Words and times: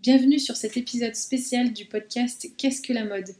Bienvenue 0.00 0.38
sur 0.38 0.54
cet 0.54 0.76
épisode 0.76 1.16
spécial 1.16 1.72
du 1.72 1.84
podcast 1.84 2.46
Qu'est-ce 2.56 2.82
que 2.82 2.92
la 2.92 3.04
mode? 3.04 3.34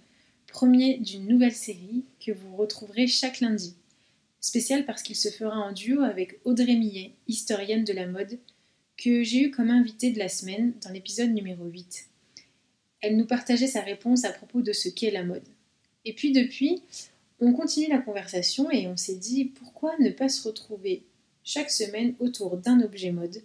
Premier 0.48 0.98
d'une 0.98 1.28
nouvelle 1.28 1.54
série 1.54 2.02
que 2.18 2.32
vous 2.32 2.56
retrouverez 2.56 3.06
chaque 3.06 3.38
lundi. 3.38 3.76
Spécial 4.40 4.84
parce 4.84 5.04
qu'il 5.04 5.14
se 5.14 5.28
fera 5.28 5.56
en 5.56 5.70
duo 5.70 6.02
avec 6.02 6.40
Audrey 6.44 6.74
Millet, 6.74 7.12
historienne 7.28 7.84
de 7.84 7.92
la 7.92 8.08
mode, 8.08 8.40
que 8.96 9.22
j'ai 9.22 9.42
eu 9.44 9.50
comme 9.52 9.70
invitée 9.70 10.10
de 10.10 10.18
la 10.18 10.28
semaine 10.28 10.72
dans 10.82 10.90
l'épisode 10.90 11.30
numéro 11.30 11.64
8. 11.64 12.08
Elle 13.02 13.16
nous 13.16 13.26
partageait 13.26 13.68
sa 13.68 13.82
réponse 13.82 14.24
à 14.24 14.32
propos 14.32 14.60
de 14.60 14.72
ce 14.72 14.88
qu'est 14.88 15.12
la 15.12 15.22
mode. 15.22 15.46
Et 16.04 16.12
puis 16.12 16.32
depuis, 16.32 16.82
on 17.38 17.52
continue 17.52 17.88
la 17.88 17.98
conversation 17.98 18.68
et 18.72 18.88
on 18.88 18.96
s'est 18.96 19.14
dit 19.14 19.44
pourquoi 19.44 19.96
ne 20.00 20.10
pas 20.10 20.28
se 20.28 20.48
retrouver 20.48 21.04
chaque 21.44 21.70
semaine 21.70 22.16
autour 22.18 22.56
d'un 22.56 22.80
objet 22.80 23.12
mode? 23.12 23.42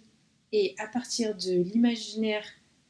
Et 0.50 0.74
à 0.78 0.88
partir 0.88 1.36
de 1.36 1.62
l'imaginaire 1.62 2.44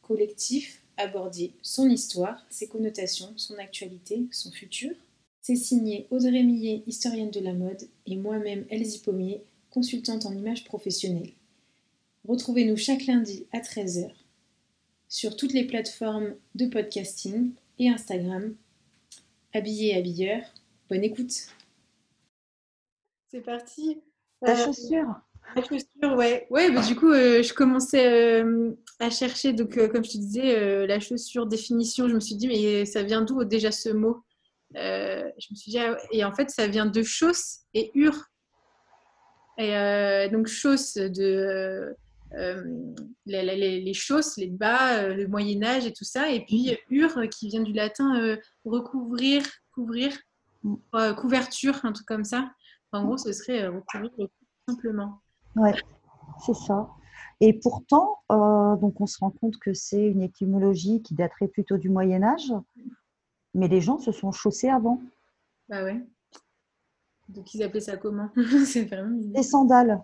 collectif 0.07 0.83
aborder 0.97 1.53
son 1.63 1.89
histoire, 1.89 2.45
ses 2.51 2.69
connotations, 2.69 3.33
son 3.37 3.59
actualité, 3.59 4.27
son 4.31 4.51
futur. 4.51 4.93
C'est 5.41 5.57
signé 5.57 6.07
Audrey 6.11 6.43
Millet, 6.43 6.83
historienne 6.87 7.31
de 7.31 7.41
la 7.41 7.53
mode, 7.53 7.89
et 8.07 8.17
moi-même 8.17 8.65
Elsie 8.71 9.01
Pommier, 9.01 9.43
consultante 9.71 10.25
en 10.27 10.33
images 10.33 10.65
professionnelles. 10.65 11.33
Retrouvez-nous 12.27 12.77
chaque 12.77 13.07
lundi 13.07 13.47
à 13.53 13.59
13h 13.59 14.11
sur 15.09 15.37
toutes 15.37 15.53
les 15.53 15.67
plateformes 15.67 16.35
de 16.55 16.67
podcasting 16.67 17.53
et 17.79 17.91
Instagram. 17.91 18.55
Habillé 19.53 19.91
et 19.91 19.97
habilleur, 19.97 20.43
bonne 20.89 21.05
écoute. 21.05 21.49
C'est 23.31 23.41
parti. 23.41 23.99
Ta 24.41 24.53
euh, 24.53 24.65
chaussure 24.65 25.21
la 25.57 25.63
chaussure, 25.63 26.17
ouais. 26.17 26.47
Ouais, 26.51 26.71
bah, 26.73 26.83
du 26.83 26.97
coup, 26.97 27.11
euh, 27.11 27.43
je 27.43 27.55
commençais 27.55 28.43
euh, 28.43 28.73
à 28.99 29.11
chercher, 29.11 29.53
donc, 29.53 29.77
euh, 29.77 29.89
comme 29.89 30.05
je 30.05 30.13
te 30.13 30.19
disais, 30.19 30.87
la 30.87 31.01
chaussure, 31.01 31.47
définition. 31.47 32.09
Je 32.09 32.15
me 32.15 32.21
suis 32.21 32.35
dit, 32.35 32.49
mais 32.49 32.85
ça 32.87 33.03
vient 33.03 33.23
d'où 33.23 33.45
déjà 33.45 33.71
ce 33.71 33.91
mot? 33.91 34.25
Je 34.75 35.47
me 35.51 35.57
suis 35.57 35.71
dit, 35.71 35.79
ah 35.79 35.97
et 36.11 36.25
en 36.25 36.33
fait, 36.35 36.51
ça 36.51 36.67
vient 36.67 36.87
de 36.87 37.03
chausse 37.03 37.61
et 37.75 37.91
ur. 37.95 38.25
Et 39.59 40.29
donc, 40.33 40.47
chausse 40.47 40.95
de. 40.95 41.95
Les, 43.27 43.81
les, 43.81 43.95
chausses, 43.95 44.37
les 44.37 44.49
bas, 44.49 45.09
le 45.09 45.29
Moyen-Âge 45.29 45.87
et 45.87 45.93
tout 45.93 46.05
ça. 46.05 46.31
Et 46.33 46.45
puis, 46.45 46.77
ur, 46.91 47.15
qui 47.31 47.49
vient 47.49 47.63
du 47.63 47.73
latin 47.73 48.37
recouvrir, 48.65 49.45
couvrir, 49.73 50.13
mm. 50.65 51.15
couverture, 51.17 51.79
un 51.85 51.93
truc 51.93 52.07
comme 52.09 52.25
ça. 52.25 52.51
En 52.91 53.05
gros, 53.05 53.19
ce 53.19 53.33
serait 53.33 53.69
recouvrir 53.69 54.29
simplement. 54.69 55.21
Oui, 55.57 55.71
c'est 56.45 56.55
ça. 56.55 56.89
Et 57.41 57.53
pourtant, 57.53 58.19
euh, 58.31 58.77
donc 58.77 59.01
on 59.01 59.07
se 59.07 59.19
rend 59.19 59.31
compte 59.31 59.59
que 59.59 59.75
c'est 59.75 60.07
une 60.07 60.23
étymologie 60.23 61.03
qui 61.03 61.15
daterait 61.15 61.49
plutôt 61.49 61.77
du 61.77 61.91
Moyen 61.91 62.23
Âge, 62.23 62.53
mais 63.55 63.69
les 63.69 63.81
gens 63.81 63.99
se 63.99 64.13
sont 64.13 64.33
chaussés 64.33 64.69
avant. 64.69 65.01
Bah 65.69 65.85
ouais. 65.85 66.05
Donc 67.29 67.55
ils 67.55 67.63
appelaient 67.63 67.81
ça 67.81 67.97
comment? 67.97 68.31
Des 68.37 69.43
sandales. 69.43 70.03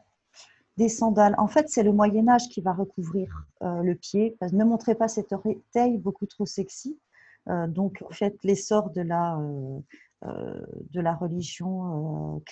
Des 0.77 0.89
sandales. 0.89 1.35
En 1.39 1.47
fait, 1.47 1.69
c'est 1.69 1.83
le 1.83 1.93
Moyen 1.93 2.29
Âge 2.29 2.49
qui 2.49 2.61
va 2.61 2.73
recouvrir 2.73 3.45
euh, 3.63 3.83
le 3.83 3.95
pied. 3.95 4.37
Ne 4.53 4.65
montrez 4.65 4.95
pas 4.95 5.09
cette 5.09 5.35
taille 5.73 5.99
beaucoup 5.99 6.27
trop 6.27 6.47
sexy. 6.47 6.99
Euh, 7.49 7.67
donc, 7.67 8.03
en 8.09 8.13
fait, 8.13 8.37
l'essor 8.45 8.91
de 8.91 9.03
la, 9.03 9.39
de 10.23 11.01
la 11.01 11.15
religion, 11.15 12.43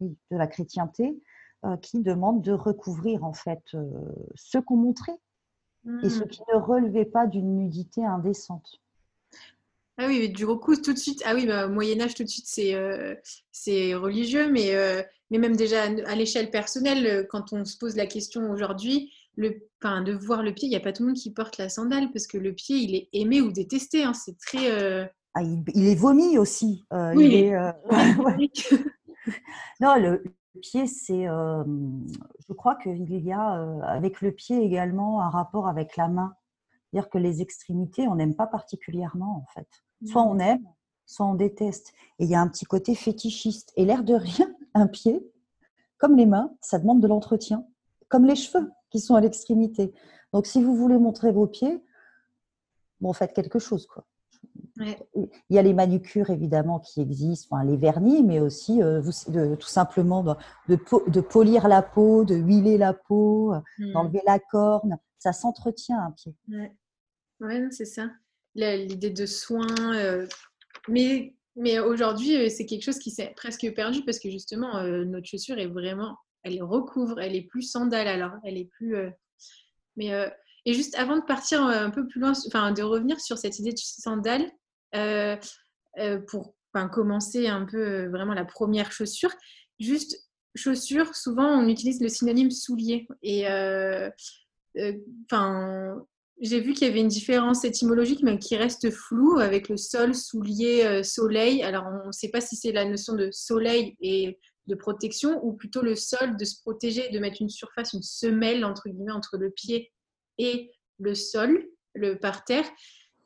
de 0.00 0.36
la 0.36 0.46
chrétienté, 0.46 1.20
qui 1.80 2.00
demandent 2.00 2.42
de 2.42 2.52
recouvrir 2.52 3.24
en 3.24 3.32
fait 3.32 3.62
euh, 3.74 3.88
ce 4.34 4.58
qu'on 4.58 4.76
montrait 4.76 5.18
et 6.04 6.08
ce 6.08 6.22
mmh. 6.22 6.28
qui 6.28 6.42
ne 6.52 6.60
relevait 6.60 7.04
pas 7.04 7.26
d'une 7.26 7.56
nudité 7.56 8.04
indécente. 8.04 8.80
Ah 9.98 10.06
oui, 10.06 10.30
du 10.30 10.44
recousse 10.44 10.80
tout 10.80 10.92
de 10.92 10.98
suite. 10.98 11.22
Ah 11.26 11.34
oui, 11.34 11.44
bah, 11.44 11.66
Moyen 11.66 12.00
Âge 12.00 12.14
tout 12.14 12.22
de 12.22 12.28
suite 12.28 12.46
c'est 12.46 12.74
euh, 12.74 13.16
c'est 13.50 13.94
religieux, 13.94 14.50
mais 14.50 14.72
mais 15.30 15.38
même 15.38 15.56
déjà 15.56 15.82
à 15.82 16.14
l'échelle 16.14 16.50
personnelle, 16.50 17.26
quand 17.28 17.52
on 17.52 17.64
se 17.64 17.76
pose 17.78 17.96
la 17.96 18.06
question 18.06 18.50
aujourd'hui, 18.50 19.12
le, 19.36 19.66
enfin, 19.82 20.02
de 20.02 20.12
voir 20.12 20.42
le 20.42 20.54
pied, 20.54 20.66
il 20.66 20.70
n'y 20.70 20.76
a 20.76 20.80
pas 20.80 20.92
tout 20.92 21.02
le 21.02 21.08
monde 21.08 21.18
qui 21.18 21.32
porte 21.32 21.58
la 21.58 21.68
sandale 21.68 22.10
parce 22.12 22.26
que 22.26 22.38
le 22.38 22.52
pied 22.52 22.76
il 22.76 22.94
est 22.94 23.08
aimé 23.12 23.40
ou 23.40 23.50
détesté. 23.50 24.04
Hein, 24.04 24.14
c'est 24.14 24.38
très. 24.38 25.10
Ah, 25.34 25.42
il, 25.42 25.88
est 25.88 25.94
vomi 25.94 26.38
aussi. 26.38 26.84
oui. 27.14 27.26
Il 27.26 27.34
est, 27.34 27.52
non, 29.80 29.96
le 29.96 30.22
pied, 30.60 30.86
c'est, 30.86 31.24
je 31.24 32.52
crois 32.52 32.76
qu'il 32.76 33.24
y 33.24 33.32
a 33.32 33.82
avec 33.82 34.20
le 34.20 34.32
pied 34.32 34.62
également 34.62 35.20
un 35.20 35.30
rapport 35.30 35.68
avec 35.68 35.96
la 35.96 36.08
main. 36.08 36.34
C'est-à-dire 36.90 37.10
que 37.10 37.18
les 37.18 37.40
extrémités, 37.40 38.06
on 38.06 38.16
n'aime 38.16 38.34
pas 38.34 38.46
particulièrement 38.46 39.36
en 39.36 39.46
fait. 39.54 39.68
Soit 40.04 40.22
on 40.22 40.38
aime, 40.38 40.66
soit 41.06 41.26
on 41.26 41.34
déteste. 41.34 41.92
Et 42.18 42.24
il 42.24 42.30
y 42.30 42.34
a 42.34 42.40
un 42.40 42.48
petit 42.48 42.64
côté 42.64 42.94
fétichiste. 42.94 43.72
Et 43.76 43.84
l'air 43.84 44.04
de 44.04 44.14
rien, 44.14 44.52
un 44.74 44.86
pied, 44.86 45.26
comme 45.98 46.16
les 46.16 46.26
mains, 46.26 46.52
ça 46.60 46.78
demande 46.78 47.00
de 47.00 47.06
l'entretien, 47.06 47.64
comme 48.08 48.26
les 48.26 48.36
cheveux 48.36 48.70
qui 48.90 49.00
sont 49.00 49.14
à 49.14 49.20
l'extrémité. 49.20 49.94
Donc 50.32 50.46
si 50.46 50.62
vous 50.62 50.74
voulez 50.74 50.98
montrer 50.98 51.32
vos 51.32 51.46
pieds, 51.46 51.82
bon, 53.00 53.12
faites 53.12 53.32
quelque 53.32 53.58
chose 53.58 53.86
quoi. 53.86 54.04
Il 54.80 55.28
y 55.50 55.58
a 55.58 55.62
les 55.62 55.74
manucures 55.74 56.30
évidemment 56.30 56.80
qui 56.80 57.00
existent, 57.00 57.56
enfin, 57.56 57.64
les 57.64 57.76
vernis, 57.76 58.22
mais 58.22 58.40
aussi 58.40 58.82
euh, 58.82 59.02
tout 59.56 59.68
simplement 59.68 60.22
de, 60.68 60.78
de, 61.08 61.20
polir 61.20 61.68
la 61.68 61.82
peau, 61.82 62.24
de 62.24 62.34
huiler 62.34 62.78
la 62.78 62.94
peau, 62.94 63.54
mmh. 63.78 63.92
d'enlever 63.92 64.22
la 64.26 64.38
corne. 64.38 64.98
Ça 65.18 65.32
s'entretient 65.32 65.98
un 66.00 66.10
pied. 66.12 66.34
Ouais, 67.40 67.68
c'est 67.70 67.84
ça. 67.84 68.10
L'idée 68.54 69.10
de 69.10 69.26
soin. 69.26 69.66
Euh, 69.94 70.26
mais 70.88 71.34
mais 71.54 71.78
aujourd'hui, 71.78 72.34
euh, 72.36 72.48
c'est 72.48 72.64
quelque 72.64 72.82
chose 72.82 72.98
qui 72.98 73.10
s'est 73.10 73.34
presque 73.36 73.70
perdu 73.74 74.02
parce 74.04 74.18
que 74.18 74.30
justement, 74.30 74.82
notre 75.04 75.26
chaussure 75.26 75.58
est 75.58 75.66
vraiment, 75.66 76.16
elle 76.44 76.62
recouvre, 76.62 77.20
elle 77.20 77.36
est 77.36 77.46
plus 77.46 77.62
sandale 77.62 78.08
alors, 78.08 78.32
elle 78.42 78.56
est 78.56 78.70
plus. 78.78 78.96
mais 79.96 80.10
et 80.64 80.74
juste 80.74 80.94
avant 80.96 81.16
de 81.16 81.24
partir 81.24 81.62
un 81.62 81.90
peu 81.90 82.06
plus 82.06 82.20
loin, 82.20 82.32
enfin 82.46 82.72
de 82.72 82.82
revenir 82.82 83.20
sur 83.20 83.36
cette 83.36 83.58
idée 83.58 83.72
de 83.72 83.78
sandale, 83.78 84.50
euh, 84.94 85.36
euh, 85.98 86.20
pour 86.20 86.54
commencer 86.90 87.48
un 87.48 87.66
peu 87.66 87.76
euh, 87.76 88.08
vraiment 88.08 88.34
la 88.34 88.44
première 88.44 88.92
chaussure. 88.92 89.32
Juste 89.78 90.28
chaussure, 90.54 91.14
souvent 91.14 91.48
on 91.48 91.68
utilise 91.68 92.00
le 92.00 92.08
synonyme 92.08 92.50
soulier. 92.50 93.06
Et 93.22 93.46
enfin, 95.26 96.06
j'ai 96.40 96.60
vu 96.60 96.72
qu'il 96.72 96.86
y 96.86 96.90
avait 96.90 97.00
une 97.00 97.08
différence 97.08 97.64
étymologique, 97.64 98.22
mais 98.22 98.38
qui 98.38 98.56
reste 98.56 98.90
floue 98.90 99.38
avec 99.38 99.68
le 99.68 99.76
sol, 99.76 100.14
soulier, 100.14 101.02
soleil. 101.02 101.62
Alors, 101.62 101.84
on 102.04 102.08
ne 102.08 102.12
sait 102.12 102.28
pas 102.28 102.40
si 102.40 102.56
c'est 102.56 102.72
la 102.72 102.84
notion 102.84 103.14
de 103.14 103.30
soleil 103.30 103.96
et 104.00 104.38
de 104.66 104.74
protection, 104.74 105.44
ou 105.44 105.54
plutôt 105.54 105.82
le 105.82 105.96
sol, 105.96 106.36
de 106.36 106.44
se 106.44 106.60
protéger, 106.60 107.08
de 107.10 107.18
mettre 107.18 107.42
une 107.42 107.48
surface, 107.48 107.92
une 107.92 108.02
semelle, 108.02 108.64
entre 108.64 108.88
guillemets, 108.88 109.12
entre 109.12 109.36
le 109.36 109.50
pied 109.50 109.92
et 110.38 110.70
le 110.98 111.14
sol, 111.14 111.66
le 111.94 112.18
parterre. 112.18 112.68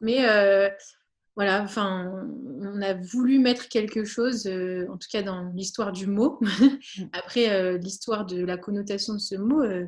Mais 0.00 0.24
voilà, 1.36 1.62
enfin, 1.62 2.26
on 2.62 2.80
a 2.80 2.94
voulu 2.94 3.38
mettre 3.38 3.68
quelque 3.68 4.04
chose, 4.04 4.46
euh, 4.46 4.86
en 4.90 4.96
tout 4.96 5.08
cas 5.12 5.22
dans 5.22 5.50
l'histoire 5.50 5.92
du 5.92 6.06
mot. 6.06 6.40
Mm. 6.98 7.04
Après, 7.12 7.50
euh, 7.50 7.78
l'histoire 7.78 8.24
de 8.24 8.42
la 8.42 8.56
connotation 8.56 9.14
de 9.14 9.18
ce 9.18 9.34
mot, 9.34 9.60
euh, 9.60 9.86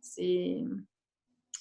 c'est. 0.00 0.62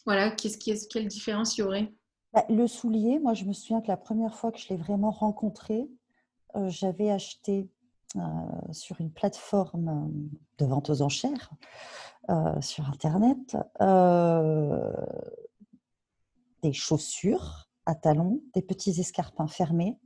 Voilà, 0.05 0.31
qu'est-ce, 0.31 0.87
quelle 0.87 1.07
différence 1.07 1.57
il 1.57 1.61
y 1.61 1.63
aurait? 1.63 1.93
Bah, 2.33 2.43
Le 2.49 2.67
soulier, 2.67 3.19
moi, 3.19 3.33
je 3.33 3.45
me 3.45 3.53
souviens 3.53 3.79
que 3.79 3.87
la 3.87 3.97
première 3.97 4.35
fois 4.35 4.51
que 4.51 4.59
je 4.59 4.67
l'ai 4.69 4.75
vraiment 4.75 5.11
rencontré, 5.11 5.87
j'avais 6.67 7.09
acheté 7.11 7.69
sur 8.71 8.99
une 8.99 9.11
plateforme 9.11 10.29
de 10.57 10.65
vente 10.65 10.89
aux 10.89 11.01
enchères 11.01 11.51
sur 12.59 12.89
Internet 12.89 13.55
des 16.63 16.73
chaussures 16.73 17.70
à 17.85 17.95
talons, 17.95 18.41
des 18.53 18.61
petits 18.61 18.99
escarpins 18.99 19.47
fermés, 19.47 19.97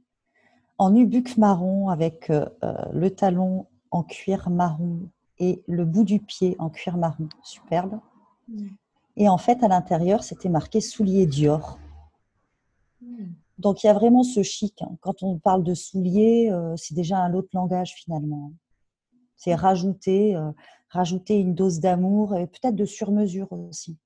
en 0.78 0.92
nubuck 0.92 1.38
marron 1.38 1.90
avec 1.90 2.30
euh, 2.30 2.46
euh, 2.64 2.74
le 2.92 3.10
talon 3.10 3.68
en 3.92 4.04
cuir 4.04 4.50
marron 4.50 5.10
et 5.40 5.64
le 5.68 5.86
bout 5.86 6.04
du 6.04 6.20
pied 6.20 6.56
en 6.60 6.70
cuir 6.70 6.98
marron, 6.98 7.30
superbe. 7.44 8.00
Et 9.18 9.30
en 9.30 9.38
fait, 9.38 9.64
à 9.64 9.68
l'intérieur, 9.68 10.24
c'était 10.24 10.50
marqué 10.50 10.82
souliers 10.82 11.26
Dior. 11.26 11.80
Donc 13.58 13.84
il 13.84 13.88
y 13.88 13.90
a 13.90 13.94
vraiment 13.94 14.24
ce 14.24 14.44
chic. 14.44 14.82
Hein. 14.82 14.98
Quand 15.00 15.24
on 15.24 15.40
parle 15.40 15.64
de 15.64 15.74
souliers, 15.74 16.50
euh, 16.52 16.76
c'est 16.76 16.94
déjà 16.94 17.20
un 17.20 17.34
autre 17.34 17.50
langage 17.54 17.94
finalement. 17.94 18.52
C'est 19.38 19.56
rajouter, 19.56 20.36
rajouter 20.90 21.38
une 21.38 21.56
dose 21.56 21.80
d'amour 21.80 22.36
et 22.36 22.48
peut-être 22.48 22.76
de 22.76 22.86
surmesure 22.86 23.52
aussi. 23.52 23.98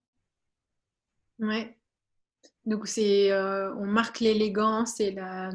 Ouais. 1.39 1.78
Donc, 2.65 2.87
c'est, 2.87 3.31
euh, 3.31 3.73
on 3.75 3.85
marque 3.85 4.19
l'élégance 4.19 4.99
et 4.99 5.11
la, 5.11 5.49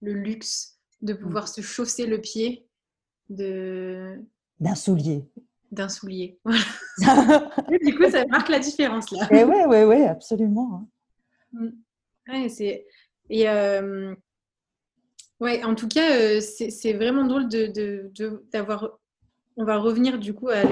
le 0.00 0.12
luxe 0.12 0.78
de 1.00 1.14
pouvoir 1.14 1.48
se 1.48 1.60
chausser 1.60 2.06
le 2.06 2.20
pied 2.20 2.66
de... 3.28 4.20
d'un 4.60 4.74
soulier. 4.74 5.24
D'un 5.70 5.88
soulier. 5.88 6.38
du 7.84 7.96
coup, 7.96 8.10
ça 8.10 8.26
marque 8.26 8.48
la 8.48 8.58
différence 8.58 9.10
là. 9.10 9.26
Oui, 9.30 9.62
oui, 9.66 9.82
oui, 9.84 10.02
absolument. 10.04 10.74
Hein. 10.74 10.86
Mm. 11.52 11.70
Ouais, 12.28 12.48
c'est 12.48 12.86
et 13.30 13.46
ouais, 15.40 15.64
en 15.64 15.74
tout 15.74 15.88
cas, 15.88 16.40
c'est 16.40 16.92
vraiment 16.92 17.24
drôle 17.24 17.48
de 17.48 18.12
d'avoir. 18.52 18.98
On 19.56 19.64
va 19.64 19.76
revenir 19.78 20.18
du 20.18 20.32
coup 20.34 20.48
à 20.48 20.62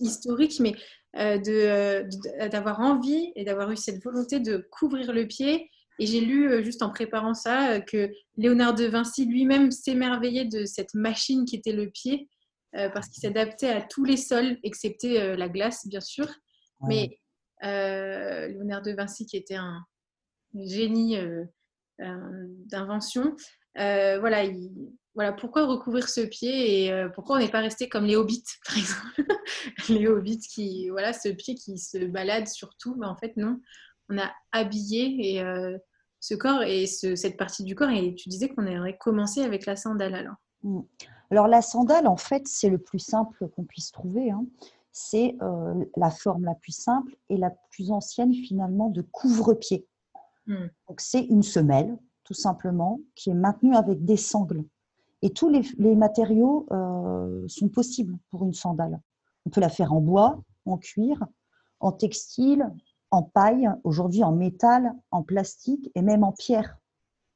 l'historique, 0.00 0.60
mais 0.60 0.72
de 0.72 0.78
d'avoir 1.16 2.80
envie 2.80 3.32
et 3.36 3.44
d'avoir 3.44 3.70
eu 3.70 3.76
cette 3.76 4.02
volonté 4.04 4.38
de 4.38 4.68
couvrir 4.70 5.12
le 5.12 5.26
pied 5.26 5.70
et 5.98 6.06
j'ai 6.06 6.20
lu, 6.20 6.50
euh, 6.50 6.62
juste 6.62 6.82
en 6.82 6.90
préparant 6.90 7.34
ça, 7.34 7.72
euh, 7.72 7.80
que 7.80 8.10
Léonard 8.36 8.74
de 8.74 8.84
Vinci 8.84 9.24
lui-même 9.24 9.70
s'émerveillait 9.70 10.44
de 10.44 10.64
cette 10.66 10.94
machine 10.94 11.44
qui 11.44 11.56
était 11.56 11.72
le 11.72 11.90
pied, 11.90 12.28
euh, 12.74 12.90
parce 12.90 13.08
qu'il 13.08 13.22
s'adaptait 13.22 13.70
à 13.70 13.80
tous 13.80 14.04
les 14.04 14.16
sols, 14.16 14.58
excepté 14.62 15.36
la 15.36 15.48
glace, 15.48 15.86
bien 15.86 16.00
sûr. 16.00 16.28
Mais 16.82 17.18
Léonard 17.62 18.82
de 18.82 18.92
Vinci, 18.92 19.24
qui 19.24 19.36
était 19.36 19.54
un 19.54 19.82
génie 20.54 21.16
d'invention, 21.98 23.34
voilà, 23.76 24.42
voilà, 25.14 25.32
pourquoi 25.32 25.66
recouvrir 25.66 26.08
ce 26.08 26.20
pied 26.20 26.86
et 26.86 27.06
pourquoi 27.14 27.36
on 27.36 27.38
n'est 27.38 27.50
pas 27.50 27.60
resté 27.60 27.88
comme 27.88 28.04
les 28.04 28.16
hobbits, 28.16 28.44
par 28.66 28.78
exemple? 28.78 29.36
Les 29.88 30.06
hobbits 30.06 30.40
qui, 30.40 30.88
voilà, 30.90 31.12
ce 31.12 31.28
pied 31.28 31.54
qui 31.54 31.78
se 31.78 32.04
balade 32.06 32.48
sur 32.48 32.76
tout, 32.76 32.96
mais 32.98 33.06
en 33.06 33.16
fait, 33.16 33.36
non 33.36 33.60
on 34.08 34.18
a 34.18 34.30
habillé 34.52 35.34
et, 35.34 35.42
euh, 35.42 35.76
ce 36.20 36.34
corps 36.34 36.62
et 36.62 36.86
cette 36.86 37.36
partie 37.36 37.64
du 37.64 37.74
corps. 37.74 37.90
Et 37.90 38.14
tu 38.14 38.28
disais 38.28 38.48
qu'on 38.48 38.66
aurait 38.66 38.96
commencé 38.96 39.42
avec 39.42 39.66
la 39.66 39.76
sandale 39.76 40.14
alors. 40.14 40.36
Mm. 40.62 40.80
Alors 41.30 41.48
la 41.48 41.62
sandale, 41.62 42.06
en 42.06 42.16
fait, 42.16 42.46
c'est 42.46 42.70
le 42.70 42.78
plus 42.78 43.00
simple 43.00 43.48
qu'on 43.48 43.64
puisse 43.64 43.90
trouver. 43.90 44.30
Hein. 44.30 44.46
C'est 44.92 45.36
euh, 45.42 45.84
la 45.96 46.10
forme 46.10 46.44
la 46.44 46.54
plus 46.54 46.72
simple 46.72 47.16
et 47.28 47.36
la 47.36 47.50
plus 47.70 47.90
ancienne 47.90 48.32
finalement 48.32 48.88
de 48.88 49.02
couvre-pied. 49.02 49.86
Mm. 50.46 50.66
Donc 50.88 51.00
c'est 51.00 51.22
une 51.22 51.42
semelle, 51.42 51.96
tout 52.26 52.34
simplement, 52.34 53.00
qui 53.14 53.30
est 53.30 53.34
maintenue 53.34 53.76
avec 53.76 54.04
des 54.04 54.16
sangles. 54.16 54.64
Et 55.22 55.30
tous 55.30 55.48
les, 55.48 55.94
matériaux 55.94 56.66
euh, 56.72 57.46
sont 57.48 57.68
possibles 57.68 58.18
pour 58.30 58.44
une 58.44 58.52
sandale. 58.52 59.00
On 59.46 59.50
peut 59.50 59.60
la 59.60 59.68
faire 59.68 59.92
en 59.92 60.00
bois, 60.00 60.42
en 60.66 60.76
cuir, 60.76 61.24
en 61.80 61.92
textile, 61.92 62.68
en 63.12 63.22
paille, 63.22 63.70
aujourd'hui 63.84 64.24
en 64.24 64.32
métal, 64.32 64.92
en 65.12 65.22
plastique 65.22 65.90
et 65.94 66.02
même 66.02 66.24
en 66.24 66.32
pierre. 66.32 66.78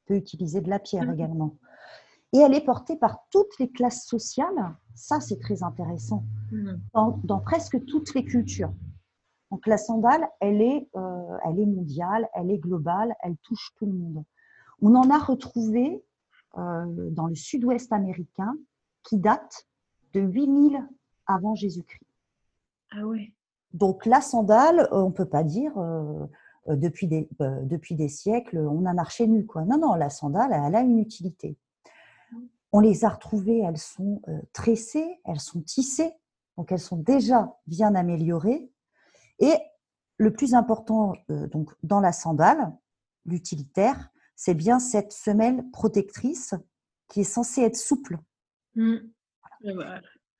On 0.03 0.07
peut 0.07 0.15
utiliser 0.15 0.59
de 0.59 0.69
la 0.69 0.79
pierre 0.79 1.05
mhm. 1.05 1.13
également. 1.13 1.55
Et 2.33 2.39
elle 2.39 2.53
est 2.53 2.65
portée 2.65 2.97
par 2.97 3.25
toutes 3.31 3.57
les 3.59 3.71
classes 3.71 4.05
sociales. 4.05 4.75
Ça, 4.93 5.21
c'est 5.21 5.39
très 5.39 5.63
intéressant. 5.63 6.25
Mhm. 6.51 6.81
Dans, 7.23 7.39
presque 7.39 7.83
toutes 7.85 8.13
les 8.13 8.25
cultures. 8.25 8.73
Donc 9.51 9.67
la 9.67 9.77
sandale, 9.77 10.27
elle 10.41 10.61
est, 10.61 10.89
euh, 10.97 11.37
elle 11.45 11.59
est 11.59 11.65
mondiale, 11.65 12.27
elle 12.33 12.51
est 12.51 12.57
globale, 12.57 13.15
elle 13.21 13.37
touche 13.37 13.71
tout 13.77 13.85
le 13.85 13.93
monde. 13.93 14.23
On 14.81 14.95
en 14.95 15.09
a 15.09 15.19
retrouvé 15.19 16.03
euh, 16.57 17.09
dans 17.11 17.27
le 17.27 17.35
sud-ouest 17.35 17.93
américain 17.93 18.53
qui 19.03 19.17
date 19.17 19.67
de 20.13 20.19
8000 20.19 20.85
avant 21.27 21.55
Jésus-Christ. 21.55 22.05
Ah 22.91 23.05
ouais. 23.05 23.31
Donc 23.73 24.05
la 24.05 24.19
sandale, 24.19 24.81
euh, 24.91 25.03
on 25.03 25.09
ne 25.09 25.13
peut 25.13 25.29
pas 25.29 25.43
dire 25.43 25.77
euh, 25.77 26.25
depuis, 26.67 27.07
des, 27.07 27.29
depuis 27.39 27.95
des 27.95 28.09
siècles, 28.09 28.57
on 28.57 28.85
a 28.85 28.93
marché 28.93 29.27
nu. 29.27 29.45
Quoi. 29.45 29.63
Non, 29.63 29.77
non, 29.77 29.93
la 29.93 30.09
sandale, 30.09 30.51
elle 30.51 30.75
a 30.75 30.81
une 30.81 30.99
utilité. 30.99 31.57
On 32.73 32.79
les 32.79 33.05
a 33.05 33.09
retrouvées, 33.09 33.59
elles 33.59 33.77
sont 33.77 34.21
tressées, 34.53 35.19
elles 35.25 35.41
sont 35.41 35.61
tissées, 35.61 36.13
donc 36.57 36.71
elles 36.71 36.79
sont 36.79 36.97
déjà 36.97 37.57
bien 37.67 37.95
améliorées. 37.95 38.71
Et 39.39 39.53
le 40.17 40.31
plus 40.31 40.53
important 40.53 41.13
donc, 41.27 41.69
dans 41.83 41.99
la 41.99 42.13
sandale, 42.13 42.71
l'utilitaire, 43.25 44.11
c'est 44.43 44.55
bien 44.55 44.79
cette 44.79 45.11
semelle 45.11 45.63
protectrice 45.71 46.55
qui 47.09 47.21
est 47.21 47.25
censée 47.25 47.61
être 47.61 47.77
souple. 47.77 48.17
Mmh. 48.73 48.95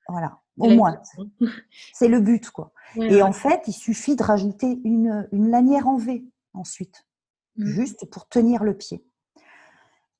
Voilà 0.08 0.40
au 0.58 0.70
moins. 0.70 1.00
C'est 1.94 2.08
le 2.08 2.20
but, 2.20 2.50
quoi. 2.50 2.72
et 2.96 3.22
en 3.22 3.32
fait, 3.32 3.62
il 3.68 3.72
suffit 3.72 4.16
de 4.16 4.24
rajouter 4.24 4.80
une, 4.82 5.28
lanière 5.30 5.86
en 5.86 5.96
V 5.98 6.24
ensuite, 6.52 7.06
mmh. 7.56 7.64
juste 7.64 8.10
pour 8.10 8.28
tenir 8.28 8.64
le 8.64 8.76
pied. 8.76 9.06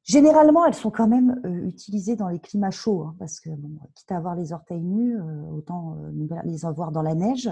Généralement, 0.04 0.64
elles 0.64 0.74
sont 0.74 0.92
quand 0.92 1.08
même 1.08 1.40
euh, 1.44 1.66
utilisées 1.66 2.14
dans 2.14 2.28
les 2.28 2.38
climats 2.38 2.70
chauds, 2.70 3.02
hein, 3.02 3.16
parce 3.18 3.40
que, 3.40 3.50
quitte 3.96 4.12
à 4.12 4.16
avoir 4.16 4.36
les 4.36 4.52
orteils 4.52 4.80
nus, 4.80 5.18
euh, 5.18 5.42
autant 5.50 5.96
euh, 5.96 6.40
les 6.44 6.64
avoir 6.64 6.92
dans 6.92 7.02
la 7.02 7.16
neige, 7.16 7.50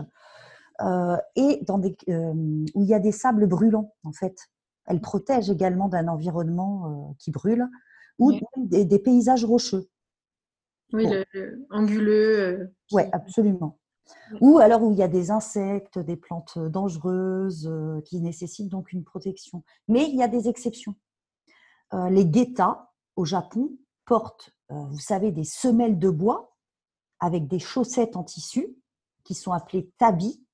et 1.37 1.61
dans 1.67 1.77
des, 1.77 1.94
où 2.09 2.82
il 2.82 2.88
y 2.88 2.94
a 2.94 3.00
des 3.00 3.12
sables 3.12 3.49
brûlants, 3.49 3.93
en 4.05 4.12
fait. 4.12 4.37
Elles 4.90 5.00
protègent 5.00 5.50
également 5.50 5.88
d'un 5.88 6.08
environnement 6.08 7.14
qui 7.20 7.31
brûle, 7.31 7.69
ou 8.19 8.32
des, 8.56 8.98
paysages 8.98 9.44
rocheux. 9.44 9.88
Oui, 10.92 11.06
le, 11.32 11.66
anguleux. 11.70 12.38
Euh, 12.38 12.75
oui, 12.92 13.02
absolument. 13.12 13.78
Ou 14.40 14.58
alors 14.58 14.82
où 14.82 14.90
il 14.90 14.98
y 14.98 15.02
a 15.04 15.08
des 15.08 15.31
insectes, 15.31 16.00
des 16.00 16.16
plantes 16.16 16.58
dangereuses 16.58 17.69
euh, 17.69 18.00
qui 18.02 18.20
nécessitent 18.20 18.69
donc 18.69 18.92
une 18.92 19.04
protection. 19.04 19.62
Mais 19.87 20.08
il 20.08 20.16
y 20.16 20.25
a 20.25 20.28
des 20.28 20.48
exceptions. 20.48 20.96
Euh, 21.94 22.10
les 22.10 22.26
guettas 22.26 22.90
au 23.14 23.25
Japon 23.25 23.70
portent, 24.06 24.50
vous 24.69 24.98
savez, 24.98 25.31
des 25.31 25.44
semelles 25.44 26.00
de 26.00 26.10
bois 26.10 26.56
avec 27.20 27.46
des 27.46 27.60
chaussettes 27.60 28.16
en 28.16 28.25
tissu 28.25 28.75
qui 29.22 29.34
sont 29.34 29.52
appelées 29.52 29.93
tabi 29.98 30.44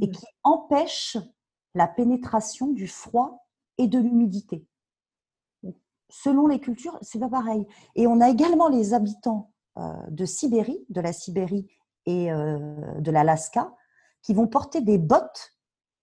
et 0.00 0.08
mmh. 0.08 0.10
qui 0.10 0.26
empêchent 0.42 1.18
la 1.74 1.86
pénétration 1.86 2.72
du 2.72 2.88
froid 2.88 3.45
et 3.78 3.88
de 3.88 3.98
l'humidité. 3.98 4.66
Selon 6.08 6.46
les 6.46 6.60
cultures, 6.60 6.98
c'est 7.02 7.18
pas 7.18 7.28
pareil. 7.28 7.66
Et 7.94 8.06
on 8.06 8.20
a 8.20 8.28
également 8.28 8.68
les 8.68 8.94
habitants 8.94 9.50
euh, 9.78 9.92
de 10.08 10.24
Sibérie, 10.24 10.84
de 10.88 11.00
la 11.00 11.12
Sibérie 11.12 11.66
et 12.06 12.32
euh, 12.32 13.00
de 13.00 13.10
l'Alaska, 13.10 13.74
qui 14.22 14.32
vont 14.32 14.46
porter 14.46 14.80
des 14.80 14.98
bottes, 14.98 15.56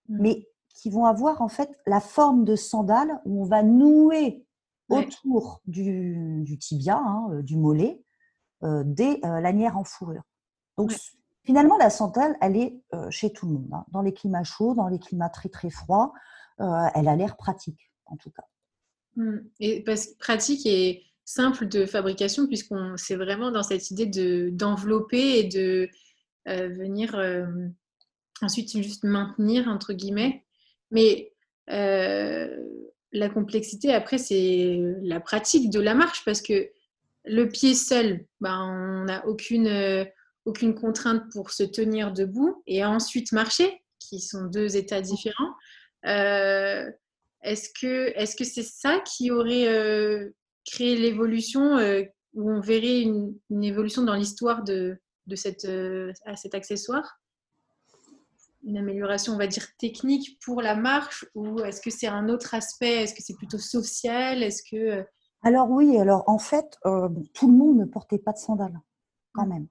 mmh. 0.09 0.17
mais 0.19 0.47
qui 0.69 0.89
vont 0.89 1.05
avoir 1.05 1.41
en 1.41 1.47
fait 1.47 1.71
la 1.85 2.01
forme 2.01 2.43
de 2.43 2.55
sandales 2.55 3.21
où 3.25 3.41
on 3.41 3.45
va 3.45 3.63
nouer 3.63 4.45
autour 4.89 5.61
du, 5.65 6.57
tibia, 6.59 6.97
hein, 6.97 7.29
euh, 7.31 7.41
du 7.41 7.57
mollet, 7.57 8.03
des 8.85 9.19
lanières 9.21 9.77
en 9.77 9.83
fourrure. 9.83 10.23
Donc 10.77 10.93
finalement, 11.43 11.75
la 11.77 11.89
sandale, 11.89 12.37
elle 12.39 12.55
est 12.55 12.81
chez 13.09 13.33
tout 13.33 13.45
le 13.45 13.51
monde. 13.51 13.67
Hein. 13.73 13.83
Dans 13.89 14.01
les 14.01 14.13
climats 14.13 14.45
chauds, 14.45 14.73
dans 14.73 14.87
les 14.87 14.99
climats 14.99 15.27
très 15.27 15.49
très 15.49 15.69
froids, 15.69 16.13
elle 16.59 17.07
a 17.07 17.15
l'air 17.15 17.35
pratique 17.37 17.91
en 18.05 18.17
tout 18.17 18.29
cas. 18.29 18.45
Mmh. 19.15 19.37
Et 19.59 19.83
parce 19.83 20.07
que 20.07 20.17
pratique 20.17 20.65
et 20.65 21.03
simple 21.25 21.67
de 21.67 21.85
fabrication, 21.85 22.47
puisqu'on 22.47 22.95
c'est 22.97 23.15
vraiment 23.15 23.51
dans 23.51 23.63
cette 23.63 23.91
idée 23.91 24.05
de, 24.05 24.49
d'envelopper 24.51 25.39
et 25.39 25.43
de 25.43 25.89
euh, 26.47 26.69
venir 26.69 27.15
euh, 27.15 27.45
ensuite 28.41 28.75
juste 28.81 29.03
maintenir, 29.03 29.67
entre 29.67 29.93
guillemets. 29.93 30.43
Mais 30.91 31.33
euh, 31.69 32.55
la 33.11 33.29
complexité, 33.29 33.93
après, 33.93 34.17
c'est 34.17 34.79
la 35.01 35.19
pratique 35.19 35.69
de 35.69 35.79
la 35.79 35.93
marche, 35.93 36.23
parce 36.25 36.41
que 36.41 36.69
le 37.25 37.47
pied 37.47 37.73
seul, 37.73 38.25
ben, 38.41 38.59
on 38.59 39.05
n'a 39.05 39.25
aucune, 39.27 40.05
aucune 40.43 40.75
contrainte 40.75 41.31
pour 41.31 41.51
se 41.51 41.63
tenir 41.63 42.11
debout 42.11 42.61
et 42.67 42.83
ensuite 42.83 43.31
marcher, 43.31 43.81
qui 43.99 44.19
sont 44.19 44.45
deux 44.45 44.75
états 44.75 44.99
différents. 44.99 45.53
Est-ce 46.03 47.69
que 47.79 48.11
est-ce 48.17 48.35
que 48.35 48.43
c'est 48.43 48.63
ça 48.63 48.99
qui 49.01 49.31
aurait 49.31 49.67
créer 50.65 50.95
l'évolution 50.95 51.77
euh, 51.77 52.03
où 52.33 52.49
on 52.51 52.59
verrait 52.59 53.01
une, 53.01 53.35
évolution 53.63 54.03
dans 54.03 54.15
l'histoire 54.15 54.63
de, 54.63 54.97
de 55.27 55.35
cette, 55.35 55.65
euh, 55.65 56.11
à 56.25 56.35
cet 56.35 56.55
accessoire? 56.55 57.19
Une 58.63 58.77
amélioration, 58.77 59.33
on 59.33 59.37
va 59.37 59.47
dire, 59.47 59.67
technique 59.77 60.39
pour 60.43 60.61
la 60.61 60.75
marche 60.75 61.25
ou 61.35 61.59
est-ce 61.59 61.81
que 61.81 61.89
c'est 61.89 62.07
un 62.07 62.29
autre 62.29 62.53
aspect? 62.53 63.03
Est-ce 63.03 63.13
que 63.13 63.21
c'est 63.21 63.35
plutôt 63.35 63.57
social? 63.57 64.41
Est-ce 64.41 64.63
que... 64.63 64.77
Euh, 64.77 65.03
alors 65.41 65.69
oui, 65.69 65.97
alors 65.97 66.23
en 66.27 66.39
fait, 66.39 66.77
tout 67.33 67.51
le 67.51 67.57
monde 67.57 67.77
ne 67.77 67.83
portait 67.83 68.17
pas 68.17 68.31
de 68.31 68.37
sandales, 68.37 68.79
quand 69.33 69.45
même. 69.45 69.67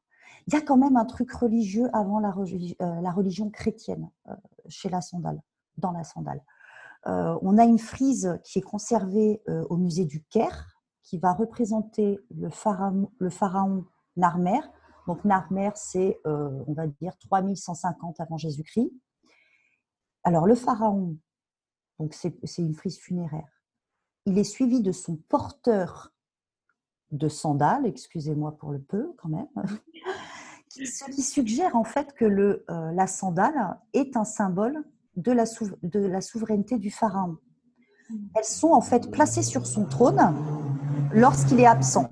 Il 0.46 0.52
y 0.52 0.56
a 0.58 0.60
quand 0.60 0.76
même 0.76 0.98
un 0.98 1.06
truc 1.06 1.32
religieux 1.32 1.88
avant 1.94 2.18
la, 2.20 2.34
la 3.00 3.10
religion 3.10 3.48
chrétienne 3.48 4.10
chez 4.68 4.90
la 4.90 5.00
sandale, 5.00 5.40
dans 5.78 5.92
la 5.92 6.04
sandale. 6.04 6.42
on 7.06 7.58
a 7.58 7.64
une 7.64 7.78
frise 7.78 8.38
qui 8.44 8.58
est 8.58 8.62
conservée 8.62 9.42
au 9.70 9.76
musée 9.76 10.04
du 10.04 10.22
Caire, 10.24 10.72
qui 11.02 11.18
va 11.18 11.32
représenter 11.32 12.18
le 12.30 12.50
pharaon, 12.50 13.84
Narmer. 14.16 14.60
Donc 15.06 15.24
Narmer, 15.24 15.70
c'est, 15.74 16.20
euh, 16.26 16.62
on 16.66 16.74
va 16.74 16.86
dire, 16.86 17.16
3150 17.18 18.20
avant 18.20 18.36
Jésus-Christ. 18.36 18.92
Alors 20.24 20.46
le 20.46 20.54
pharaon, 20.54 21.16
donc 21.98 22.14
c'est 22.14 22.62
une 22.62 22.74
frise 22.74 22.98
funéraire, 22.98 23.62
il 24.24 24.38
est 24.38 24.44
suivi 24.44 24.80
de 24.80 24.92
son 24.92 25.16
porteur 25.16 26.12
de 27.10 27.28
sandales, 27.28 27.86
excusez-moi 27.86 28.56
pour 28.56 28.70
le 28.70 28.80
peu 28.80 29.12
quand 29.18 29.28
même, 29.28 29.48
ce 30.68 31.10
qui 31.10 31.22
suggère 31.22 31.74
en 31.74 31.82
fait 31.82 32.14
que 32.14 32.24
euh, 32.24 32.92
la 32.92 33.08
sandale 33.08 33.80
est 33.92 34.16
un 34.16 34.24
symbole 34.24 34.84
de 35.16 35.32
la, 35.32 35.44
de 35.82 36.00
la 36.00 36.20
souveraineté 36.20 36.78
du 36.78 36.90
pharaon. 36.90 37.36
elles 38.34 38.44
sont 38.44 38.70
en 38.70 38.80
fait 38.80 39.10
placées 39.10 39.42
sur 39.42 39.66
son 39.66 39.84
trône 39.84 40.20
lorsqu'il 41.12 41.60
est 41.60 41.66
absent. 41.66 42.08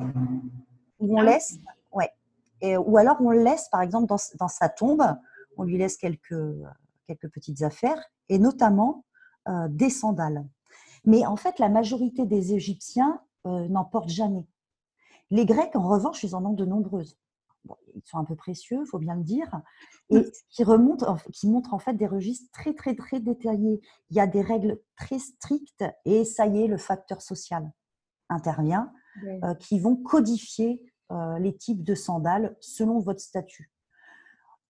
Ou 0.99 1.19
on 1.19 1.23
ah. 1.23 1.25
laisse, 1.25 1.59
ouais. 1.93 2.11
Et, 2.61 2.77
ou 2.77 2.97
alors 2.99 3.17
on 3.21 3.31
le 3.31 3.43
laisse, 3.43 3.69
par 3.71 3.83
exemple, 3.83 4.07
dans, 4.07 4.19
dans, 4.39 4.49
sa 4.49 4.69
tombe, 4.69 5.03
on 5.57 5.65
lui 5.65 5.79
laisse 5.79 5.97
quelques, 5.97 6.35
quelques 7.07 7.31
petites 7.33 7.63
affaires, 7.63 8.03
et 8.29 8.39
notamment 8.39 9.05
euh, 9.49 9.69
des 9.69 9.91
sandales. 9.91 10.47
Mais 11.05 11.25
en 11.27 11.37
fait, 11.37 11.59
la 11.59 11.69
majorité 11.69 12.27
des 12.27 12.55
Égyptiens 12.55 13.21
euh, 13.47 13.69
n'en 13.69 13.85
portent 13.85 14.11
jamais. 14.11 14.47
Les 15.31 15.47
Grecs, 15.47 15.75
en 15.75 15.89
revanche, 15.89 16.23
ils 16.25 16.35
en 16.35 16.45
ont 16.45 16.53
de 16.53 16.65
nombreuses. 16.65 17.19
Ils 17.95 18.03
sont 18.05 18.19
un 18.19 18.25
peu 18.25 18.37
précieux, 18.37 18.81
il 18.85 18.89
faut 18.89 18.99
bien 18.99 19.15
le 19.15 19.23
dire, 19.23 19.61
et 20.11 20.25
qui, 20.51 20.65
remonte, 20.65 21.05
qui 21.33 21.49
montrent 21.49 21.75
en 21.75 21.79
fait 21.79 21.95
des 21.95 22.07
registres 22.07 22.51
très, 22.53 22.75
très, 22.75 22.95
très 22.95 23.21
détaillés. 23.21 23.81
Il 24.11 24.17
y 24.17 24.21
a 24.21 24.27
des 24.27 24.43
règles 24.43 24.81
très 24.97 25.19
strictes, 25.19 25.85
et 26.05 26.25
ça 26.25 26.47
y 26.47 26.63
est, 26.63 26.67
le 26.67 26.79
facteur 26.79 27.21
social 27.23 27.71
intervient, 28.29 28.93
euh, 29.45 29.55
qui 29.55 29.79
vont 29.81 29.97
codifier 29.97 30.83
euh, 31.13 31.39
les 31.39 31.57
types 31.57 31.83
de 31.83 31.95
sandales 31.95 32.57
selon 32.61 33.01
votre 33.01 33.21
statut. 33.21 33.71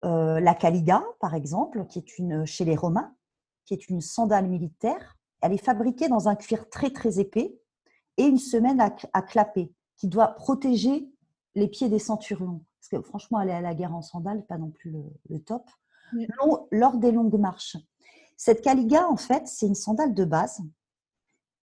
la 0.03 0.55
caliga, 0.55 1.03
par 1.19 1.35
exemple, 1.35 1.85
qui 1.87 1.99
est 1.99 2.17
une, 2.17 2.45
chez 2.45 2.65
les 2.65 2.75
Romains, 2.75 3.13
qui 3.65 3.73
est 3.73 3.89
une 3.89 4.01
sandale 4.01 4.47
militaire, 4.47 5.19
elle 5.41 5.53
est 5.53 5.63
fabriquée 5.63 6.07
dans 6.07 6.27
un 6.27 6.35
cuir 6.35 6.69
très 6.69 6.89
très 6.89 7.19
épais 7.19 7.59
et 8.17 8.23
une 8.23 8.37
semaine 8.37 8.81
à, 8.81 9.21
clapper 9.21 9.73
qui 9.95 10.07
doit 10.07 10.29
protéger 10.29 11.09
les 11.55 11.67
pieds 11.67 11.89
des 11.89 11.99
centurions. 11.99 12.63
Parce 12.89 13.03
que 13.03 13.07
franchement, 13.07 13.37
aller 13.37 13.51
à 13.51 13.61
la 13.61 13.75
guerre 13.75 13.93
en 13.93 14.01
sandales, 14.01 14.45
pas 14.45 14.57
non 14.57 14.71
plus 14.71 14.91
le, 15.29 15.39
top. 15.39 15.69
lors 16.71 16.97
des 16.97 17.11
longues 17.11 17.39
marches. 17.39 17.77
Cette 18.37 18.61
caliga, 18.61 19.07
en 19.07 19.17
fait, 19.17 19.47
c'est 19.47 19.67
une 19.67 19.75
sandale 19.75 20.13
de 20.13 20.25
base 20.25 20.61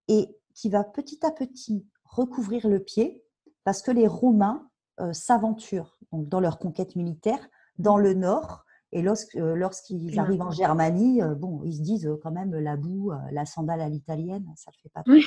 et 0.09 0.29
qui 0.55 0.69
va 0.69 0.85
petit 0.85 1.25
à 1.25 1.31
petit 1.31 1.87
recouvrir 2.05 2.69
le 2.69 2.81
pied 2.81 3.25
parce 3.65 3.83
que 3.83 3.91
les 3.91 4.07
Romains 4.07 4.71
euh, 5.01 5.13
s'aventurent 5.13 5.99
dans 6.13 6.39
leur 6.39 6.59
conquête 6.59 6.97
militaire 6.97 7.49
dans 7.79 7.97
le 7.97 8.15
nord 8.15 8.66
et 8.97 9.05
euh, 9.05 9.55
lorsqu'ils 9.57 10.19
arrivent 10.19 10.41
en 10.41 10.51
Germanie, 10.51 11.21
euh, 11.21 11.35
bon, 11.35 11.61
ils 11.65 11.75
se 11.77 11.83
disent 11.83 12.07
euh, 12.07 12.19
quand 12.23 12.31
même 12.31 12.55
la 12.55 12.77
boue, 12.77 13.13
la 13.31 13.45
sandale 13.45 13.83
à 13.83 13.91
l'italienne, 13.91 14.47
ça 14.57 14.71
ne 14.71 14.77
fait 14.83 14.89
pas. 14.89 15.03
Oui, 15.07 15.23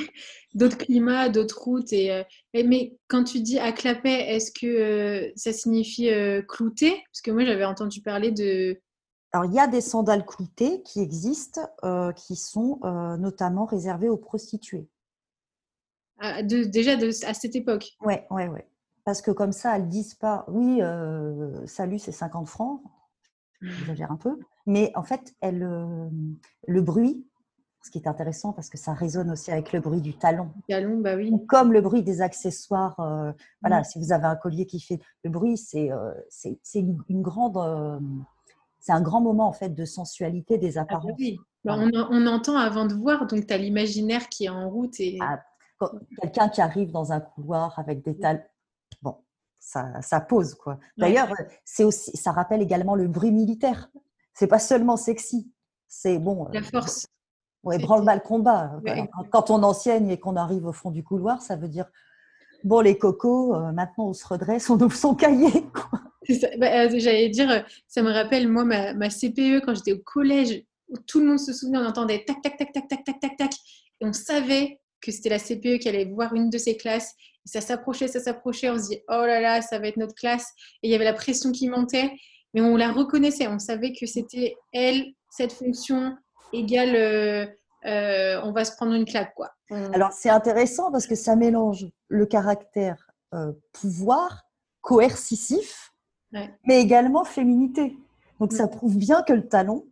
d'autres 0.55 0.77
climats, 0.79 1.29
d'autres 1.29 1.61
routes. 1.61 1.93
Et, 1.93 2.25
mais 2.55 2.97
quand 3.07 3.23
tu 3.23 3.41
dis 3.41 3.59
à 3.59 3.71
clapet, 3.71 4.35
est-ce 4.35 4.51
que 4.51 5.31
ça 5.35 5.53
signifie 5.53 6.09
clouter 6.47 7.03
Parce 7.11 7.21
que 7.21 7.29
moi, 7.29 7.45
j'avais 7.45 7.65
entendu 7.65 8.01
parler 8.01 8.31
de. 8.31 8.81
Alors, 9.33 9.45
il 9.45 9.53
y 9.53 9.59
a 9.59 9.67
des 9.67 9.81
sandales 9.81 10.25
cloutées 10.25 10.81
qui 10.81 10.99
existent, 11.01 11.61
qui 12.15 12.35
sont 12.35 12.79
notamment 13.19 13.65
réservées 13.65 14.09
aux 14.09 14.17
prostituées. 14.17 14.89
Ah, 16.17 16.41
déjà 16.41 16.97
à 17.27 17.33
cette 17.35 17.55
époque? 17.55 17.91
Oui, 18.03 18.15
oui, 18.31 18.47
oui. 18.47 18.61
Parce 19.05 19.21
que 19.21 19.29
comme 19.29 19.51
ça, 19.51 19.75
elles 19.75 19.85
ne 19.85 19.89
disent 19.89 20.15
pas, 20.15 20.45
oui, 20.47 20.81
salut, 21.67 21.99
c'est 21.99 22.11
50 22.11 22.47
francs 22.47 22.81
j'exagère 23.61 24.11
un 24.11 24.15
peu, 24.17 24.37
mais 24.65 24.91
en 24.95 25.03
fait, 25.03 25.33
elle, 25.41 25.63
euh, 25.63 26.09
le 26.67 26.81
bruit, 26.81 27.25
ce 27.83 27.91
qui 27.91 27.97
est 27.97 28.07
intéressant 28.07 28.51
parce 28.51 28.69
que 28.69 28.77
ça 28.77 28.93
résonne 28.93 29.31
aussi 29.31 29.51
avec 29.51 29.71
le 29.71 29.79
bruit 29.79 30.01
du 30.01 30.13
talon. 30.13 30.51
Talon, 30.67 30.99
bah 30.99 31.15
oui. 31.15 31.31
Comme 31.47 31.71
le 31.71 31.81
bruit 31.81 32.03
des 32.03 32.21
accessoires. 32.21 32.99
Euh, 32.99 33.31
voilà, 33.61 33.83
si 33.83 33.99
vous 33.99 34.11
avez 34.11 34.25
un 34.25 34.35
collier 34.35 34.65
qui 34.65 34.81
fait 34.81 34.99
le 35.23 35.29
bruit, 35.29 35.57
c'est 35.57 35.91
euh, 35.91 36.11
c'est 36.29 36.59
une, 36.75 37.21
grande. 37.21 37.57
c'est 38.79 38.91
un 38.91 39.01
grand 39.01 39.21
moment 39.21 39.47
en 39.47 39.53
fait 39.53 39.69
de 39.69 39.85
sensualité 39.85 40.57
des 40.57 40.77
ah 40.77 40.81
bah 40.83 40.95
apparences. 40.97 41.13
oui. 41.19 41.39
Bah, 41.65 41.77
on, 41.77 41.89
on, 41.93 42.25
entend 42.27 42.55
avant 42.55 42.85
de 42.85 42.93
voir, 42.93 43.27
donc 43.27 43.45
tu 43.45 43.53
as 43.53 43.57
l'imaginaire 43.57 44.29
qui 44.29 44.45
est 44.45 44.49
en 44.49 44.69
route. 44.69 44.97
et 44.99 45.17
ah, 45.21 45.39
Quelqu'un 46.21 46.49
qui 46.49 46.61
arrive 46.61 46.91
dans 46.91 47.11
un 47.11 47.19
couloir 47.19 47.77
avec 47.79 48.03
des 48.03 48.17
talons. 48.17 48.41
Bon, 49.73 50.01
ça, 50.01 50.19
pose 50.21 50.55
quoi. 50.55 50.79
D'ailleurs, 50.97 51.33
c'est 51.65 51.83
aussi, 51.83 52.15
ça 52.17 52.31
rappelle 52.31 52.61
également 52.61 52.95
le 52.95 53.07
bruit 53.07 53.31
militaire. 53.31 53.89
C'est 54.33 54.47
pas 54.47 54.59
seulement 54.59 54.97
sexy, 54.97 55.51
c'est 55.87 56.17
bon. 56.17 56.47
La 56.53 56.61
euh, 56.61 56.63
force. 56.63 57.07
Ouais, 57.63 57.77
branle-bas 57.77 58.19
combat. 58.19 58.79
Quand 59.31 59.49
on 59.49 59.63
enseigne 59.63 60.09
et 60.09 60.19
qu'on 60.19 60.37
arrive 60.37 60.65
au 60.65 60.71
fond 60.71 60.91
du 60.91 61.03
couloir, 61.03 61.41
ça 61.41 61.55
veut 61.55 61.67
dire 61.67 61.85
bon 62.63 62.81
les 62.81 62.97
cocos, 62.97 63.53
euh, 63.55 63.71
maintenant 63.71 64.07
on 64.07 64.13
se 64.13 64.25
redresse, 64.25 64.69
on 64.69 64.79
ouvre 64.79 64.95
son 64.95 65.15
cahier. 65.15 65.51
Bah, 66.59 66.83
euh, 66.83 66.89
j'allais 66.99 67.29
dire, 67.29 67.65
ça 67.87 68.03
me 68.03 68.11
rappelle 68.11 68.47
moi 68.47 68.63
ma, 68.63 68.93
ma 68.93 69.09
CPE 69.09 69.65
quand 69.65 69.73
j'étais 69.73 69.93
au 69.93 69.99
collège, 69.99 70.63
où 70.89 70.97
tout 71.07 71.21
le 71.21 71.25
monde 71.25 71.39
se 71.39 71.53
souvenait, 71.53 71.79
on 71.79 71.85
entendait 71.87 72.23
tac 72.23 72.39
tac 72.43 72.55
tac 72.55 72.71
tac 72.71 72.87
tac 72.87 73.03
tac 73.03 73.19
tac 73.19 73.37
tac, 73.37 73.51
et 73.99 74.05
on 74.05 74.13
savait 74.13 74.79
que 75.01 75.11
c'était 75.11 75.29
la 75.29 75.39
CPE 75.39 75.79
qui 75.79 75.89
allait 75.89 76.05
voir 76.05 76.33
une 76.33 76.49
de 76.49 76.57
ses 76.57 76.77
classes 76.77 77.15
ça 77.49 77.61
s'approchait, 77.61 78.07
ça 78.07 78.19
s'approchait, 78.19 78.69
on 78.69 78.77
se 78.77 78.89
dit 78.89 78.99
oh 79.07 79.25
là 79.25 79.41
là, 79.41 79.61
ça 79.61 79.79
va 79.79 79.87
être 79.87 79.97
notre 79.97 80.15
classe. 80.15 80.53
Et 80.83 80.87
il 80.87 80.91
y 80.91 80.95
avait 80.95 81.05
la 81.05 81.13
pression 81.13 81.51
qui 81.51 81.67
montait, 81.67 82.11
mais 82.53 82.61
on 82.61 82.75
la 82.75 82.91
reconnaissait, 82.91 83.47
on 83.47 83.59
savait 83.59 83.93
que 83.93 84.05
c'était 84.05 84.55
elle, 84.73 85.05
cette 85.29 85.53
fonction 85.53 86.15
égale, 86.53 86.95
euh, 86.95 87.45
euh, 87.85 88.41
on 88.43 88.51
va 88.51 88.65
se 88.65 88.75
prendre 88.75 88.93
une 88.93 89.05
claque 89.05 89.33
quoi. 89.35 89.51
Alors 89.93 90.11
c'est 90.13 90.29
intéressant 90.29 90.91
parce 90.91 91.05
que 91.05 91.15
ça 91.15 91.35
mélange 91.35 91.87
le 92.07 92.25
caractère 92.25 93.09
euh, 93.33 93.53
pouvoir 93.71 94.43
coercitif, 94.81 95.91
mais 96.31 96.81
également 96.81 97.23
féminité. 97.23 97.95
Donc 98.39 98.53
ça 98.53 98.65
mm. 98.65 98.71
prouve 98.71 98.97
bien 98.97 99.21
que 99.23 99.33
le 99.33 99.47
talon 99.47 99.85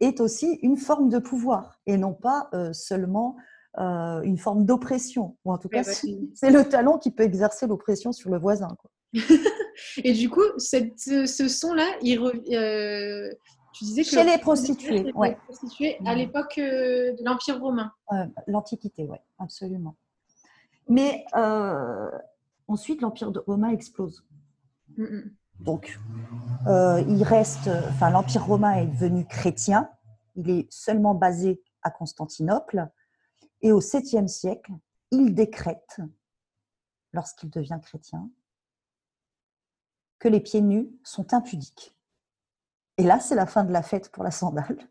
est 0.00 0.20
aussi 0.20 0.58
une 0.62 0.76
forme 0.76 1.08
de 1.08 1.18
pouvoir 1.18 1.80
et 1.86 1.96
non 1.96 2.14
pas 2.14 2.48
seulement 2.72 3.36
euh, 3.78 4.22
une 4.22 4.38
forme 4.38 4.64
d'oppression. 4.64 5.36
Ou 5.44 5.52
en 5.52 5.58
tout 5.58 5.68
cas, 5.68 5.84
c'est 5.84 6.50
le 6.50 6.64
talent 6.64 6.98
qui 6.98 7.12
peut 7.12 7.22
exercer 7.22 7.68
l'oppression 7.68 8.10
sur 8.10 8.28
le 8.28 8.38
voisin. 8.38 8.68
et 10.02 10.12
du 10.12 10.28
coup, 10.28 10.42
cette, 10.56 10.98
ce 10.98 11.48
son-là, 11.48 11.86
il 12.02 12.18
euh, 12.18 13.30
tu 13.72 13.84
disais 13.84 14.02
que 14.02 14.08
chez 14.08 14.24
les 14.24 14.38
prostituées, 14.38 15.12
ouais. 15.14 15.36
à 16.04 16.14
mmh. 16.14 16.18
l'époque 16.18 16.58
euh, 16.58 17.12
de 17.12 17.24
l'Empire 17.24 17.60
romain. 17.60 17.92
L'Antiquité, 18.48 19.06
oui, 19.08 19.18
absolument. 19.38 19.94
Mais 20.88 21.24
ensuite, 22.66 23.00
l'Empire 23.00 23.30
romain 23.46 23.70
explose. 23.70 24.24
Mmh, 24.96 25.04
mmh. 25.04 25.30
Donc, 25.60 26.00
il 26.66 27.22
reste, 27.22 27.70
enfin, 27.90 28.10
l'Empire 28.10 28.44
romain 28.44 28.72
est 28.74 28.86
devenu 28.86 29.24
chrétien. 29.24 29.88
Il 30.34 30.50
est 30.50 30.66
seulement 30.68 31.14
basé 31.14 31.62
à 31.82 31.90
Constantinople. 31.90 32.90
Et 33.62 33.72
au 33.72 33.80
7e 33.80 34.28
siècle, 34.28 34.72
il 35.10 35.34
décrète, 35.34 36.00
lorsqu'il 37.12 37.50
devient 37.50 37.78
chrétien, 37.82 38.30
que 40.18 40.28
les 40.28 40.40
pieds 40.40 40.60
nus 40.60 40.90
sont 41.04 41.32
impudiques. 41.32 41.94
Et 42.96 43.04
là, 43.04 43.20
c'est 43.20 43.36
la 43.36 43.46
fin 43.46 43.64
de 43.64 43.72
la 43.72 43.82
fête 43.82 44.10
pour 44.10 44.24
la 44.24 44.30
sandale. 44.30 44.88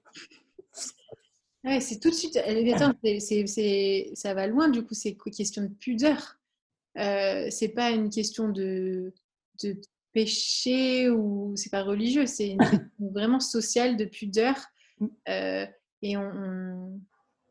Ouais, 1.64 1.82
c'est 1.82 2.00
tout 2.00 2.10
de 2.10 2.16
suite. 2.16 2.40
ça 4.16 4.34
va 4.34 4.48
loin, 4.48 4.70
du 4.70 4.86
coup, 4.86 4.94
c'est 4.94 5.18
question 5.36 5.64
de 5.64 5.68
pudeur. 5.68 6.38
Euh, 6.98 7.48
c'est 7.52 7.70
pas 7.70 7.92
une 7.92 8.10
question 8.10 8.50
de, 8.50 9.14
de 9.62 9.80
péché 10.14 11.10
ou 11.10 11.54
c'est 11.56 11.70
pas 11.70 11.84
religieux, 11.84 12.26
c'est 12.26 12.50
une 12.50 12.58
question 12.60 12.90
vraiment 13.12 13.40
sociale 13.40 13.98
de 13.98 14.06
pudeur. 14.06 14.56
Mm. 15.00 15.08
Euh, 15.30 15.66
et 16.02 16.18
on, 16.18 17.00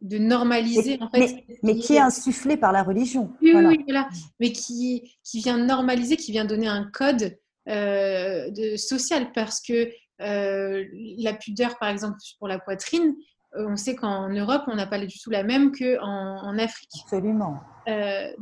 de 0.03 0.19
normaliser 0.19 0.99
en 1.01 1.09
fait. 1.09 1.45
Mais, 1.63 1.77
qui 1.77 1.95
est 1.95 2.01
insufflé 2.01 2.57
par 2.57 2.73
la 2.73 2.83
religion. 2.83 3.33
Oui, 3.41 3.53
oui, 3.55 3.83
voilà. 3.87 4.09
Mais 4.41 4.53
qui, 4.53 5.17
qui 5.25 5.41
vient 5.41 5.59
normaliser, 5.59 6.17
qui 6.17 6.33
vient 6.33 6.45
donner 6.45 6.69
un 6.69 6.91
code 6.93 7.39
euh, 7.69 8.51
de, 8.51 8.77
social 8.77 9.33
parce 9.33 9.61
que 9.61 9.91
euh, 10.21 10.85
la 11.19 11.35
pudeur, 11.35 11.79
par 11.79 11.89
exemple, 11.89 12.17
pour 12.39 12.47
la 12.47 12.59
poitrine, 12.59 13.15
euh, 13.57 13.67
on 13.69 13.77
sait 13.77 13.97
qu'en 13.97 14.29
Europe, 14.29 14.63
on 14.69 14.77
n'a 14.77 14.87
pas 14.87 14.99
du 14.99 15.19
tout 15.19 15.31
la 15.31 15.43
même 15.43 15.73
qu'en 15.73 15.97
en 15.99 16.59
Afrique. 16.59 16.91
Absolument. 17.03 17.61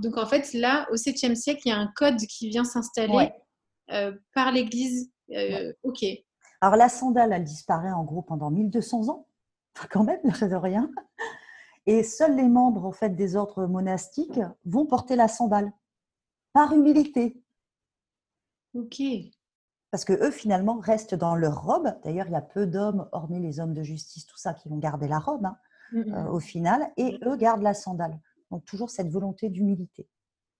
donc 0.02 0.18
en 0.18 0.26
fait, 0.26 0.52
là, 0.52 0.86
au 0.90 0.96
7e 0.96 1.34
siècle, 1.34 1.62
il 1.64 1.68
y 1.70 1.72
a 1.72 1.78
un 1.78 1.90
code 1.94 2.18
qui 2.18 2.48
vient 2.48 2.64
s'installer 2.64 3.30
par 4.34 4.52
l'Église. 4.52 5.10
Ok. 5.82 6.04
Alors 6.60 6.76
la 6.76 6.88
sandale, 6.88 7.32
elle 7.32 7.44
disparaît 7.44 7.92
en 7.92 8.04
gros 8.04 8.22
pendant 8.22 8.50
1200 8.50 9.08
ans, 9.08 9.26
quand 9.90 10.04
même, 10.04 10.20
de 10.24 10.56
rien. 10.56 10.90
Et 11.86 12.02
seuls 12.02 12.36
les 12.36 12.48
membres 12.48 12.84
en 12.84 12.92
fait, 12.92 13.10
des 13.10 13.36
ordres 13.36 13.66
monastiques 13.66 14.40
vont 14.64 14.86
porter 14.86 15.16
la 15.16 15.28
sandale, 15.28 15.72
par 16.52 16.72
humilité. 16.72 17.42
Ok. 18.74 19.02
Parce 19.90 20.04
que 20.04 20.12
eux, 20.12 20.30
finalement, 20.30 20.80
restent 20.80 21.14
dans 21.14 21.36
leur 21.36 21.62
robe. 21.62 21.94
D'ailleurs, 22.02 22.26
il 22.26 22.32
y 22.32 22.36
a 22.36 22.40
peu 22.40 22.66
d'hommes, 22.66 23.08
hormis 23.12 23.40
les 23.40 23.60
hommes 23.60 23.74
de 23.74 23.82
justice, 23.82 24.26
tout 24.26 24.36
ça, 24.36 24.54
qui 24.54 24.68
vont 24.68 24.78
garder 24.78 25.06
la 25.06 25.18
robe 25.18 25.46
hein, 25.46 25.56
euh, 25.94 26.26
au 26.30 26.40
final, 26.40 26.90
et 26.96 27.18
eux 27.24 27.36
gardent 27.36 27.62
la 27.62 27.74
sandale. 27.74 28.18
Donc, 28.50 28.64
toujours 28.64 28.90
cette 28.90 29.08
volonté 29.08 29.50
d'humilité. 29.50 30.08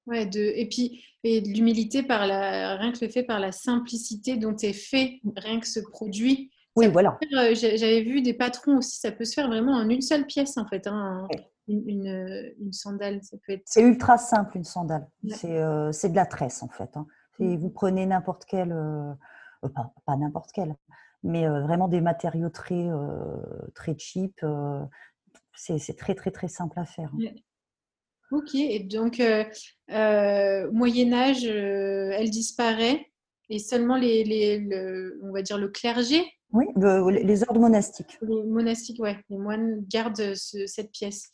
Ouais, 0.07 0.27
de, 0.27 0.39
et 0.39 0.69
puis 0.69 1.03
et 1.23 1.41
de 1.41 1.49
l'humilité 1.49 2.03
par 2.03 2.27
la, 2.27 2.77
rien 2.77 2.93
que 2.93 3.03
le 3.05 3.11
fait 3.11 3.23
par 3.23 3.41
la 3.41 3.53
simplicité 3.53 4.37
dont 4.37 4.55
est 4.57 4.75
fait 4.75 5.21
rien 5.37 5.59
que 5.59 5.67
ce 5.67 5.81
produit 5.81 6.51
oui, 6.77 6.89
voilà. 6.89 7.19
Euh, 7.35 7.55
j'avais 7.55 8.03
vu 8.03 8.21
des 8.21 8.35
patrons 8.35 8.79
aussi, 8.79 8.99
ça 8.99 9.13
peut 9.13 9.25
se 9.25 9.35
faire 9.35 9.49
vraiment 9.49 9.75
en 9.75 9.89
une 9.89 10.01
seule 10.01 10.27
pièce 10.27 10.57
en 10.57 10.67
fait. 10.67 10.87
Hein. 10.87 11.29
une, 11.69 12.73
sandale 12.73 13.23
ça 13.23 13.37
peut 13.47 13.53
être... 13.53 13.63
C'est 13.67 13.83
ultra 13.83 14.19
simple 14.19 14.57
une 14.57 14.65
sandale. 14.65 15.07
C'est 15.29 15.49
de 15.49 16.17
la 16.17 16.27
tresse 16.27 16.63
en 16.63 16.69
fait. 16.69 16.97
Hein. 16.97 17.07
Mmh. 17.39 17.57
Vous 17.57 17.71
prenez 17.71 18.07
n'importe 18.07 18.45
quelle, 18.45 18.75
pas, 19.63 20.17
n'importe 20.17 20.51
quelle, 20.53 20.75
mais 21.23 21.47
vraiment 21.47 21.89
des 21.89 22.01
matériaux 22.01 22.51
très, 22.51 22.89
très 23.75 23.97
cheap. 23.97 24.45
c'est 25.55 25.97
très 25.97 26.15
très 26.15 26.33
très 26.33 26.49
simple 26.49 26.79
à 26.79 26.85
faire. 26.85 27.11
Hein. 27.15 27.35
Ok, 28.33 28.55
et 28.57 28.81
donc 28.81 29.23
Moyen 29.89 31.13
Âge, 31.13 31.45
elle 31.45 32.31
disparaît 32.31 33.13
et 33.51 33.59
seulement 33.59 33.97
les, 33.97 34.25
les 34.25 35.13
on 35.23 35.33
va 35.33 35.43
dire 35.43 35.59
le 35.59 35.69
clergé 35.69 36.25
oui, 36.55 36.67
les 36.77 37.43
ordres 37.43 37.61
monastiques. 37.61 38.17
Les 38.23 38.45
monastiques, 38.45 39.01
oui. 39.01 39.11
Les 39.29 39.39
moines 39.39 39.85
gardent 39.89 40.35
cette 40.35 40.93
pièce. 40.93 41.33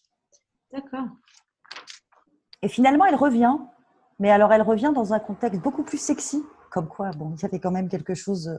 D'accord. 0.73 1.09
Et 2.63 2.69
finalement, 2.69 3.05
elle 3.05 3.17
revient. 3.17 3.57
Mais 4.19 4.31
alors, 4.31 4.51
elle 4.53 4.63
revient 4.63 4.93
dans 4.95 5.13
un 5.13 5.19
contexte 5.19 5.61
beaucoup 5.61 5.83
plus 5.83 6.01
sexy. 6.01 6.43
Comme 6.71 6.89
quoi, 6.89 7.11
bon, 7.11 7.35
il 7.37 7.43
y 7.43 7.45
avait 7.45 7.59
quand 7.59 7.71
même 7.71 7.89
quelque 7.89 8.15
chose 8.15 8.49
euh, 8.49 8.59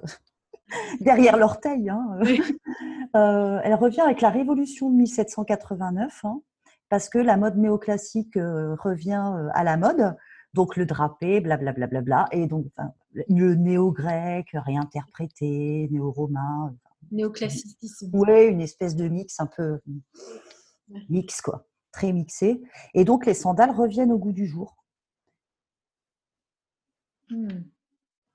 derrière 1.02 1.38
l'orteil. 1.38 1.90
Hein. 1.90 2.20
Euh, 3.14 3.60
elle 3.66 3.76
revient 3.76 4.00
avec 4.00 4.22
la 4.22 4.30
Révolution 4.30 4.90
de 4.90 4.96
1789, 4.96 6.24
hein, 6.24 6.40
parce 6.88 7.10
que 7.10 7.18
la 7.18 7.36
mode 7.36 7.58
néoclassique 7.58 8.38
euh, 8.38 8.74
revient 8.76 9.34
à 9.54 9.66
la 9.66 9.76
mode. 9.76 10.16
Donc, 10.54 10.76
le 10.76 10.86
drapé, 10.86 11.40
blablabla. 11.40 11.88
Bla, 11.88 12.02
bla, 12.02 12.02
bla, 12.02 12.26
et 12.32 12.48
donc, 12.48 12.68
le 13.14 13.56
néo-grec 13.56 14.50
réinterprété, 14.54 15.88
néo-romain. 15.92 16.76
Néoclassicisme. 17.12 18.10
Oui, 18.14 18.46
une 18.46 18.62
espèce 18.62 18.96
de 18.96 19.08
mix 19.08 19.40
un 19.40 19.48
peu 19.48 19.80
mix, 21.10 21.42
quoi. 21.42 21.68
Très 21.92 22.14
mixé. 22.14 22.62
Et 22.94 23.04
donc, 23.04 23.26
les 23.26 23.34
sandales 23.34 23.72
reviennent 23.72 24.12
au 24.12 24.18
goût 24.18 24.32
du 24.32 24.48
jour. 24.48 24.76
Hmm. 27.30 27.64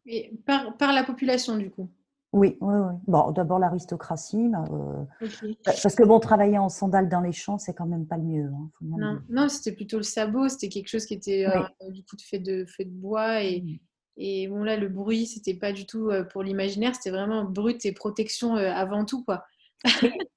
Et 0.06 0.32
par, 0.46 0.76
par, 0.76 0.92
la 0.92 1.04
population, 1.04 1.56
du 1.56 1.70
coup? 1.70 1.90
Oui, 2.32 2.58
oui, 2.60 2.74
oui. 2.74 2.94
Bon, 3.06 3.30
d'abord 3.30 3.58
l'aristocratie, 3.58 4.50
euh, 4.70 5.26
parce 5.64 5.94
que 5.94 6.02
bon, 6.02 6.20
travailler 6.20 6.58
en 6.58 6.68
sandales 6.68 7.08
dans 7.08 7.20
les 7.20 7.32
champs, 7.32 7.58
c'est 7.58 7.74
quand 7.74 7.86
même 7.86 8.06
pas 8.06 8.16
le 8.16 8.24
mieux. 8.24 8.50
Hein, 8.52 8.70
non, 8.82 9.18
non 9.28 9.48
c'était 9.48 9.74
plutôt 9.74 9.96
le 9.96 10.02
sabot, 10.02 10.48
c'était 10.48 10.68
quelque 10.68 10.88
chose 10.88 11.06
qui 11.06 11.14
était 11.14 11.46
euh, 11.46 11.90
du 11.90 12.02
coup 12.02 12.16
fait 12.22 12.38
de, 12.38 12.64
fait 12.66 12.84
de 12.84 12.90
bois 12.90 13.42
et, 13.42 13.62
hmm. 13.62 13.78
Et 14.18 14.48
bon, 14.48 14.64
là, 14.64 14.76
le 14.76 14.88
bruit, 14.88 15.26
c'était 15.26 15.54
pas 15.54 15.72
du 15.72 15.84
tout 15.84 16.08
euh, 16.08 16.24
pour 16.24 16.42
l'imaginaire, 16.42 16.94
c'était 16.94 17.10
vraiment 17.10 17.44
brut 17.44 17.84
et 17.84 17.92
protection 17.92 18.54
avant 18.54 19.04
tout, 19.04 19.22
quoi. 19.24 19.44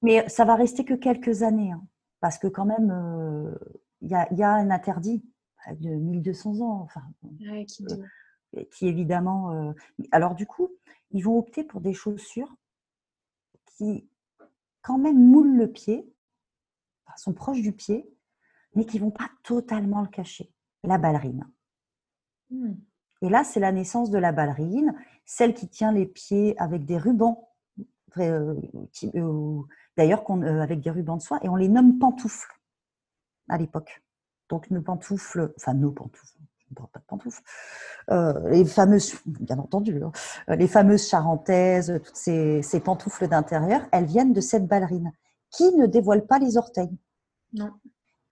mais, 0.02 0.28
ça 0.28 0.44
va 0.44 0.54
rester 0.54 0.84
que 0.84 0.92
quelques 0.92 1.42
années, 1.42 1.72
hein, 1.72 1.82
parce 2.20 2.38
que 2.38 2.46
quand 2.46 2.66
même, 2.66 2.90
euh, 2.90 3.54
il 4.02 4.10
y, 4.10 4.42
a, 4.42 4.52
un 4.52 4.70
interdit 4.70 5.24
de 5.78 5.88
1200 5.88 6.60
ans, 6.60 6.82
enfin, 6.82 7.02
qui, 7.66 7.86
évidemment. 8.80 9.74
alors 10.10 10.34
du 10.34 10.46
coup, 10.46 10.70
ils 11.10 11.22
vont 11.22 11.38
opter 11.38 11.64
pour 11.64 11.80
des 11.80 11.94
chaussures 11.94 12.54
qui, 13.76 14.08
quand 14.82 14.98
même, 14.98 15.18
moulent 15.18 15.56
le 15.56 15.70
pied, 15.70 16.10
sont 17.20 17.32
proches 17.32 17.60
du 17.60 17.72
pied, 17.72 18.10
mais 18.74 18.84
qui 18.84 18.98
vont 18.98 19.10
pas 19.10 19.30
totalement 19.42 20.00
le 20.00 20.08
cacher. 20.08 20.52
La 20.82 20.98
ballerine. 20.98 21.46
Hmm. 22.50 22.74
Et 23.22 23.28
là, 23.28 23.44
c'est 23.44 23.60
la 23.60 23.72
naissance 23.72 24.10
de 24.10 24.18
la 24.18 24.32
ballerine, 24.32 24.94
celle 25.26 25.54
qui 25.54 25.68
tient 25.68 25.92
les 25.92 26.06
pieds 26.06 26.58
avec 26.58 26.86
des 26.86 26.96
rubans, 26.96 27.48
euh, 28.16 28.54
euh, 29.14 29.62
d'ailleurs 29.96 30.24
euh, 30.30 30.60
avec 30.60 30.80
des 30.80 30.90
rubans 30.90 31.18
de 31.18 31.22
soie, 31.22 31.38
et 31.42 31.48
on 31.48 31.56
les 31.56 31.68
nomme 31.68 31.98
pantoufles 31.98 32.58
à 33.48 33.58
l'époque. 33.58 34.02
Donc 34.48 34.70
nos 34.70 34.80
pantoufles, 34.80 35.52
enfin 35.56 35.74
nos 35.74 35.92
pantoufles, 35.92 36.39
pas 36.74 36.98
de 36.98 37.04
pantoufles, 37.06 37.42
les 38.50 38.64
fameuses, 38.64 39.14
bien 39.26 39.58
entendu, 39.58 40.02
hein, 40.02 40.12
les 40.56 40.68
fameuses 40.68 41.08
charentaises, 41.08 42.00
toutes 42.04 42.16
ces, 42.16 42.62
ces 42.62 42.80
pantoufles 42.80 43.28
d'intérieur, 43.28 43.82
elles 43.92 44.06
viennent 44.06 44.32
de 44.32 44.40
cette 44.40 44.66
ballerine 44.66 45.12
qui 45.50 45.74
ne 45.76 45.86
dévoile 45.86 46.26
pas 46.26 46.38
les 46.38 46.56
orteils. 46.56 46.96
Non. 47.52 47.70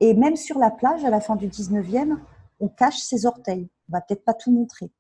Et 0.01 0.14
même 0.14 0.37
sur 0.37 0.59
la 0.59 0.70
plage, 0.70 1.05
à 1.05 1.11
la 1.11 1.20
fin 1.20 1.37
du 1.37 1.48
19e, 1.48 2.16
on 2.61 2.68
cache 2.68 2.98
ses 2.98 3.27
orteils 3.27 3.68
on 3.88 3.92
va 3.92 4.01
peut-être 4.01 4.24
pas 4.24 4.35
tout 4.35 4.51
montrer. 4.51 4.90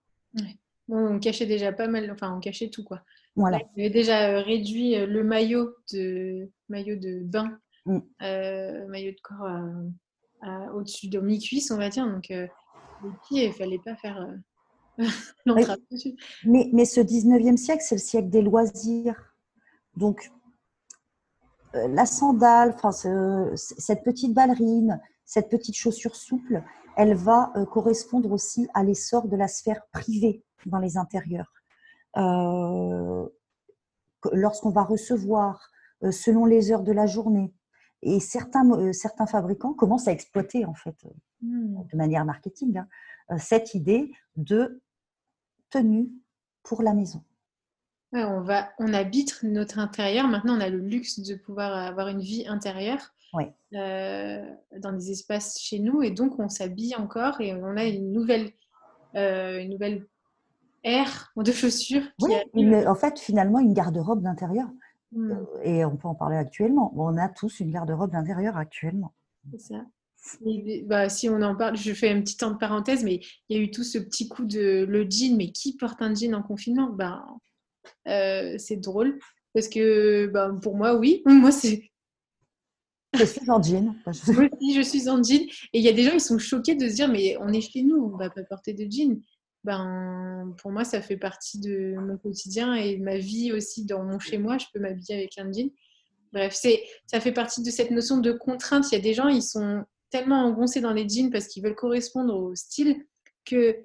on 0.88 1.18
cachait 1.18 1.46
déjà 1.46 1.72
pas 1.72 1.88
mal, 1.88 2.10
enfin 2.10 2.34
on 2.34 2.40
cachait 2.40 2.70
tout 2.70 2.84
quoi. 2.84 3.02
Voilà. 3.36 3.58
On 3.58 3.80
avait 3.80 3.90
déjà 3.90 4.30
euh, 4.30 4.42
réduit 4.42 4.96
euh, 4.96 5.06
le 5.06 5.22
maillot 5.22 5.74
de 5.92 6.50
maillot 6.68 6.96
de 6.96 7.20
bain, 7.22 7.58
mm. 7.86 7.98
euh, 8.22 8.86
maillot 8.88 9.12
de 9.12 9.20
corps 9.22 9.46
au-dessus 10.74 11.08
de 11.08 11.18
mi-cuisse, 11.18 11.70
on 11.70 11.76
va 11.76 11.88
dire. 11.88 12.06
Donc 12.06 12.32
les 13.02 13.10
pieds, 13.26 13.46
il 13.46 13.52
fallait 13.52 13.80
pas 13.84 13.96
faire 13.96 14.26
l'entrave 15.46 15.78
dessus. 15.90 16.16
Mais, 16.44 16.70
mais 16.72 16.84
ce 16.84 17.00
19e 17.00 17.56
siècle, 17.56 17.82
c'est 17.86 17.96
le 17.96 18.00
siècle 18.00 18.28
des 18.28 18.42
loisirs. 18.42 19.34
Donc 19.96 20.30
la 21.74 22.06
sandale, 22.06 22.74
cette 23.54 24.02
petite 24.02 24.32
ballerine, 24.34 25.00
cette 25.24 25.50
petite 25.50 25.76
chaussure 25.76 26.16
souple, 26.16 26.62
elle 26.96 27.14
va 27.14 27.52
euh, 27.54 27.64
correspondre 27.64 28.32
aussi 28.32 28.66
à 28.74 28.82
l'essor 28.82 29.28
de 29.28 29.36
la 29.36 29.46
sphère 29.46 29.82
privée 29.92 30.42
dans 30.66 30.78
les 30.78 30.96
intérieurs. 30.96 31.52
Euh, 32.16 33.28
lorsqu'on 34.32 34.70
va 34.70 34.82
recevoir, 34.82 35.70
euh, 36.02 36.10
selon 36.10 36.44
les 36.44 36.72
heures 36.72 36.82
de 36.82 36.92
la 36.92 37.06
journée, 37.06 37.52
et 38.02 38.20
certains, 38.20 38.92
certains 38.92 39.26
fabricants 39.26 39.74
commencent 39.74 40.08
à 40.08 40.12
exploiter, 40.12 40.64
en 40.64 40.74
fait, 40.74 40.96
hmm. 41.42 41.82
de 41.90 41.96
manière 41.96 42.24
marketing, 42.24 42.78
hein, 42.78 43.38
cette 43.38 43.74
idée 43.74 44.12
de 44.36 44.80
tenue 45.70 46.10
pour 46.62 46.82
la 46.82 46.94
maison. 46.94 47.22
on, 48.12 48.40
va, 48.40 48.70
on 48.78 48.92
habite 48.94 49.42
notre 49.42 49.78
intérieur. 49.78 50.28
Maintenant, 50.28 50.56
on 50.56 50.60
a 50.60 50.68
le 50.68 50.78
luxe 50.78 51.20
de 51.20 51.34
pouvoir 51.34 51.72
avoir 51.76 52.08
une 52.08 52.20
vie 52.20 52.46
intérieure. 52.46 53.12
Euh, 53.74 54.42
dans 54.78 54.92
des 54.92 55.10
espaces 55.10 55.60
chez 55.60 55.78
nous. 55.78 56.02
Et 56.02 56.10
donc, 56.10 56.38
on 56.38 56.48
s'habille 56.48 56.94
encore 56.96 57.40
et 57.40 57.52
on 57.54 57.76
a 57.76 57.84
une 57.84 58.12
nouvelle, 58.12 58.50
euh, 59.16 59.60
une 59.60 59.70
nouvelle 59.70 60.06
ère 60.82 61.32
de 61.36 61.52
chaussures. 61.52 62.04
en 62.22 62.94
fait, 62.94 63.18
finalement, 63.18 63.58
une 63.58 63.74
garde-robe 63.74 64.22
d'intérieur. 64.22 64.68
Euh, 65.16 65.44
et 65.62 65.84
on 65.84 65.96
peut 65.96 66.08
en 66.08 66.14
parler 66.14 66.36
actuellement. 66.36 66.92
On 66.96 67.16
a 67.16 67.28
tous 67.28 67.60
une 67.60 67.70
garde-robe 67.70 68.12
d'intérieur 68.12 68.56
actuellement. 68.56 69.14
C'est 69.50 69.74
ça. 69.74 69.86
bah, 70.86 71.08
si 71.08 71.28
on 71.28 71.40
en 71.42 71.56
parle, 71.56 71.76
je 71.76 71.92
fais 71.92 72.10
une 72.10 72.22
petite 72.22 72.44
parenthèse, 72.58 73.04
mais 73.04 73.20
il 73.48 73.56
y 73.56 73.60
a 73.60 73.62
eu 73.62 73.70
tout 73.70 73.84
ce 73.84 73.98
petit 73.98 74.28
coup 74.28 74.44
de 74.44 74.84
le 74.88 75.08
jean, 75.08 75.36
mais 75.36 75.50
qui 75.52 75.76
porte 75.76 76.02
un 76.02 76.14
jean 76.14 76.34
en 76.34 76.42
confinement? 76.42 76.90
Bah, 76.90 77.24
C'est 78.04 78.76
drôle, 78.76 79.18
parce 79.54 79.68
que 79.68 80.26
bah, 80.26 80.52
pour 80.62 80.76
moi, 80.76 80.96
oui, 80.96 81.22
moi 81.26 81.52
c'est 81.52 81.90
je 83.14 83.24
suis 83.24 83.50
en 83.50 83.62
jean. 83.62 83.94
Je... 84.06 84.32
Oui, 84.60 84.74
je 84.74 84.82
suis 84.82 85.08
en 85.08 85.22
jean. 85.22 85.48
Et 85.72 85.78
il 85.78 85.82
y 85.82 85.88
a 85.88 85.92
des 85.92 86.04
gens, 86.04 86.12
ils 86.12 86.20
sont 86.20 86.38
choqués 86.38 86.74
de 86.74 86.88
se 86.88 86.94
dire, 86.94 87.08
mais 87.08 87.36
on 87.40 87.48
est 87.48 87.60
chez 87.60 87.82
nous, 87.82 87.96
on 87.96 88.16
va 88.16 88.30
pas 88.30 88.42
porter 88.44 88.74
de 88.74 88.86
jean. 88.90 89.20
Ben, 89.64 90.54
pour 90.58 90.70
moi, 90.70 90.84
ça 90.84 91.02
fait 91.02 91.16
partie 91.16 91.58
de 91.58 91.94
mon 91.98 92.16
quotidien 92.16 92.74
et 92.74 92.96
de 92.96 93.02
ma 93.02 93.18
vie 93.18 93.52
aussi 93.52 93.84
dans 93.84 94.04
mon 94.04 94.18
chez 94.18 94.38
moi. 94.38 94.56
Je 94.58 94.66
peux 94.72 94.80
m'habiller 94.80 95.14
avec 95.14 95.38
un 95.38 95.50
jean. 95.52 95.70
Bref, 96.32 96.54
c'est, 96.54 96.82
ça 97.06 97.20
fait 97.20 97.32
partie 97.32 97.62
de 97.62 97.70
cette 97.70 97.90
notion 97.90 98.18
de 98.18 98.32
contrainte. 98.32 98.90
Il 98.90 98.94
y 98.94 98.98
a 98.98 99.02
des 99.02 99.14
gens, 99.14 99.28
ils 99.28 99.42
sont 99.42 99.84
tellement 100.10 100.44
engoncés 100.44 100.80
dans 100.80 100.92
les 100.92 101.08
jeans 101.08 101.30
parce 101.30 101.48
qu'ils 101.48 101.62
veulent 101.62 101.74
correspondre 101.74 102.34
au 102.34 102.54
style 102.54 103.04
que 103.44 103.76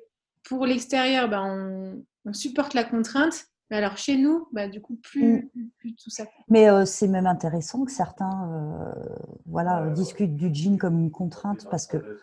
pour 0.44 0.66
l'extérieur, 0.66 1.30
ben, 1.30 1.44
on, 1.44 2.30
on 2.30 2.34
supporte 2.34 2.74
la 2.74 2.84
contrainte 2.84 3.48
alors 3.74 3.98
chez 3.98 4.18
nous, 4.18 4.48
bah, 4.52 4.68
du 4.68 4.82
coup, 4.82 4.96
plus, 5.02 5.50
mm. 5.56 5.70
plus, 5.78 5.96
tout 5.96 6.10
ça. 6.10 6.26
Mais 6.48 6.70
euh, 6.70 6.86
c'est 6.86 7.08
même 7.08 7.26
intéressant 7.26 7.86
que 7.86 7.92
certains 7.92 8.50
euh, 8.52 9.16
voilà, 9.46 9.90
discutent 9.90 10.36
du 10.36 10.54
jean 10.54 10.78
comme 10.78 11.00
une 11.00 11.12
contrainte 11.12 11.68
parce 11.70 11.88
que 11.88 12.20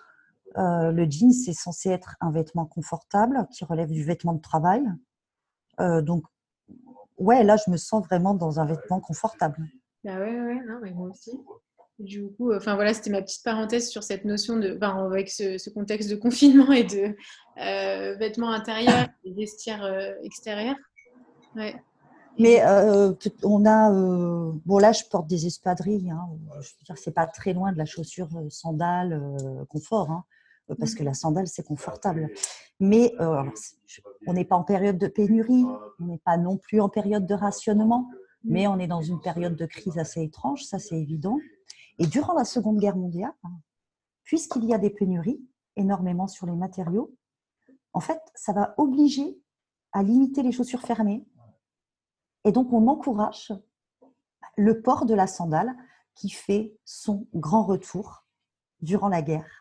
euh, 0.58 0.90
le 0.90 1.04
jean, 1.08 1.32
c'est 1.32 1.52
censé 1.52 1.90
être 1.90 2.16
un 2.20 2.30
vêtement 2.30 2.66
confortable 2.66 3.46
qui 3.50 3.64
relève 3.64 3.90
du 3.90 4.04
vêtement 4.04 4.32
de 4.32 4.40
travail. 4.40 4.82
donc, 5.78 6.24
ouais, 7.18 7.42
là, 7.42 7.56
je 7.56 7.70
me 7.70 7.76
sens 7.76 8.04
vraiment 8.04 8.34
dans 8.34 8.60
un 8.60 8.66
vêtement 8.66 9.00
confortable. 9.00 9.58
Bah 10.04 10.18
ouais, 10.18 10.40
ouais, 10.40 10.60
non, 10.66 10.78
mais 10.82 10.92
moi 10.92 11.08
aussi. 11.08 11.32
Du 11.98 12.30
coup, 12.32 12.54
enfin 12.54 12.74
voilà, 12.74 12.94
c'était 12.94 13.10
ma 13.10 13.20
petite 13.20 13.44
parenthèse 13.44 13.88
sur 13.88 14.02
cette 14.02 14.24
notion 14.24 14.56
de, 14.56 14.74
ben, 14.74 15.06
avec 15.06 15.28
ce, 15.30 15.70
contexte 15.70 16.10
de 16.10 16.16
confinement 16.26 16.72
et 16.72 16.84
de 16.84 17.14
vêtements 18.18 18.50
intérieurs 18.50 19.08
et 19.24 19.32
vestiaires 19.32 19.84
extérieurs. 20.22 20.76
Mais 22.38 22.62
euh, 22.64 23.12
on 23.42 23.66
a. 23.66 23.92
Euh, 23.92 24.52
bon, 24.64 24.78
là, 24.78 24.92
je 24.92 25.04
porte 25.10 25.26
des 25.26 25.46
espadrilles. 25.46 26.10
Hein, 26.10 26.26
je 26.60 26.68
veux 26.70 26.84
dire, 26.86 26.98
c'est 26.98 27.12
pas 27.12 27.26
très 27.26 27.52
loin 27.52 27.72
de 27.72 27.78
la 27.78 27.84
chaussure 27.84 28.28
euh, 28.36 28.48
sandale 28.48 29.20
confort, 29.68 30.10
hein, 30.10 30.24
parce 30.78 30.94
que 30.94 31.02
la 31.02 31.14
sandale, 31.14 31.46
c'est 31.46 31.66
confortable. 31.66 32.30
Mais 32.78 33.14
on 34.26 34.33
n'est 34.33 34.44
pas 34.44 34.56
en 34.56 34.64
période 34.64 34.98
de 34.98 35.06
pénurie, 35.06 35.64
on 36.00 36.06
n'est 36.06 36.18
pas 36.18 36.37
non 36.37 36.56
plus 36.56 36.80
en 36.80 36.88
période 36.88 37.26
de 37.26 37.35
rationnement, 37.35 38.09
mais 38.44 38.66
on 38.66 38.78
est 38.78 38.87
dans 38.87 39.02
une 39.02 39.20
période 39.20 39.56
de 39.56 39.66
crise 39.66 39.98
assez 39.98 40.22
étrange, 40.22 40.64
ça 40.64 40.78
c'est 40.78 40.98
évident. 40.98 41.38
Et 41.98 42.06
durant 42.06 42.35
la 42.35 42.44
Seconde 42.44 42.78
Guerre 42.78 42.96
mondiale, 42.96 43.35
puisqu'il 44.24 44.64
y 44.64 44.72
a 44.72 44.78
des 44.78 44.90
pénuries 44.90 45.40
énormément 45.76 46.26
sur 46.26 46.46
les 46.46 46.56
matériaux, 46.56 47.14
en 47.92 48.00
fait, 48.00 48.20
ça 48.35 48.52
va 48.52 48.74
obliger 48.78 49.38
à 49.92 50.02
limiter 50.02 50.42
les 50.42 50.52
chaussures 50.52 50.83
fermées. 50.83 51.26
Et 52.44 52.52
donc, 52.52 52.72
on 52.72 52.87
encourage 52.87 53.52
le 54.56 54.80
port 54.80 55.04
de 55.04 55.14
la 55.14 55.26
sandale 55.26 55.76
qui 56.14 56.30
fait 56.30 56.78
son 56.85 57.26
grand 57.35 57.64
retour 57.64 58.24
durant 58.80 59.09
la 59.09 59.22
guerre. 59.22 59.59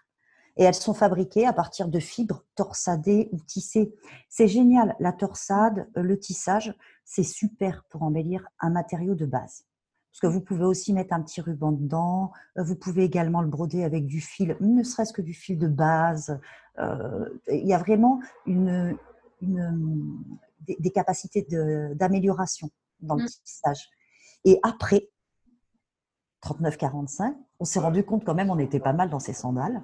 Et 0.59 0.63
elles 0.63 0.75
sont 0.75 0.93
fabriquées 0.93 1.47
à 1.47 1.53
partir 1.53 1.87
de 1.87 1.99
fibres 1.99 2.43
torsadées 2.55 3.29
ou 3.31 3.39
tissées. 3.39 3.95
C'est 4.27 4.49
génial, 4.49 4.95
la 4.99 5.13
torsade, 5.13 5.87
le 5.95 6.19
tissage, 6.19 6.75
c'est 7.05 7.23
super 7.23 7.85
pour 7.89 8.03
embellir 8.03 8.45
un 8.59 8.69
matériau 8.69 9.15
de 9.15 9.25
base. 9.25 9.63
Parce 10.11 10.19
que 10.21 10.27
vous 10.27 10.41
pouvez 10.41 10.65
aussi 10.65 10.91
mettre 10.91 11.13
un 11.13 11.21
petit 11.21 11.39
ruban 11.39 11.71
dedans. 11.71 12.33
Vous 12.57 12.75
pouvez 12.75 13.05
également 13.05 13.41
le 13.41 13.47
broder 13.47 13.85
avec 13.85 14.05
du 14.05 14.19
fil, 14.19 14.57
ne 14.59 14.83
serait-ce 14.83 15.13
que 15.13 15.21
du 15.21 15.33
fil 15.33 15.57
de 15.57 15.67
base. 15.67 16.37
Euh, 16.77 17.29
il 17.49 17.65
y 17.65 17.73
a 17.73 17.77
vraiment 17.77 18.19
une, 18.45 18.97
des, 19.41 20.91
capacités 20.91 21.47
d'amélioration 21.95 22.69
dans 22.99 23.15
le 23.15 23.23
mmh. 23.23 23.43
tissage. 23.45 23.89
Et 24.43 24.59
après, 24.63 25.09
39-45, 26.43 27.33
on 27.59 27.65
s'est 27.65 27.79
rendu 27.79 28.03
compte 28.03 28.25
quand 28.25 28.35
même 28.35 28.49
on 28.49 28.59
était 28.59 28.79
pas 28.81 28.93
mal 28.93 29.09
dans 29.09 29.19
ces 29.19 29.33
sandales. 29.33 29.81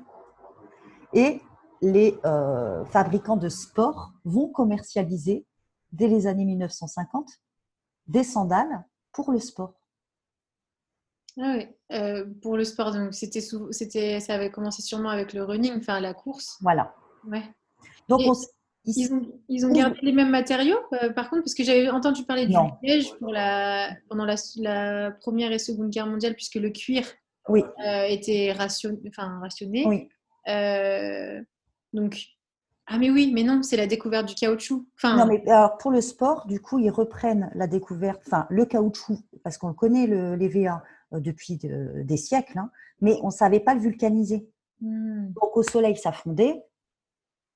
Et 1.16 1.42
les 1.82 2.18
euh, 2.26 2.86
fabricants 2.86 3.38
de 3.38 3.50
sport 3.50 4.12
vont 4.26 4.48
commercialiser 4.50 5.46
dès 5.92 6.08
les 6.08 6.28
années 6.28 6.46
1950 6.46 7.28
des 8.08 8.24
sandales 8.24 8.86
pour 9.12 9.32
le 9.32 9.40
sport. 9.40 9.74
Ah 11.42 11.56
oui, 11.58 11.68
euh, 11.92 12.26
pour 12.42 12.56
le 12.56 12.64
sport, 12.64 12.94
donc 12.94 13.14
c'était, 13.14 13.42
c'était, 13.72 14.20
ça 14.20 14.36
avait 14.36 14.52
commencé 14.52 14.82
sûrement 14.82 15.10
avec 15.10 15.34
le 15.34 15.44
running, 15.44 15.74
enfin 15.78 16.00
la 16.00 16.14
course. 16.14 16.58
Voilà. 16.62 16.96
Ouais. 17.28 17.44
Donc 18.08 18.22
ils, 18.86 19.14
ont, 19.14 19.22
ils 19.50 19.66
ont 19.66 19.72
gardé 19.72 19.98
les 20.02 20.14
mêmes 20.14 20.30
matériaux, 20.30 20.78
euh, 20.94 21.12
par 21.12 21.30
contre, 21.30 21.44
parce 21.44 21.56
que 21.56 21.64
j'avais 21.64 21.90
entendu 21.90 22.24
parler 22.24 22.48
du 22.48 22.56
piège 22.82 23.14
pour 23.16 23.34
la, 23.34 23.90
pendant 24.10 24.26
la, 24.26 24.36
la, 24.58 25.12
Première 25.12 25.52
et 25.52 25.60
Seconde 25.60 25.90
Guerre 25.90 26.08
mondiale, 26.08 26.36
puisque 26.36 26.56
le 26.56 26.70
cuir 26.70 27.06
oui. 27.50 27.64
euh, 27.86 28.04
était 28.04 28.54
ration, 28.54 28.98
enfin, 29.08 29.40
rationné. 29.40 29.86
Oui. 29.88 30.10
Donc, 30.46 32.36
ah 32.88 33.00
mais 33.00 33.10
oui, 33.10 33.32
mais 33.34 33.44
non, 33.44 33.64
c'est 33.64 33.78
la 33.78 33.88
découverte 33.88 34.28
du 34.28 34.36
caoutchouc. 34.36 34.86
Enfin... 34.96 35.18
Non, 35.18 35.26
mais 35.26 35.48
alors 35.50 35.78
pour 35.78 35.92
le 35.92 36.02
sport, 36.02 36.46
du 36.46 36.60
coup, 36.60 36.78
ils 36.78 36.92
reprennent 36.92 37.50
la 37.56 37.66
découverte, 37.66 38.22
enfin 38.28 38.46
le 38.50 38.66
caoutchouc, 38.66 39.18
parce 39.44 39.58
qu'on 39.58 39.74
connaît, 39.74 40.06
le, 40.06 40.36
les 40.36 40.48
VA, 40.48 40.84
euh, 41.14 41.20
depuis 41.20 41.58
des 41.58 42.18
siècles, 42.18 42.60
hein, 42.60 42.70
mais 43.02 43.18
on 43.24 43.28
ne 43.28 43.32
savait 43.32 43.60
pas 43.60 43.74
le 43.74 43.80
vulcaniser. 43.80 44.48
Hmm. 44.82 45.32
Donc 45.34 45.58
au 45.58 45.64
soleil, 45.64 45.98
ça 45.98 46.12
fondait, 46.12 46.64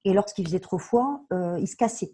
et 0.04 0.14
lorsqu'il 0.14 0.46
faisait 0.46 0.60
trop 0.60 0.80
froid, 0.80 1.22
euh, 1.32 1.58
il 1.60 1.68
se 1.68 1.76
cassait. 1.76 2.14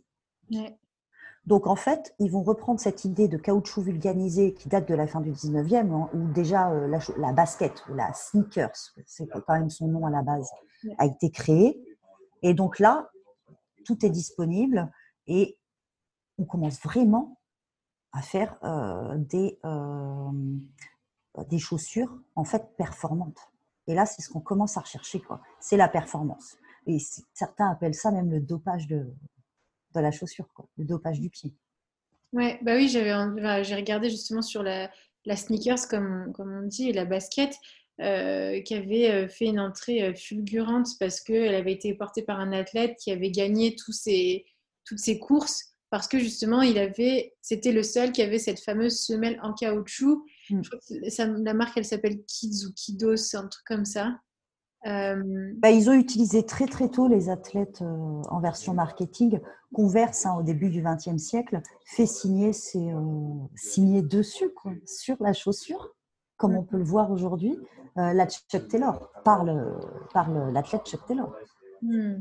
Donc 1.45 1.67
en 1.67 1.75
fait, 1.75 2.15
ils 2.19 2.31
vont 2.31 2.41
reprendre 2.41 2.79
cette 2.79 3.05
idée 3.05 3.27
de 3.27 3.37
caoutchouc 3.37 3.81
vulcanisé 3.81 4.53
qui 4.53 4.67
date 4.67 4.87
de 4.87 4.95
la 4.95 5.07
fin 5.07 5.21
du 5.21 5.31
19e, 5.31 5.91
hein, 5.91 6.09
où 6.13 6.27
déjà 6.33 6.71
euh, 6.71 6.99
la, 7.17 7.33
basket, 7.33 7.83
ou 7.89 7.93
la 7.93 8.11
sneakers, 8.13 8.93
c'est 9.05 9.27
quand 9.29 9.53
même 9.53 9.69
son 9.69 9.87
nom 9.87 10.05
à 10.05 10.09
la 10.09 10.21
base, 10.21 10.49
a 10.97 11.05
été 11.05 11.31
créée. 11.31 11.79
Et 12.41 12.53
donc 12.53 12.79
là, 12.79 13.09
tout 13.85 14.05
est 14.05 14.09
disponible 14.09 14.91
et 15.27 15.57
on 16.37 16.45
commence 16.45 16.81
vraiment 16.81 17.39
à 18.11 18.21
faire 18.21 18.57
des, 19.15 19.59
des 21.49 21.59
chaussures 21.59 22.17
en 22.35 22.43
fait 22.43 22.75
performantes. 22.77 23.39
Et 23.87 23.93
là, 23.93 24.05
c'est 24.05 24.21
ce 24.21 24.29
qu'on 24.29 24.39
commence 24.39 24.77
à 24.77 24.81
rechercher, 24.81 25.19
quoi. 25.21 25.41
C'est 25.59 25.77
la 25.77 25.87
performance. 25.87 26.57
Et 26.87 26.97
certains 27.33 27.69
appellent 27.69 27.93
ça 27.93 28.11
même 28.11 28.31
le 28.31 28.39
dopage 28.39 28.87
de, 28.87 29.13
de 29.93 29.99
la 29.99 30.11
chaussure, 30.11 30.47
quoi. 30.53 30.67
le 30.77 30.85
dopage 30.85 31.19
du 31.19 31.29
pied. 31.29 31.53
Ouais, 32.33 32.59
bah 32.63 32.75
oui, 32.75 32.89
j'avais, 32.89 33.63
j'ai 33.63 33.75
regardé 33.75 34.09
justement 34.09 34.41
sur 34.41 34.63
la, 34.63 34.89
la 35.25 35.35
sneakers, 35.35 35.87
comme, 35.89 36.31
comme 36.33 36.51
on 36.51 36.67
dit, 36.67 36.89
et 36.89 36.93
la 36.93 37.05
basket, 37.05 37.55
euh, 38.01 38.61
qui 38.61 38.75
avait 38.75 39.09
euh, 39.09 39.27
fait 39.27 39.45
une 39.45 39.59
entrée 39.59 40.03
euh, 40.03 40.13
fulgurante 40.13 40.87
parce 40.99 41.21
qu'elle 41.21 41.55
avait 41.55 41.73
été 41.73 41.93
portée 41.93 42.23
par 42.23 42.39
un 42.39 42.51
athlète 42.51 42.97
qui 42.99 43.11
avait 43.11 43.31
gagné 43.31 43.75
tous 43.75 43.93
ses, 43.93 44.45
toutes 44.83 44.99
ses 44.99 45.19
courses 45.19 45.75
parce 45.89 46.07
que 46.07 46.19
justement, 46.19 46.61
il 46.61 46.77
avait, 46.77 47.35
c'était 47.41 47.71
le 47.71 47.83
seul 47.83 48.11
qui 48.11 48.21
avait 48.21 48.39
cette 48.39 48.59
fameuse 48.59 48.99
semelle 48.99 49.39
en 49.41 49.53
caoutchouc 49.53 50.25
Mm. 50.49 51.43
la 51.43 51.53
marque, 51.53 51.77
elle 51.77 51.85
s'appelle 51.85 52.23
Kids 52.25 52.65
ou 52.67 52.73
Kidos, 52.73 53.35
un 53.35 53.47
truc 53.47 53.65
comme 53.65 53.85
ça. 53.85 54.19
Euh, 54.85 55.51
bah, 55.57 55.71
ils 55.71 55.89
ont 55.89 55.93
utilisé 55.93 56.45
très 56.45 56.67
très 56.67 56.89
tôt 56.89 57.07
les 57.07 57.29
athlètes 57.29 57.81
euh, 57.81 58.21
en 58.29 58.39
version 58.39 58.73
marketing. 58.73 59.39
Converse, 59.73 60.25
hein, 60.27 60.35
au 60.39 60.43
début 60.43 60.69
du 60.69 60.83
XXe 60.83 61.17
siècle, 61.17 61.61
fait 61.85 62.05
signer, 62.05 62.51
euh, 62.75 62.91
signer 63.55 64.03
dessus, 64.03 64.51
quoi, 64.53 64.73
sur 64.85 65.17
la 65.21 65.33
chaussure, 65.33 65.94
comme 66.37 66.53
mm. 66.53 66.57
on 66.57 66.63
peut 66.63 66.77
le 66.77 66.83
voir 66.83 67.11
aujourd'hui, 67.11 67.57
la 67.95 68.27
Chuck 68.27 68.67
Taylor, 68.67 69.09
par, 69.23 69.45
l'athlète 69.45 70.85
Chuck 70.85 71.05
Taylor. 71.07 71.33
Mm. 71.81 72.15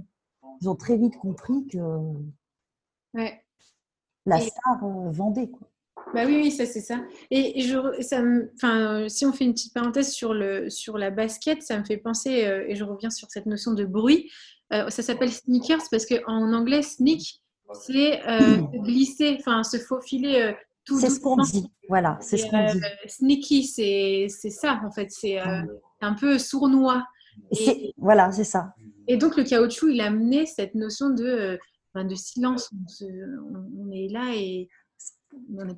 Ils 0.60 0.68
ont 0.68 0.76
très 0.76 0.96
vite 0.96 1.16
compris 1.16 1.66
que 1.66 1.78
la 4.26 4.40
star 4.40 4.78
vendait. 5.10 5.48
Quoi. 5.48 5.68
Bah 6.14 6.22
oui, 6.26 6.40
oui, 6.42 6.50
ça 6.50 6.64
c'est 6.66 6.80
ça. 6.80 7.00
Et, 7.30 7.60
je, 7.62 8.00
ça 8.02 8.22
enfin, 8.54 9.08
si 9.08 9.26
on 9.26 9.32
fait 9.32 9.44
une 9.44 9.52
petite 9.52 9.74
parenthèse 9.74 10.12
sur, 10.12 10.32
le, 10.32 10.70
sur 10.70 10.96
la 10.96 11.10
basket, 11.10 11.62
ça 11.62 11.78
me 11.78 11.84
fait 11.84 11.96
penser, 11.96 12.46
euh, 12.46 12.64
et 12.68 12.76
je 12.76 12.84
reviens 12.84 13.10
sur 13.10 13.28
cette 13.30 13.46
notion 13.46 13.72
de 13.72 13.84
bruit, 13.84 14.30
euh, 14.72 14.90
ça 14.90 15.02
s'appelle 15.02 15.32
sneakers 15.32 15.82
parce 15.90 16.06
qu'en 16.06 16.52
anglais, 16.52 16.82
sneak, 16.82 17.42
c'est 17.72 18.26
euh, 18.28 18.58
glisser, 18.74 19.36
enfin 19.40 19.64
se 19.64 19.76
faufiler 19.76 20.54
C'est 20.86 21.10
ce 21.10 21.20
qu'on 21.20 21.36
dit, 21.36 21.66
voilà, 21.88 22.18
c'est 22.20 22.36
ce 22.36 22.46
qu'on 22.46 22.64
dit. 22.66 22.80
Sneaky, 23.06 23.64
c'est 23.64 24.28
ça 24.28 24.80
en 24.84 24.90
fait, 24.90 25.10
c'est 25.10 25.38
un 25.38 26.14
peu 26.14 26.38
sournois. 26.38 27.04
Et, 27.50 27.94
voilà, 27.96 28.30
c'est 28.32 28.44
ça. 28.44 28.74
Et 29.08 29.16
donc 29.16 29.36
le 29.36 29.44
caoutchouc, 29.44 29.88
il 29.88 30.00
a 30.00 30.06
amené 30.06 30.46
cette 30.46 30.74
notion 30.74 31.10
de, 31.10 31.58
de 31.94 32.14
silence. 32.14 32.70
on 33.02 33.90
est 33.90 34.08
là 34.08 34.34
et 34.34 34.68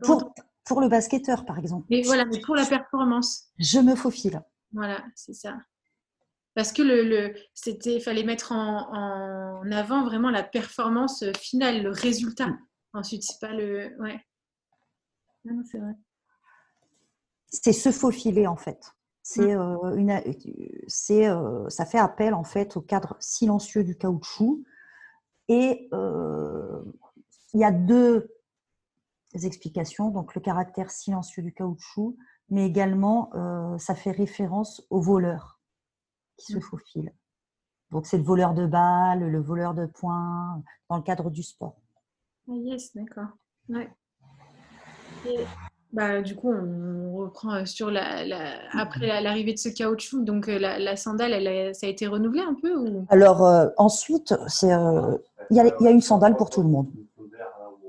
pour, 0.03 0.33
pour, 0.65 0.81
le 0.81 0.89
basketteur, 0.89 1.45
par 1.45 1.59
exemple. 1.59 1.87
Mais 1.91 2.03
voilà, 2.03 2.25
mais 2.27 2.41
pour 2.41 2.57
la 2.57 2.67
performance. 2.67 3.47
Je 3.59 3.79
me 3.79 3.95
faufile. 3.95 4.43
Voilà, 4.73 5.03
c'est 5.15 5.33
ça. 5.33 5.57
Parce 6.55 6.73
que 6.73 6.83
le, 6.83 7.03
le 7.05 7.35
c'était, 7.55 8.01
fallait 8.01 8.25
mettre 8.25 8.53
en, 8.53 8.89
en, 8.93 9.73
avant 9.73 10.05
vraiment 10.05 10.31
la 10.31 10.43
performance 10.43 11.25
finale, 11.39 11.83
le 11.83 11.91
résultat. 11.91 12.51
Ensuite, 12.93 13.25
c'est 13.25 13.41
pas 13.41 13.53
le, 13.53 13.95
ouais. 14.01 14.19
Non, 15.47 15.63
c'est 15.71 15.79
vrai. 15.79 15.95
C'est 17.49 17.73
se 17.73 17.91
faufiler 17.91 18.47
en 18.47 18.57
fait. 18.57 18.93
C'est 19.23 19.57
mmh. 19.57 19.61
euh, 19.61 19.97
une, 19.97 20.23
c'est, 20.87 21.29
euh, 21.29 21.69
ça 21.69 21.85
fait 21.85 21.99
appel 21.99 22.35
en 22.35 22.45
fait 22.45 22.77
au 22.77 22.81
cadre 22.81 23.17
silencieux 23.21 23.85
du 23.85 23.97
caoutchouc. 23.97 24.65
Et 25.49 25.89
euh, 25.93 26.83
il 27.55 27.61
y 27.61 27.65
a 27.65 27.71
deux 27.73 28.33
explications, 29.35 30.11
donc 30.11 30.35
le 30.35 30.41
caractère 30.41 30.91
silencieux 30.91 31.43
du 31.43 31.53
caoutchouc, 31.53 32.17
mais 32.49 32.67
également 32.67 33.31
ça 33.79 33.95
fait 33.95 34.11
référence 34.11 34.87
aux 34.91 35.01
voleurs 35.01 35.61
qui 36.37 36.53
se 36.53 36.59
mmh. 36.59 36.63
faufilent. 36.63 37.15
Donc 37.91 38.07
c'est 38.07 38.19
le 38.19 38.25
voleur 38.25 38.55
de 38.55 38.67
balles, 38.67 39.31
le 39.31 39.41
voleur 39.41 39.75
de 39.75 39.87
points, 39.87 40.63
dans 40.89 40.97
le 40.97 41.03
cadre 41.03 41.31
du 41.31 41.43
sport. 41.43 41.77
Ah 42.49 42.55
yes, 42.55 42.95
d'accord. 42.95 43.29
Ouais. 43.69 43.91
Bah, 45.93 46.21
du 46.21 46.35
coup, 46.35 46.53
on 46.53 47.17
reprend 47.17 47.55
euh, 47.55 47.65
sur 47.65 47.91
la, 47.91 48.25
après 48.73 49.23
l'arrivée 49.23 49.55
de 49.55 49.59
ce 49.59 49.69
caoutchouc. 49.69 50.25
Donc 50.25 50.49
euh, 50.49 50.59
la, 50.59 50.97
sandale, 50.97 51.33
elle 51.33 51.75
ça 51.75 51.87
a 51.87 51.91
été 51.91 52.07
renouvelé 52.07 52.41
un 52.41 52.55
peu 52.55 52.75
ou... 52.77 53.07
Alors 53.09 53.49
ensuite, 53.77 54.35
c'est 54.49 54.71
il 55.51 55.57
y, 55.57 55.85
y, 55.85 55.87
a 55.87 55.91
une 55.91 56.01
sandale 56.01 56.37
pour 56.37 56.51
tout 56.51 56.63
le 56.63 56.69
monde. 56.69 56.89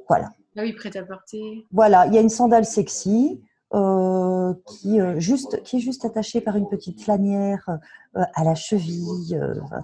Voilà. 0.07 0.29
Ah 0.55 0.61
oui, 0.61 0.73
prêt 0.73 0.95
à 0.95 1.03
porter. 1.03 1.65
Voilà, 1.71 2.07
il 2.07 2.13
y 2.13 2.17
a 2.17 2.21
une 2.21 2.29
sandale 2.29 2.65
sexy 2.65 3.41
euh, 3.73 4.53
qui, 4.65 5.01
euh, 5.01 5.19
juste, 5.19 5.61
qui 5.63 5.77
est 5.77 5.79
juste 5.81 6.05
attachée 6.05 6.39
par 6.39 6.55
une 6.55 6.69
petite 6.69 7.05
lanière 7.05 7.67
euh, 8.15 8.23
à 8.33 8.45
la 8.45 8.55
cheville. 8.55 9.39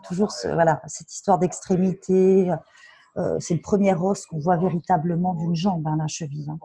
toujours 0.08 0.34
voilà, 0.46 0.82
cette 0.88 1.12
histoire 1.14 1.38
d'extrémité. 1.38 2.50
c'est 3.40 3.54
le 3.54 3.62
premier 3.62 3.94
os 3.94 4.26
qu'on 4.26 4.40
voit 4.40 4.58
véritablement 4.58 5.34
d'une 5.34 5.56
jambe, 5.56 5.86
hein, 5.86 5.98
la 6.00 6.08
cheville. 6.08 6.50
Hein. 6.50 6.60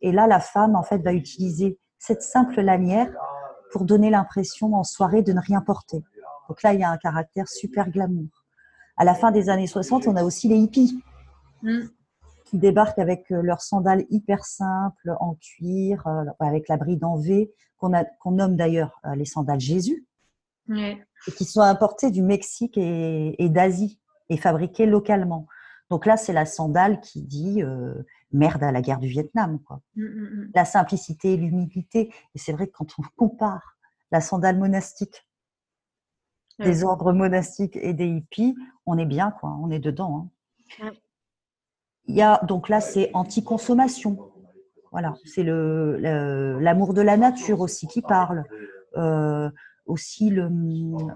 Et 0.00 0.12
là, 0.12 0.26
la 0.26 0.40
femme, 0.40 0.76
en 0.76 0.82
fait, 0.82 0.98
va 0.98 1.12
utiliser 1.12 1.78
cette 1.98 2.22
simple 2.22 2.60
lanière 2.60 3.12
pour 3.72 3.84
donner 3.84 4.10
l'impression 4.10 4.74
en 4.74 4.84
soirée 4.84 5.22
de 5.22 5.32
ne 5.32 5.40
rien 5.40 5.60
porter. 5.60 6.02
Donc 6.48 6.62
là, 6.62 6.72
il 6.72 6.80
y 6.80 6.84
a 6.84 6.90
un 6.90 6.96
caractère 6.96 7.48
super 7.48 7.90
glamour. 7.90 8.28
À 8.96 9.04
la 9.04 9.14
fin 9.14 9.30
des 9.30 9.48
années 9.48 9.66
60, 9.66 10.06
on 10.08 10.16
a 10.16 10.24
aussi 10.24 10.48
les 10.48 10.56
hippies 10.56 11.02
Mm. 11.62 11.88
qui 12.44 12.58
débarquent 12.58 12.98
avec 12.98 13.26
leurs 13.28 13.60
sandales 13.60 14.04
hyper 14.10 14.44
simples 14.44 15.14
en 15.20 15.34
cuir, 15.34 16.06
avec 16.40 16.68
la 16.68 16.76
bride 16.78 17.04
en 17.04 17.18
V, 17.18 17.52
qu'on 17.78 18.30
nomme 18.30 18.56
d'ailleurs 18.56 19.00
les 19.16 19.26
sandales 19.26 19.60
Jésus, 19.60 20.06
et 21.26 21.32
qui 21.32 21.44
sont 21.44 21.60
importées 21.60 22.10
du 22.10 22.22
Mexique 22.22 22.78
et, 22.78 23.42
et 23.42 23.48
d'Asie 23.50 24.00
et 24.30 24.38
fabriquées 24.38 24.86
localement. 24.86 25.46
Donc 25.90 26.06
là, 26.06 26.16
c'est 26.16 26.32
la 26.32 26.44
sandale 26.44 27.00
qui 27.00 27.22
dit 27.22 27.62
merde 28.32 28.62
à 28.62 28.72
la 28.72 28.82
guerre 28.82 28.98
du 28.98 29.08
Vietnam. 29.08 29.58
Quoi. 29.60 29.80
Mmh, 29.96 30.04
mmh, 30.04 30.22
mmh. 30.22 30.50
La 30.54 30.64
simplicité, 30.64 31.36
l'humilité. 31.36 32.12
Et 32.34 32.38
c'est 32.38 32.52
vrai 32.52 32.66
que 32.66 32.72
quand 32.72 32.98
on 32.98 33.02
compare 33.16 33.76
la 34.10 34.20
sandale 34.20 34.58
monastique 34.58 35.24
des 36.58 36.82
ordres 36.82 37.12
monastiques 37.12 37.76
et 37.76 37.94
des 37.94 38.08
hippies, 38.08 38.56
on 38.84 38.98
est 38.98 39.06
bien, 39.06 39.30
quoi. 39.30 39.56
On 39.60 39.70
est 39.70 39.78
dedans. 39.78 40.28
Hein. 40.82 40.90
Il 42.06 42.16
y 42.16 42.22
a, 42.22 42.40
donc 42.44 42.68
là, 42.68 42.80
c'est 42.80 43.10
anti-consommation. 43.14 44.32
Voilà, 44.90 45.14
c'est 45.24 45.42
le, 45.42 45.98
l'amour 46.58 46.94
de 46.94 47.02
la 47.02 47.16
nature 47.16 47.60
aussi 47.60 47.86
qui 47.86 48.02
parle. 48.02 48.44
Euh, 48.96 49.50
aussi 49.86 50.30
le, 50.30 50.44
euh, 50.44 51.14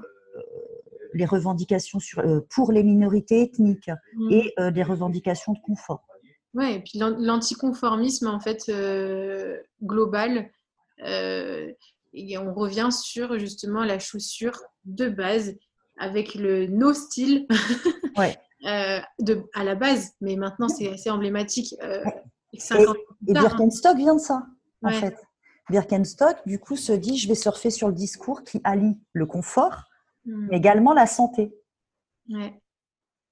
les 1.15 1.25
revendications 1.25 2.01
sur, 2.01 2.21
euh, 2.21 2.41
pour 2.51 2.73
les 2.73 2.83
minorités 2.83 3.43
ethniques 3.43 3.91
et 4.31 4.55
des 4.73 4.83
revendications 4.83 5.53
de 5.53 5.59
confort. 5.61 6.07
Ouais, 6.55 6.75
et 6.75 6.81
puis 6.81 6.99
l'anticonformisme 6.99 8.29
en 8.29 8.41
fait 8.41 8.71
global. 9.83 10.51
et 10.99 12.39
on 12.39 12.53
revient 12.55 12.91
sur 12.93 13.39
justement 13.39 13.85
la 13.85 13.99
chaussure 13.99 14.61
de 14.85 15.09
base 15.09 15.55
avec 15.99 16.35
le 16.35 16.67
no 16.67 16.93
style 16.93 17.47
ouais. 18.17 18.37
euh, 18.67 18.99
de, 19.21 19.43
à 19.55 19.65
la 19.65 19.75
base, 19.75 20.13
mais 20.21 20.37
maintenant 20.37 20.69
c'est 20.69 20.89
assez 20.89 21.11
emblématique. 21.11 21.75
Euh, 21.83 22.05
et, 22.53 22.59
et, 22.59 23.33
Birkenstock 23.33 23.97
vient 23.97 24.17
de 24.17 24.21
ça, 24.21 24.47
en 24.83 24.91
fait. 24.91 25.17
Birkenstock, 25.71 26.37
du 26.45 26.59
coup, 26.59 26.77
se 26.77 26.93
dit 26.93 27.17
je 27.17 27.29
vais 27.29 27.35
surfer 27.35 27.71
sur 27.71 27.89
le 27.89 27.95
discours 27.95 28.43
qui 28.43 28.61
allie 28.65 28.99
le 29.13 29.27
confort, 29.27 29.85
hmm. 30.27 30.49
mais 30.51 30.57
également 30.57 30.93
la 30.93 31.07
santé. 31.07 31.55
Ouais. 32.29 32.63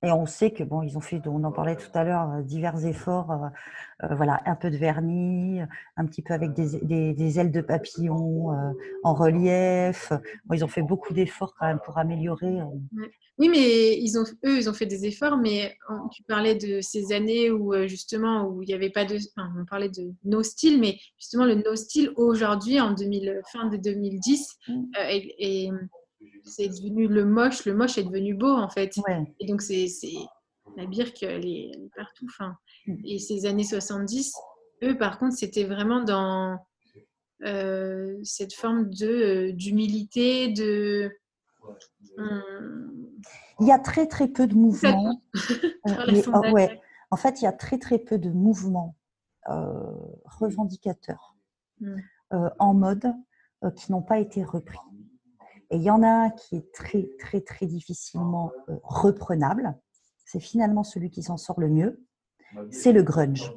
Et 0.03 0.11
on 0.13 0.25
sait 0.25 0.51
que 0.51 0.65
bon, 0.65 0.83
ils 0.83 0.97
ont 0.97 1.03
fait, 1.03 1.21
on 1.27 1.45
en 1.45 1.53
parlait 1.53 1.77
tout 1.77 1.91
à 1.93 2.05
l'heure, 2.05 2.31
euh, 2.31 2.43
divers 2.43 2.87
efforts. 2.87 3.31
Euh, 3.33 3.49
euh, 4.05 4.15
voilà, 4.15 4.41
un 4.47 4.55
peu 4.55 4.71
de 4.71 4.79
vernis, 4.79 5.61
un 5.99 6.07
petit 6.07 6.23
peu 6.23 6.33
avec 6.33 6.55
des, 6.55 7.13
des, 7.13 7.39
ailes 7.39 7.53
de 7.53 7.61
papillon 7.61 8.49
en 9.03 9.13
relief. 9.13 10.11
ils 10.55 10.65
ont 10.65 10.69
fait 10.69 10.81
beaucoup 10.81 11.13
d'efforts 11.13 11.55
quand 11.59 11.67
même 11.67 11.81
pour 11.85 11.99
améliorer. 11.99 12.61
Oui, 13.37 13.51
mais 13.51 13.99
ils 13.99 14.19
ont, 14.19 14.25
eux, 14.47 14.57
ils 14.57 14.71
ont 14.71 14.73
fait 14.73 14.87
des 14.87 15.05
efforts. 15.05 15.37
Mais 15.37 15.77
tu 16.15 16.23
parlais 16.23 16.55
de 16.55 16.81
ces 16.81 17.13
années 17.13 17.51
où 17.51 17.75
justement 17.87 18.47
où 18.49 18.63
il 18.63 18.69
n'y 18.69 18.75
avait 18.75 18.89
pas 18.89 19.05
de, 19.05 19.17
enfin, 19.37 19.53
on 19.61 19.67
parlait 19.67 19.91
de 19.91 20.15
no 20.25 20.43
style, 20.43 20.81
mais 20.81 20.97
justement 21.19 21.45
le 21.45 21.57
no 21.57 21.77
style 21.77 22.11
aujourd'hui 22.17 22.81
en 22.81 22.95
2000, 22.95 23.43
fin 23.53 23.69
de 23.69 23.77
2010 23.77 24.57
mmh. 24.67 24.85
et 25.39 25.71
c'est 26.45 26.69
devenu 26.69 27.09
le 27.09 27.25
moche, 27.25 27.65
le 27.65 27.75
moche 27.75 27.99
est 27.99 28.05
devenu 28.05 28.35
beau 28.35 28.53
en 28.53 28.69
fait. 28.69 28.95
Et 29.39 29.47
donc 29.47 29.63
c'est 29.63 29.87
la 30.77 30.87
birque, 30.87 31.23
elle 31.23 31.47
est, 31.47 31.73
partout. 31.97 32.27
Enfin, 32.29 32.57
et 33.05 33.19
ces 33.19 33.47
années 33.47 33.65
70, 33.65 34.35
eux 34.85 34.97
par 34.97 35.19
contre, 35.19 35.37
c'était 35.37 35.65
vraiment 35.65 36.03
dans 36.03 36.59
euh, 37.43 38.19
cette 38.23 38.53
forme 38.53 38.91
de 38.91 39.07
euh, 39.07 39.53
d'humilité, 39.53 40.49
de. 40.49 41.11
Il 43.61 43.67
y 43.67 43.73
a 43.73 43.79
très 43.79 44.07
très 44.07 44.29
peu 44.29 44.47
de 44.47 44.55
mouvements. 44.55 45.23
Euh, 45.87 46.23
oh, 46.35 46.53
ouais. 46.53 46.79
En 47.11 47.17
fait, 47.17 47.41
il 47.41 47.45
y 47.45 47.47
a 47.47 47.53
très 47.53 47.79
très 47.79 47.99
peu 47.99 48.19
de 48.19 48.29
mouvements 48.29 48.97
revendicateurs 49.47 51.35
mm. 51.81 51.97
en 52.59 52.75
mode 52.75 53.15
qui 53.77 53.91
n'ont 53.91 54.03
pas 54.03 54.19
été 54.19 54.45
repris. 54.45 54.79
Et 55.71 55.77
il 55.77 55.83
y 55.83 55.91
en 55.91 56.03
a 56.03 56.09
un 56.09 56.31
qui 56.31 56.57
est 56.57 56.73
très, 56.73 57.09
très, 57.19 57.41
très 57.41 57.67
difficilement 57.67 58.51
euh, 58.69 58.77
reprenable. 58.83 59.75
C'est 60.27 60.41
finalement 60.41 60.83
celui 60.83 61.11
qui 61.11 61.23
s'en 61.23 61.37
sort 61.37 61.61
le 61.61 61.69
mieux. 61.69 62.05
C'est 62.71 62.93
le 62.93 63.05
grunge. 63.05 63.53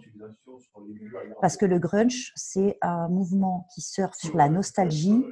Parce 1.41 1.58
que 1.58 1.65
le 1.65 1.80
grunge, 1.80 2.32
c'est 2.36 2.78
un 2.82 3.08
mouvement 3.10 3.67
qui 3.73 3.82
surfe 3.82 4.15
sur 4.15 4.38
la 4.38 4.49
nostalgie, 4.49 5.26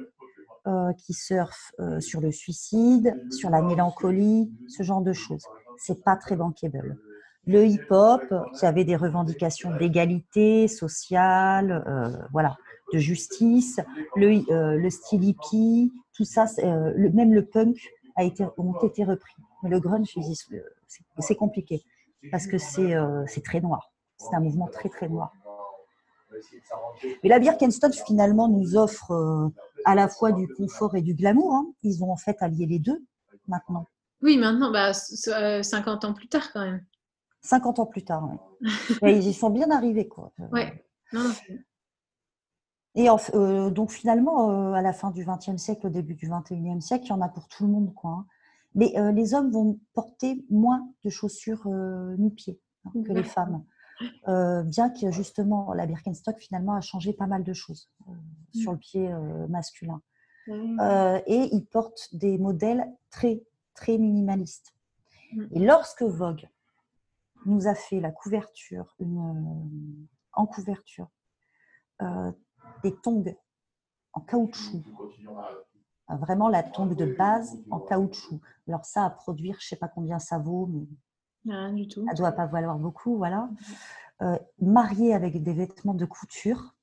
euh, 0.66 0.92
qui 0.94 1.12
surfe 1.12 1.72
euh, 1.78 2.00
sur 2.00 2.20
le 2.20 2.32
suicide, 2.32 3.16
sur 3.30 3.50
la 3.50 3.62
mélancolie, 3.62 4.52
ce 4.68 4.82
genre 4.82 5.02
de 5.02 5.12
choses. 5.12 5.44
C'est 5.78 6.02
pas 6.02 6.16
très 6.16 6.34
bankable. 6.34 6.98
Le 7.46 7.64
hip-hop, 7.66 8.22
qui 8.58 8.66
avait 8.66 8.84
des 8.84 8.96
revendications 8.96 9.76
d'égalité 9.76 10.68
sociale, 10.68 11.84
voilà, 12.30 12.56
de 12.92 12.98
justice, 12.98 13.80
le, 14.16 14.76
le 14.78 14.90
style 14.90 15.24
hippie, 15.24 15.92
tout 16.14 16.24
ça, 16.24 16.46
euh, 16.58 16.92
le, 16.94 17.10
même 17.10 17.32
le 17.32 17.44
punk 17.44 17.76
a 18.16 18.24
été, 18.24 18.44
ont 18.56 18.78
été 18.82 19.04
repris. 19.04 19.34
Mais 19.62 19.70
le 19.70 19.80
grunge, 19.80 20.14
c'est 21.18 21.36
compliqué 21.36 21.84
parce 22.30 22.46
que 22.46 22.56
euh, 22.80 23.24
c'est 23.26 23.42
très 23.42 23.60
noir. 23.60 23.92
C'est 24.18 24.34
un 24.34 24.40
mouvement 24.40 24.68
très 24.68 24.88
très 24.88 25.08
noir. 25.08 25.32
Mais 27.22 27.28
la 27.28 27.38
Birkenstock 27.38 27.92
finalement 28.06 28.48
nous 28.48 28.76
offre 28.76 29.12
euh, 29.12 29.48
à 29.84 29.94
la 29.94 30.08
fois 30.08 30.32
du 30.32 30.48
confort 30.48 30.96
et 30.96 31.02
du 31.02 31.14
glamour. 31.14 31.54
Hein. 31.54 31.66
Ils 31.82 32.02
ont 32.02 32.10
en 32.10 32.16
fait 32.16 32.36
allié 32.40 32.66
les 32.66 32.78
deux 32.78 33.04
maintenant. 33.48 33.86
Oui, 34.22 34.38
maintenant, 34.38 34.70
bah, 34.70 34.92
50 34.94 36.04
ans 36.04 36.14
plus 36.14 36.28
tard 36.28 36.52
quand 36.52 36.64
même. 36.64 36.84
50 37.42 37.80
ans 37.80 37.86
plus 37.86 38.04
tard, 38.04 38.28
oui. 38.60 38.68
ils 39.02 39.28
y 39.28 39.34
sont 39.34 39.50
bien 39.50 39.70
arrivés. 39.70 40.06
Quoi. 40.06 40.32
Ouais. 40.52 40.84
Non, 41.12 41.24
non. 41.24 41.34
Et 42.94 43.08
euh, 43.08 43.70
donc 43.70 43.90
finalement, 43.90 44.50
euh, 44.50 44.72
à 44.74 44.82
la 44.82 44.92
fin 44.92 45.10
du 45.10 45.24
XXe 45.24 45.56
siècle, 45.56 45.86
au 45.86 45.90
début 45.90 46.14
du 46.14 46.28
XXIe 46.28 46.82
siècle, 46.82 47.06
il 47.06 47.10
y 47.10 47.12
en 47.12 47.22
a 47.22 47.28
pour 47.28 47.48
tout 47.48 47.64
le 47.64 47.72
monde. 47.72 47.94
Quoi, 47.94 48.10
hein. 48.10 48.26
Mais 48.74 48.98
euh, 48.98 49.12
les 49.12 49.34
hommes 49.34 49.50
vont 49.50 49.80
porter 49.94 50.44
moins 50.50 50.88
de 51.04 51.10
chaussures 51.10 51.66
nu-pieds 52.18 52.60
hein, 52.84 52.90
que 53.04 53.12
les 53.12 53.24
femmes. 53.24 53.64
bien 54.26 54.90
que 54.90 55.10
justement, 55.10 55.72
la 55.72 55.86
Birkenstock 55.86 56.38
finalement 56.38 56.74
a 56.74 56.80
changé 56.80 57.12
pas 57.12 57.26
mal 57.26 57.44
de 57.44 57.52
choses 57.52 57.90
mmh. 58.06 58.14
sur 58.58 58.72
le 58.72 58.78
pied 58.78 59.10
masculin. 59.48 60.02
et 60.48 61.48
ils 61.52 61.66
portent 61.70 62.14
des 62.14 62.36
modèles 62.38 62.92
très, 63.10 63.42
très 63.74 63.96
minimalistes. 63.96 64.74
Mmh. 65.32 65.44
Et 65.52 65.60
lorsque 65.60 66.02
Vogue 66.02 66.48
nous 67.46 67.66
a 67.66 67.74
fait 67.74 68.00
la 68.00 68.10
couverture, 68.10 68.94
une, 68.98 70.06
en 70.32 70.46
couverture, 70.46 71.08
des 72.82 72.94
tongs 72.96 73.24
en 74.12 74.20
caoutchouc. 74.20 74.82
Ah, 76.08 76.16
vraiment 76.16 76.48
la 76.48 76.62
tongue 76.62 76.94
de 76.94 77.06
base 77.06 77.58
en 77.70 77.80
caoutchouc. 77.80 78.40
Alors 78.68 78.84
ça, 78.84 79.04
à 79.04 79.10
produire, 79.10 79.56
je 79.60 79.66
ne 79.66 79.68
sais 79.68 79.76
pas 79.76 79.88
combien 79.88 80.18
ça 80.18 80.38
vaut, 80.38 80.66
mais 80.66 80.86
Rien 81.44 81.72
du 81.72 81.88
tout. 81.88 82.04
ça 82.06 82.12
ne 82.12 82.16
doit 82.16 82.32
pas 82.32 82.46
valoir 82.46 82.78
beaucoup. 82.78 83.16
Voilà. 83.16 83.48
Euh, 84.20 84.38
marié 84.60 85.14
avec 85.14 85.42
des 85.42 85.52
vêtements 85.52 85.94
de 85.94 86.04
couture. 86.04 86.74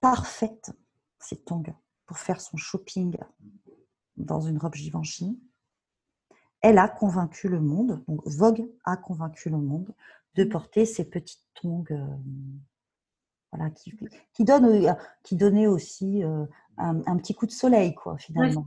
Parfaite, 0.00 0.70
ces 1.18 1.36
tongs, 1.42 1.74
pour 2.06 2.18
faire 2.18 2.40
son 2.40 2.56
shopping 2.56 3.16
dans 4.16 4.40
une 4.40 4.58
robe 4.58 4.74
Givenchy. 4.74 5.40
Elle 6.60 6.78
a 6.78 6.88
convaincu 6.88 7.48
le 7.48 7.60
monde, 7.60 8.02
donc 8.08 8.20
Vogue 8.26 8.68
a 8.84 8.96
convaincu 8.96 9.50
le 9.50 9.58
monde 9.58 9.94
de 10.34 10.44
porter 10.44 10.86
ces 10.86 11.04
petites 11.04 11.44
tongs 11.54 11.84
euh, 11.90 12.16
voilà, 13.52 13.70
qui, 13.70 13.92
qui, 14.34 14.44
donne, 14.44 14.64
euh, 14.64 14.92
qui 15.24 15.36
donnait 15.36 15.66
aussi 15.66 16.22
euh, 16.22 16.44
un, 16.76 17.16
petit 17.16 17.34
coup 17.34 17.46
de 17.46 17.52
soleil, 17.52 17.94
quoi, 17.94 18.16
finalement. 18.18 18.66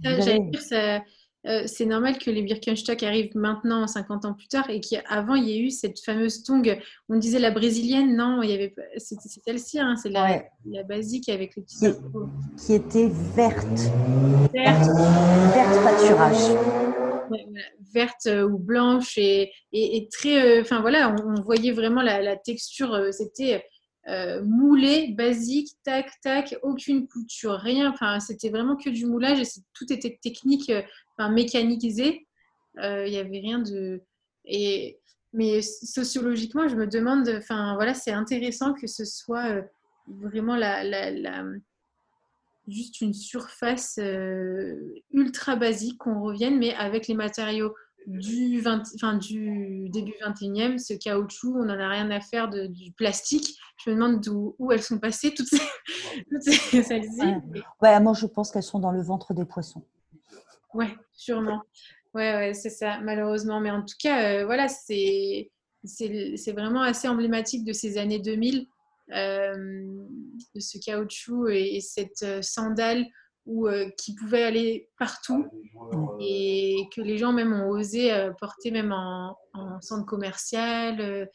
Euh, 1.48 1.64
c'est 1.66 1.88
normal 1.88 2.20
que 2.20 2.30
les 2.30 2.44
Birkenstock 2.44 3.02
arrivent 3.02 3.36
maintenant, 3.36 3.88
50 3.88 4.26
ans 4.26 4.34
plus 4.34 4.48
tard, 4.48 4.70
et 4.70 4.80
qu'avant, 4.80 5.34
il 5.34 5.46
y 5.46 5.54
ait 5.54 5.60
eu 5.60 5.72
cette 5.72 6.00
fameuse 6.00 6.44
tongue. 6.44 6.80
On 7.10 7.18
disait 7.18 7.40
la 7.40 7.50
brésilienne, 7.50 8.16
non, 8.16 8.44
il 8.44 8.52
y 8.52 8.54
avait, 8.54 8.76
c'est 8.98 9.20
celle-ci, 9.20 9.80
hein, 9.80 9.96
c'est 9.96 10.10
la, 10.10 10.44
la, 10.66 10.84
basique 10.84 11.30
avec 11.30 11.56
les 11.56 11.64
petits 11.64 11.80
qui, 11.80 12.64
qui 12.64 12.74
était 12.74 13.10
verte. 13.36 13.66
Verte. 14.54 14.86
Verte 15.56 15.84
pâturage. 15.84 16.58
verte 17.92 18.30
ou 18.48 18.60
blanche 18.60 19.18
et, 19.18 19.52
et, 19.74 20.10
très. 20.12 20.62
Enfin 20.62 20.82
voilà, 20.82 21.16
on, 21.26 21.42
voyait 21.42 21.72
vraiment 21.72 22.04
la, 22.04 22.22
la 22.22 22.38
texture. 22.38 23.08
C'était 23.12 23.64
euh, 24.08 24.44
moulé, 24.44 25.10
basique, 25.10 25.78
tac, 25.84 26.12
tac, 26.24 26.58
aucune 26.64 27.08
couture, 27.08 27.54
rien. 27.54 27.92
Enfin, 27.92 28.20
c'était 28.20 28.50
vraiment 28.50 28.76
que 28.76 28.90
du 28.90 29.06
moulage 29.06 29.40
et 29.40 29.62
tout 29.74 29.92
était 29.94 30.18
technique, 30.22 30.70
euh, 30.72 30.82
enfin, 31.18 31.30
mécanisé. 31.30 32.28
Euh, 32.80 33.06
il 33.06 33.12
n'y 33.12 33.20
avait 33.20 33.40
rien 33.40 33.60
de. 33.60 34.02
Et, 34.46 35.00
mais 35.34 35.62
sociologiquement, 35.62 36.68
je 36.68 36.76
me 36.76 36.88
demande, 36.88 37.30
enfin 37.38 37.76
voilà, 37.76 37.94
c'est 37.94 38.12
intéressant 38.12 38.74
que 38.74 38.88
ce 38.88 39.06
soit 39.06 39.64
vraiment 40.08 40.56
la, 40.56 40.84
la, 40.84 41.44
juste 42.68 43.02
une 43.02 43.14
surface 43.14 43.98
ultra 45.12 45.56
basique, 45.56 46.00
qu'on 46.00 46.22
revienne, 46.22 46.58
mais 46.58 46.74
avec 46.74 47.08
les 47.08 47.14
matériaux 47.14 47.74
du, 48.08 48.60
20, 48.60 48.84
enfin, 48.96 49.18
du 49.18 49.90
début 49.90 50.14
21e, 50.26 50.78
ce 50.78 50.94
caoutchouc, 50.94 51.56
on 51.56 51.66
n'en 51.66 51.80
a 51.80 51.90
rien 51.90 52.10
à 52.12 52.20
faire 52.20 52.50
de, 52.50 52.68
du 52.68 52.92
plastique. 52.92 53.58
Je 53.84 53.90
me 53.90 53.96
demande 53.96 54.22
d'où, 54.22 54.56
où 54.60 54.72
elles 54.72 54.82
sont 54.82 55.00
passées, 55.00 55.34
toutes, 55.34 55.48
ces, 55.48 55.62
celles-ci. 56.84 57.22
Ouais. 57.82 58.00
moi 58.00 58.14
je 58.14 58.26
pense 58.26 58.52
qu'elles 58.52 58.64
sont 58.64 58.80
dans 58.80 58.92
le 58.92 59.02
ventre 59.02 59.34
des 59.34 59.46
poissons. 59.46 59.84
Ouais, 60.74 60.96
sûrement. 61.14 61.62
Ouais, 62.14 62.34
ouais 62.34 62.54
c'est 62.54 62.70
ça, 62.70 63.00
malheureusement. 63.02 63.60
Mais 63.60 63.72
en 63.72 63.84
tout 63.84 63.96
cas, 64.00 64.40
euh, 64.40 64.46
voilà, 64.46 64.68
c'est, 64.68 65.52
c'est, 65.84 66.52
vraiment 66.52 66.82
assez 66.82 67.08
emblématique 67.08 67.66
de 67.66 67.74
ces 67.74 67.98
années 67.98 68.20
2000, 68.20 68.68
euh, 69.14 69.84
de 70.56 70.60
ce 70.60 70.78
caoutchouc 70.78 71.50
et, 71.50 71.76
et 71.76 71.82
cette 71.82 72.24
euh, 72.24 72.42
sandale 72.42 73.06
ou 73.46 73.68
euh, 73.68 73.90
qui 73.98 74.14
pouvait 74.16 74.44
aller 74.44 74.90
partout 74.98 75.48
et 76.20 76.88
que 76.96 77.02
les 77.02 77.18
gens 77.18 77.34
même 77.34 77.54
ont 77.54 77.70
osé 77.70 78.14
euh, 78.14 78.32
porter 78.40 78.72
même 78.72 78.92
en, 78.92 79.38
centre 79.82 80.06
commercial, 80.06 81.02
euh, 81.02 81.26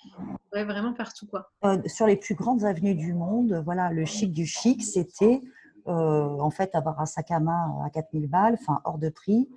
vraiment 0.52 0.94
partout 0.94 1.26
quoi. 1.26 1.50
sur 1.86 2.06
les 2.06 2.16
plus 2.16 2.34
grandes 2.34 2.64
avenues 2.64 2.94
du 2.94 3.12
monde, 3.12 3.60
voilà, 3.64 3.90
le 3.90 4.04
chic 4.04 4.32
du 4.32 4.46
chic, 4.46 4.82
c'était 4.82 5.40
en 5.84 6.50
fait 6.50 6.74
avoir 6.74 7.00
un 7.00 7.06
sac 7.06 7.30
à 7.30 7.38
main 7.38 7.78
à 7.84 7.90
4000 7.90 8.26
balles, 8.28 8.56
enfin 8.60 8.80
hors 8.84 8.98
de 8.98 9.08
prix, 9.08 9.48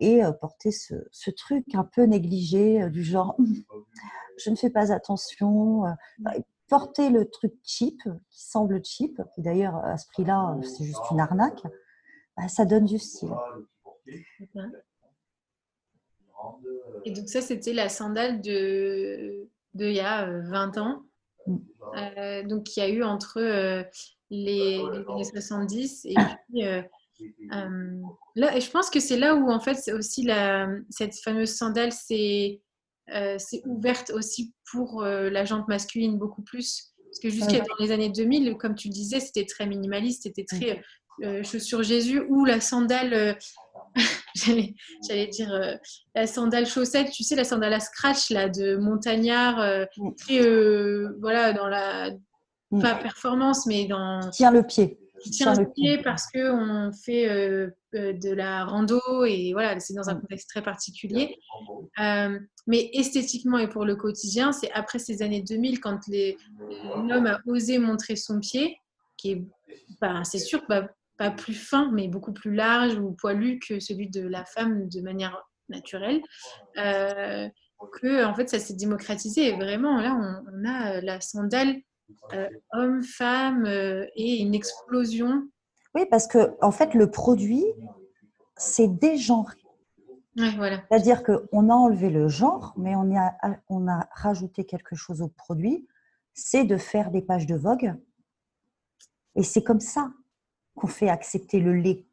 et 0.00 0.22
porter 0.40 0.70
ce, 0.70 0.94
ce, 1.10 1.30
truc 1.30 1.74
un 1.74 1.84
peu 1.84 2.04
négligé 2.04 2.88
du 2.90 3.02
genre 3.02 3.36
je 4.38 4.50
ne 4.50 4.56
fais 4.56 4.70
pas 4.70 4.92
attention 4.92 5.82
porter 6.74 7.08
le 7.08 7.30
truc 7.30 7.54
cheap, 7.62 8.02
qui 8.02 8.44
semble 8.44 8.84
cheap, 8.84 9.22
qui 9.32 9.42
d'ailleurs 9.42 9.76
à 9.76 9.96
ce 9.96 10.08
prix-là, 10.08 10.58
c'est 10.60 10.82
juste 10.82 11.08
une 11.12 11.20
arnaque, 11.20 11.62
bah, 12.36 12.48
ça 12.48 12.64
donne 12.64 12.84
du 12.84 12.98
style. 12.98 13.30
Et 17.04 17.12
donc 17.12 17.28
ça, 17.28 17.42
c'était 17.42 17.72
la 17.72 17.88
sandale 17.88 18.40
de, 18.40 19.48
de 19.74 19.86
il 19.86 19.94
y 19.94 20.00
a 20.00 20.26
20 20.26 20.76
euh, 20.76 20.80
ans. 20.80 21.02
Mm. 21.46 21.56
Euh, 21.96 22.42
donc 22.42 22.76
il 22.76 22.80
y 22.80 22.82
a 22.82 22.88
eu 22.88 23.04
entre 23.04 23.38
euh, 23.38 23.84
les, 24.30 24.80
années 25.08 25.24
70 25.24 26.06
et 26.06 26.14
puis 26.48 26.62
là, 28.34 28.56
et 28.56 28.60
je 28.60 28.70
pense 28.72 28.90
que 28.90 28.98
c'est 28.98 29.16
là 29.16 29.36
où 29.36 29.48
en 29.48 29.60
fait 29.60 29.74
c'est 29.74 29.92
aussi 29.92 30.24
la, 30.24 30.66
cette 30.90 31.14
fameuse 31.14 31.54
sandale 31.54 31.92
c'est 31.92 32.60
euh, 33.12 33.36
c'est 33.38 33.62
ouverte 33.66 34.10
aussi 34.10 34.54
pour 34.70 35.02
euh, 35.02 35.28
la 35.30 35.44
jante 35.44 35.68
masculine 35.68 36.18
beaucoup 36.18 36.42
plus. 36.42 36.94
Parce 37.06 37.20
que 37.20 37.30
jusqu'à 37.30 37.60
dans 37.60 37.76
les 37.78 37.92
années 37.92 38.10
2000, 38.10 38.56
comme 38.56 38.74
tu 38.74 38.88
disais, 38.88 39.20
c'était 39.20 39.46
très 39.46 39.66
minimaliste, 39.66 40.24
c'était 40.24 40.44
très 40.44 40.82
euh, 41.22 41.44
chaussure 41.44 41.84
Jésus 41.84 42.24
ou 42.28 42.44
la 42.44 42.60
sandale, 42.60 43.38
j'allais 44.34 45.26
dire 45.28 45.78
la 46.16 46.26
sandale 46.26 46.66
chaussette, 46.66 47.12
tu 47.12 47.22
sais, 47.22 47.36
la 47.36 47.44
sandale 47.44 47.74
à 47.74 47.78
scratch 47.78 48.30
là, 48.30 48.48
de 48.48 48.76
montagnard, 48.76 49.86
très, 50.18 50.40
voilà, 51.20 51.52
dans 51.52 51.68
la, 51.68 52.10
pas 52.80 52.96
performance, 52.96 53.66
mais 53.66 53.86
dans. 53.86 54.28
Tiens 54.32 54.50
le 54.50 54.66
pied 54.66 54.98
tient 55.30 55.54
le 55.54 55.70
pied 55.70 55.98
parce 56.02 56.26
qu'on 56.30 56.90
fait 56.92 57.28
euh, 57.28 57.70
euh, 57.94 58.12
de 58.12 58.30
la 58.30 58.64
rando 58.64 59.24
et 59.24 59.52
voilà, 59.52 59.78
c'est 59.80 59.94
dans 59.94 60.08
un 60.08 60.16
contexte 60.16 60.48
très 60.50 60.62
particulier. 60.62 61.38
Euh, 62.00 62.38
mais 62.66 62.90
esthétiquement 62.92 63.58
et 63.58 63.68
pour 63.68 63.84
le 63.84 63.96
quotidien, 63.96 64.52
c'est 64.52 64.70
après 64.72 64.98
ces 64.98 65.22
années 65.22 65.42
2000 65.42 65.80
quand 65.80 66.00
l'homme 66.08 67.26
a 67.26 67.40
osé 67.46 67.78
montrer 67.78 68.16
son 68.16 68.40
pied, 68.40 68.78
qui 69.16 69.32
est, 69.32 69.44
bah, 70.00 70.22
c'est 70.24 70.38
sûr, 70.38 70.66
pas 70.66 71.30
plus 71.30 71.54
fin, 71.54 71.90
mais 71.92 72.08
beaucoup 72.08 72.32
plus 72.32 72.54
large 72.54 72.98
ou 72.98 73.12
poilu 73.12 73.58
que 73.58 73.78
celui 73.80 74.08
de 74.08 74.26
la 74.26 74.44
femme 74.44 74.88
de 74.88 75.00
manière 75.00 75.42
naturelle. 75.68 76.22
que 77.92 78.24
en 78.24 78.34
fait 78.34 78.48
ça 78.48 78.58
s'est 78.58 78.74
démocratisé 78.74 79.48
et 79.48 79.52
vraiment 79.52 80.00
là 80.00 80.16
on, 80.18 80.56
on 80.56 80.64
a 80.66 81.02
la 81.02 81.20
sandale 81.20 81.82
euh, 82.32 82.48
hommes, 82.72 83.02
femmes 83.02 83.64
euh, 83.66 84.06
et 84.16 84.38
une 84.38 84.54
explosion. 84.54 85.48
Oui, 85.94 86.06
parce 86.10 86.26
que 86.26 86.52
en 86.60 86.70
fait, 86.70 86.94
le 86.94 87.10
produit, 87.10 87.64
c'est 88.56 88.88
dégenré. 88.88 89.56
Voilà. 90.36 90.82
C'est-à-dire 90.88 91.22
qu'on 91.22 91.70
a 91.70 91.74
enlevé 91.74 92.10
le 92.10 92.28
genre, 92.28 92.74
mais 92.76 92.94
on 92.96 93.16
a, 93.16 93.34
on 93.68 93.88
a 93.88 94.08
rajouté 94.12 94.64
quelque 94.64 94.96
chose 94.96 95.22
au 95.22 95.28
produit. 95.28 95.86
C'est 96.32 96.64
de 96.64 96.76
faire 96.76 97.10
des 97.10 97.22
pages 97.22 97.46
de 97.46 97.54
Vogue. 97.54 97.94
Et 99.36 99.42
c'est 99.42 99.62
comme 99.62 99.80
ça 99.80 100.12
qu'on 100.74 100.88
fait 100.88 101.08
accepter 101.08 101.60
le 101.60 101.74
lait. 101.74 102.06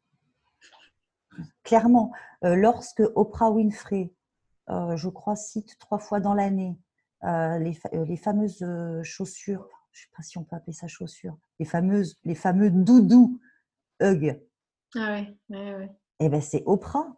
Clairement, 1.64 2.12
euh, 2.44 2.54
lorsque 2.54 3.02
Oprah 3.14 3.50
Winfrey, 3.50 4.12
je 4.68 5.08
crois, 5.08 5.36
cite 5.36 5.78
trois 5.78 5.98
fois 5.98 6.20
dans 6.20 6.34
l'année 6.34 6.78
les, 7.22 7.78
les, 7.92 8.16
fameuses 8.16 8.64
chaussures 9.02 9.68
je 9.92 10.00
ne 10.00 10.02
sais 10.04 10.10
pas 10.16 10.22
si 10.22 10.38
on 10.38 10.44
peut 10.44 10.56
appeler 10.56 10.72
ça 10.72 10.88
chaussures, 10.88 11.36
les 11.58 11.66
fameuses, 11.66 12.18
les 12.24 12.34
fameux 12.34 12.70
doudous 12.70 13.38
Hug. 14.00 14.40
Ah 14.96 15.12
ouais, 15.12 15.36
ouais, 15.50 15.74
ouais. 15.74 15.90
Eh 16.18 16.28
ben 16.28 16.40
c'est 16.40 16.62
Oprah 16.66 17.16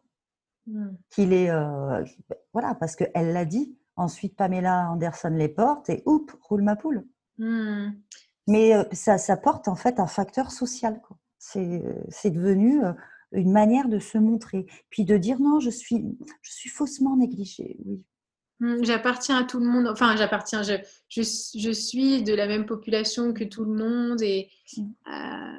mmh. 0.66 0.86
qui 1.10 1.26
les, 1.26 1.48
euh, 1.48 2.04
voilà, 2.52 2.74
parce 2.74 2.96
qu'elle 2.96 3.32
l'a 3.32 3.44
dit. 3.44 3.76
Ensuite, 3.96 4.34
Pamela 4.34 4.90
Anderson 4.90 5.30
les 5.30 5.48
porte 5.48 5.88
et 5.88 6.02
oup, 6.04 6.32
roule 6.42 6.62
ma 6.62 6.74
poule. 6.74 7.06
Mmh. 7.38 7.90
Mais 8.48 8.74
euh, 8.74 8.82
ça, 8.92 9.18
ça, 9.18 9.36
porte 9.36 9.68
en 9.68 9.76
fait 9.76 10.00
un 10.00 10.08
facteur 10.08 10.50
social. 10.50 11.00
C'est 11.38 12.30
devenu 12.30 12.84
euh, 12.84 12.92
une 13.32 13.52
manière 13.52 13.88
de 13.88 13.98
se 14.00 14.18
montrer, 14.18 14.66
puis 14.90 15.04
de 15.04 15.16
dire 15.16 15.38
non, 15.40 15.60
je 15.60 15.70
suis, 15.70 16.04
je 16.42 16.50
suis 16.50 16.70
faussement 16.70 17.16
négligée. 17.16 17.76
Oui, 17.84 18.04
Mmh, 18.60 18.84
j'appartiens 18.84 19.38
à 19.38 19.44
tout 19.44 19.58
le 19.58 19.66
monde. 19.66 19.88
Enfin, 19.88 20.16
j'appartiens. 20.16 20.62
Je, 20.62 20.74
je, 21.08 21.22
je, 21.22 21.70
suis 21.70 22.22
de 22.22 22.34
la 22.34 22.46
même 22.46 22.66
population 22.66 23.32
que 23.32 23.44
tout 23.44 23.64
le 23.64 23.74
monde. 23.74 24.22
Et 24.22 24.48
euh, 24.78 25.58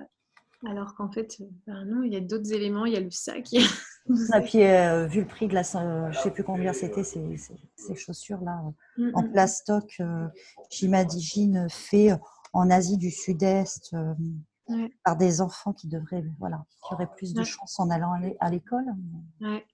alors 0.65 0.95
qu'en 0.95 1.11
fait, 1.11 1.37
ben 1.67 1.85
non, 1.85 2.03
il 2.03 2.13
y 2.13 2.15
a 2.15 2.21
d'autres 2.21 2.51
éléments. 2.53 2.85
Il 2.85 2.93
y 2.93 2.97
a 2.97 2.99
le 2.99 3.11
sac. 3.11 3.47
Et 3.53 4.41
puis, 4.41 4.63
euh, 4.63 5.07
vu 5.07 5.21
le 5.21 5.27
prix 5.27 5.47
de 5.47 5.53
la, 5.53 5.63
je 5.63 6.19
sais 6.19 6.31
plus 6.31 6.43
combien 6.43 6.73
c'était 6.73 7.03
ces, 7.03 7.37
ces, 7.75 7.95
chaussures 7.95 8.41
là 8.41 8.61
mmh, 8.97 9.11
en 9.15 9.23
plastoc, 9.23 9.95
euh, 9.99 10.27
j'imagine 10.69 11.67
fait 11.69 12.11
en 12.53 12.69
Asie 12.69 12.97
du 12.97 13.09
Sud-Est. 13.09 13.95
par 15.03 15.17
des 15.17 15.41
enfants 15.41 15.73
qui 15.73 15.87
devraient, 15.87 16.23
voilà, 16.39 16.65
qui 16.87 16.93
auraient 16.93 17.09
plus 17.15 17.33
de 17.33 17.43
chance 17.43 17.79
en 17.79 17.89
allant 17.89 18.13
à 18.39 18.49
l'école. 18.49 18.85
Ouais. 19.41 19.65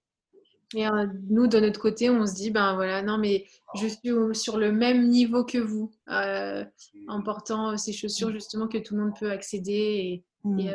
Et 0.73 0.87
euh, 0.87 1.07
nous, 1.29 1.47
de 1.47 1.59
notre 1.59 1.79
côté, 1.79 2.09
on 2.09 2.25
se 2.25 2.33
dit, 2.33 2.49
ben 2.49 2.75
voilà, 2.75 3.01
non, 3.01 3.17
mais 3.17 3.45
je 3.75 3.87
suis 3.87 4.11
sur 4.33 4.57
le 4.57 4.71
même 4.71 5.07
niveau 5.09 5.43
que 5.43 5.57
vous, 5.57 5.91
euh, 6.09 6.63
en 7.07 7.21
portant 7.21 7.77
ces 7.77 7.91
chaussures 7.91 8.31
justement 8.31 8.67
que 8.67 8.77
tout 8.77 8.95
le 8.95 9.03
monde 9.03 9.13
peut 9.19 9.31
accéder 9.31 9.71
et, 9.73 10.25
mmh. 10.43 10.71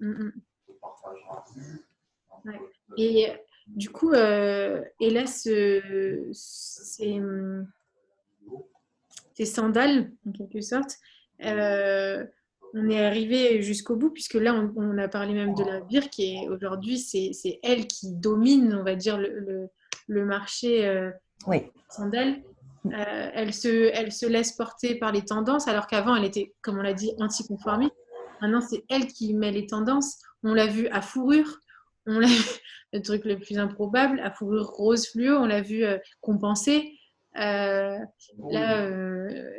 Mmh, 0.00 0.30
mmh. 2.44 2.52
Et 2.96 3.32
du 3.66 3.90
coup, 3.90 4.12
euh, 4.12 4.82
et 5.00 5.10
là, 5.10 5.26
ce, 5.26 6.28
ces, 6.32 7.20
ces, 9.34 9.46
sandales, 9.46 10.10
en 10.28 10.32
quelque 10.32 10.60
sorte, 10.60 10.98
euh, 11.44 12.24
on 12.74 12.90
est 12.90 13.04
arrivé 13.04 13.62
jusqu'au 13.62 13.96
bout, 13.96 14.10
puisque 14.10 14.34
là, 14.34 14.54
on, 14.76 14.98
a 14.98 15.08
parlé 15.08 15.32
même 15.32 15.54
de 15.54 15.62
la 15.62 15.80
Birk, 15.80 16.10
qui 16.10 16.38
aujourd'hui, 16.48 16.98
c'est 16.98 17.60
elle 17.62 17.86
qui 17.86 18.12
domine, 18.12 18.74
on 18.74 18.82
va 18.82 18.96
dire, 18.96 19.18
le, 19.18 20.24
marché 20.24 20.86
euh, 20.86 21.10
sandales. 21.88 22.42
Euh, 22.86 23.30
elle, 23.32 23.54
se, 23.54 23.90
elle 23.94 24.12
se 24.12 24.26
laisse 24.26 24.52
porter 24.52 24.96
par 24.96 25.12
les 25.12 25.24
tendances, 25.24 25.68
alors 25.68 25.86
qu'avant, 25.86 26.16
elle 26.16 26.24
était, 26.24 26.52
comme 26.60 26.78
on 26.78 26.82
l'a 26.82 26.94
dit, 26.94 27.12
anticonformiste. 27.18 27.94
Maintenant, 28.44 28.60
c'est 28.60 28.84
elle 28.88 29.06
qui 29.06 29.34
met 29.34 29.52
les 29.52 29.66
tendances. 29.66 30.18
On 30.42 30.54
l'a 30.54 30.66
vu 30.66 30.88
à 30.88 31.00
fourrure, 31.00 31.58
on 32.06 32.18
l'a 32.18 32.28
le 32.92 33.00
truc 33.00 33.24
le 33.24 33.38
plus 33.38 33.58
improbable, 33.58 34.20
à 34.20 34.30
fourrure 34.30 34.68
rose 34.68 35.08
fluo, 35.08 35.36
on 35.36 35.46
l'a 35.46 35.62
vu 35.62 35.84
euh, 35.84 35.98
compensé. 36.20 36.98
là, 37.34 37.98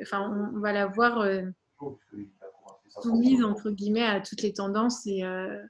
enfin, 0.01 0.51
on, 0.53 0.59
va 0.59 0.71
la 0.71 0.88
voir 0.88 1.27
soumise 3.01 3.43
entre 3.43 3.71
guillemets 3.71 4.05
à 4.05 4.21
toutes 4.21 4.41
les 4.41 4.53
tendances 4.53 5.05
et 5.05 5.23
euh, 5.23 5.61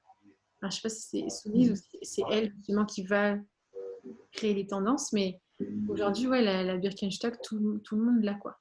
enfin, 0.58 0.70
je 0.70 0.76
sais 0.76 0.82
pas 0.82 0.90
si 0.90 1.02
c'est 1.02 1.30
soumise 1.30 1.72
ou 1.72 1.76
si 1.76 1.98
c'est 2.02 2.24
elle 2.32 2.52
justement 2.56 2.86
qui 2.86 3.04
va 3.04 3.38
créer 4.32 4.54
les 4.54 4.68
tendances 4.68 5.14
mais 5.14 5.40
aujourd'hui 5.88 6.28
ouais 6.28 6.42
la, 6.42 6.64
la 6.64 6.78
Birkenstock 6.78 7.42
tout, 7.42 7.80
tout, 7.84 7.96
le 7.96 8.04
monde 8.04 8.24
l'a 8.24 8.36
quoi 8.36 8.60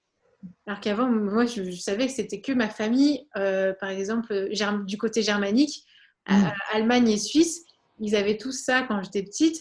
alors 0.66 0.80
qu'avant 0.80 1.09
moi 1.09 1.47
je, 1.47 1.70
savais 1.72 2.07
que 2.07 2.12
c'était 2.12 2.40
que 2.40 2.53
ma 2.53 2.68
famille 2.68 3.26
euh, 3.36 3.72
par 3.80 3.90
exemple 3.90 4.49
du 4.84 4.99
côté 4.99 5.22
germanique 5.22 5.84
mm. 6.28 6.45
Allemagne 6.72 7.09
et 7.09 7.18
Suisse 7.18 7.64
ils 8.01 8.16
avaient 8.16 8.36
tous 8.36 8.53
ça 8.53 8.82
quand 8.82 9.03
j'étais 9.03 9.22
petite 9.22 9.57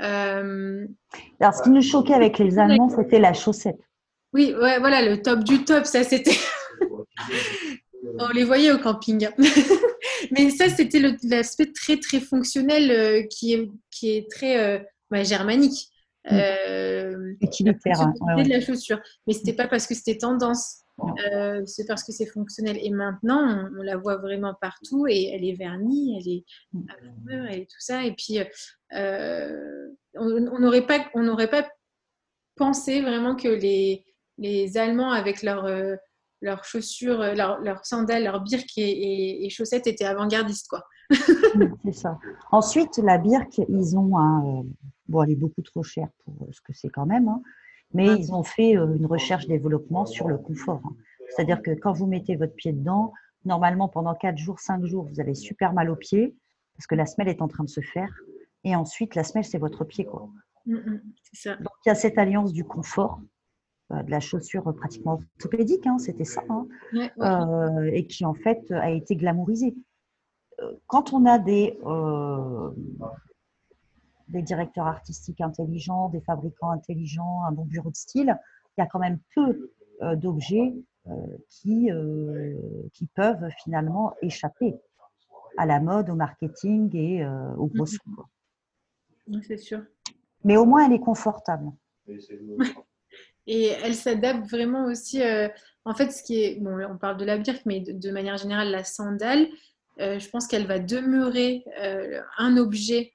euh, 0.00 0.86
alors 1.40 1.54
ce 1.54 1.62
qui 1.62 1.70
nous 1.70 1.82
choquait 1.82 2.14
avec 2.14 2.38
les 2.38 2.58
Allemands 2.58 2.88
c'était 2.88 3.20
la 3.20 3.32
chaussette 3.32 3.80
oui 4.32 4.54
ouais, 4.54 4.78
voilà 4.78 5.02
le 5.02 5.20
top 5.22 5.44
du 5.44 5.64
top 5.64 5.84
ça 5.84 6.02
c'était 6.04 6.36
On 8.18 8.28
les 8.28 8.44
voyait 8.44 8.72
au 8.72 8.78
camping. 8.78 9.28
Mais 10.30 10.50
ça, 10.50 10.68
c'était 10.68 11.00
l'aspect 11.22 11.72
très, 11.72 11.98
très 11.98 12.20
fonctionnel 12.20 12.90
euh, 12.90 13.22
qui, 13.22 13.54
est, 13.54 13.70
qui 13.90 14.10
est 14.10 14.30
très 14.30 14.58
euh, 14.58 14.78
bah, 15.10 15.22
germanique. 15.22 15.88
Euh, 16.30 17.34
utilitaire, 17.40 18.12
de 18.36 18.48
la 18.48 18.60
chaussure. 18.60 19.00
Mais 19.26 19.32
c'était 19.32 19.54
pas 19.54 19.66
parce 19.66 19.86
que 19.86 19.94
c'était 19.94 20.18
tendance, 20.18 20.82
euh, 21.00 21.62
c'est 21.66 21.86
parce 21.86 22.04
que 22.04 22.12
c'est 22.12 22.26
fonctionnel. 22.26 22.78
Et 22.80 22.90
maintenant, 22.90 23.68
on, 23.76 23.82
la 23.82 23.96
voit 23.96 24.18
vraiment 24.18 24.54
partout 24.60 25.06
et 25.08 25.30
elle 25.32 25.44
est 25.44 25.54
vernie, 25.54 26.16
elle 26.18 26.32
est 26.32 26.44
mm. 26.72 26.90
à 26.90 27.22
fleur 27.24 27.50
et 27.50 27.62
tout 27.62 27.80
ça. 27.80 28.04
Et 28.04 28.12
puis, 28.12 28.38
euh, 28.94 29.88
on 30.14 30.58
n'aurait 30.60 30.86
pas, 30.86 31.04
on 31.14 31.22
n'aurait 31.22 31.50
pas 31.50 31.68
pensé 32.56 33.00
vraiment 33.00 33.34
que 33.34 33.48
les, 33.48 34.04
les 34.38 34.76
Allemands 34.76 35.12
avec 35.12 35.42
leurs 35.42 35.68
leurs 36.44 36.64
chaussures, 36.64 37.18
leurs 37.18 37.60
leur 37.60 37.86
sandales, 37.86 38.24
leurs 38.24 38.42
birques 38.42 38.76
et, 38.76 39.46
et, 39.46 39.48
chaussettes 39.48 39.86
étaient 39.86 40.04
avant-gardistes, 40.04 40.66
quoi. 40.68 40.84
c'est 41.84 41.92
ça. 41.92 42.18
Ensuite, 42.50 42.98
la 42.98 43.18
birque, 43.18 43.60
ils 43.68 43.96
ont 43.96 44.18
un, 44.18 44.64
bon, 45.12 45.22
elle 45.22 45.30
est 45.30 45.36
beaucoup 45.36 45.62
trop 45.62 45.82
chère 45.82 46.08
pour 46.24 46.48
ce 46.50 46.60
que 46.60 46.72
c'est 46.72 46.88
quand 46.88 47.06
même, 47.06 47.28
hein, 47.28 47.42
mais 47.94 48.06
ils 48.06 48.32
ont 48.32 48.42
fait 48.42 48.72
une 48.72 49.06
recherche-développement 49.06 50.06
sur 50.06 50.26
le 50.28 50.38
confort. 50.38 50.80
Hein. 50.84 50.96
C'est-à-dire 51.28 51.62
que 51.62 51.70
quand 51.70 51.92
vous 51.92 52.06
mettez 52.06 52.36
votre 52.36 52.54
pied 52.54 52.72
dedans, 52.72 53.12
normalement 53.44 53.88
pendant 53.88 54.14
4 54.14 54.36
jours, 54.36 54.58
5 54.60 54.84
jours, 54.84 55.06
vous 55.08 55.20
avez 55.20 55.34
super 55.34 55.72
mal 55.72 55.90
aux 55.90 55.96
pieds 55.96 56.34
parce 56.76 56.86
que 56.86 56.94
la 56.94 57.06
semelle 57.06 57.28
est 57.28 57.42
en 57.42 57.48
train 57.48 57.64
de 57.64 57.68
se 57.68 57.80
faire. 57.80 58.10
Et 58.64 58.74
ensuite, 58.76 59.14
la 59.14 59.24
semelle, 59.24 59.44
c'est 59.44 59.58
votre 59.58 59.84
pied. 59.84 60.04
Quoi. 60.04 60.28
Mmh, 60.66 60.76
mmh, 60.76 61.00
ça. 61.32 61.56
Donc, 61.56 61.72
il 61.84 61.88
y 61.88 61.92
a 61.92 61.94
cette 61.94 62.18
alliance 62.18 62.52
du 62.52 62.64
confort, 62.64 63.20
euh, 63.92 64.02
de 64.02 64.10
la 64.10 64.20
chaussure 64.20 64.74
pratiquement 64.76 65.14
orthopédique, 65.38 65.86
hein, 65.86 65.98
c'était 65.98 66.24
ça, 66.24 66.42
euh, 66.94 67.90
et 67.92 68.06
qui 68.06 68.24
en 68.24 68.34
fait 68.34 68.70
a 68.70 68.90
été 68.90 69.16
glamourisée. 69.16 69.74
Euh, 70.60 70.72
quand 70.86 71.12
on 71.12 71.26
a 71.26 71.38
des, 71.38 71.78
des 74.32 74.42
directeurs 74.42 74.86
artistiques 74.86 75.40
intelligents, 75.40 76.08
des 76.08 76.20
fabricants 76.20 76.70
intelligents, 76.70 77.44
un 77.44 77.52
bon 77.52 77.64
bureau 77.64 77.90
de 77.90 77.96
style, 77.96 78.36
il 78.76 78.80
y 78.80 78.84
a 78.84 78.86
quand 78.86 78.98
même 78.98 79.18
peu 79.34 79.70
d'objets 80.16 80.74
qui, 81.48 81.90
qui 82.92 83.06
peuvent 83.14 83.48
finalement 83.62 84.14
échapper 84.22 84.74
à 85.58 85.66
la 85.66 85.78
mode, 85.78 86.10
au 86.10 86.14
marketing 86.14 86.90
et 86.96 87.26
aux 87.58 87.66
gros 87.66 87.86
sous. 87.86 87.98
C'est 89.42 89.58
sûr. 89.58 89.82
Mais 90.44 90.56
au 90.56 90.64
moins, 90.64 90.86
elle 90.86 90.94
est 90.94 91.00
confortable. 91.00 91.70
Et 93.46 93.66
elle 93.66 93.94
s'adapte 93.94 94.48
vraiment 94.48 94.84
aussi. 94.84 95.20
Euh, 95.20 95.48
en 95.84 95.94
fait, 95.94 96.10
ce 96.10 96.22
qui 96.22 96.42
est. 96.42 96.60
Bon, 96.60 96.78
on 96.88 96.96
parle 96.96 97.16
de 97.16 97.24
la 97.24 97.38
birque, 97.38 97.62
mais 97.66 97.80
de, 97.80 98.10
manière 98.10 98.36
générale, 98.36 98.70
la 98.70 98.84
sandale, 98.84 99.48
euh, 100.00 100.18
je 100.18 100.28
pense 100.28 100.46
qu'elle 100.46 100.66
va 100.66 100.78
demeurer 100.78 101.64
euh, 101.80 102.20
un 102.38 102.56
objet 102.56 103.14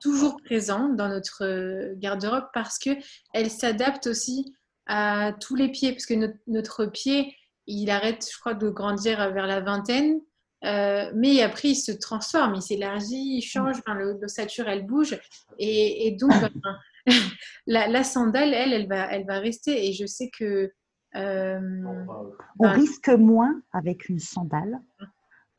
toujours 0.00 0.36
présent 0.44 0.88
dans 0.88 1.08
notre 1.08 1.94
garde-robe 1.94 2.46
parce 2.52 2.78
qu'elle 2.78 3.50
s'adapte 3.50 4.06
aussi 4.06 4.54
à 4.86 5.32
tous 5.40 5.54
les 5.54 5.68
pieds. 5.68 5.92
Parce 5.92 6.06
que 6.06 6.14
notre, 6.14 6.38
notre, 6.46 6.86
pied, 6.86 7.34
il 7.66 7.90
arrête, 7.90 8.26
je 8.30 8.38
crois, 8.38 8.54
de 8.54 8.68
grandir 8.68 9.18
vers 9.32 9.46
la 9.46 9.60
vingtaine. 9.60 10.20
mais 10.62 11.42
après, 11.42 11.68
il 11.68 11.76
se 11.76 11.92
transforme, 11.92 12.54
il 12.56 12.62
s'élargit, 12.62 13.38
il 13.38 13.42
change, 13.42 13.76
l'ossature, 13.86 14.68
elle 14.68 14.86
bouge. 14.86 15.18
Et, 15.58 16.06
et 16.06 16.12
donc, 16.12 16.32
ben, 16.54 16.78
la, 17.66 18.04
sandale, 18.04 18.54
elle, 18.54 18.72
elle 18.72 18.88
va, 18.88 19.10
elle 19.12 19.26
va 19.26 19.38
rester. 19.38 19.88
Et 19.88 19.92
je 19.92 20.06
sais 20.06 20.30
que. 20.30 20.72
Euh, 21.16 21.60
on 21.84 22.64
ben, 22.64 22.70
risque 22.70 23.08
moins 23.08 23.60
avec 23.72 24.08
une 24.08 24.20
sandale 24.20 24.80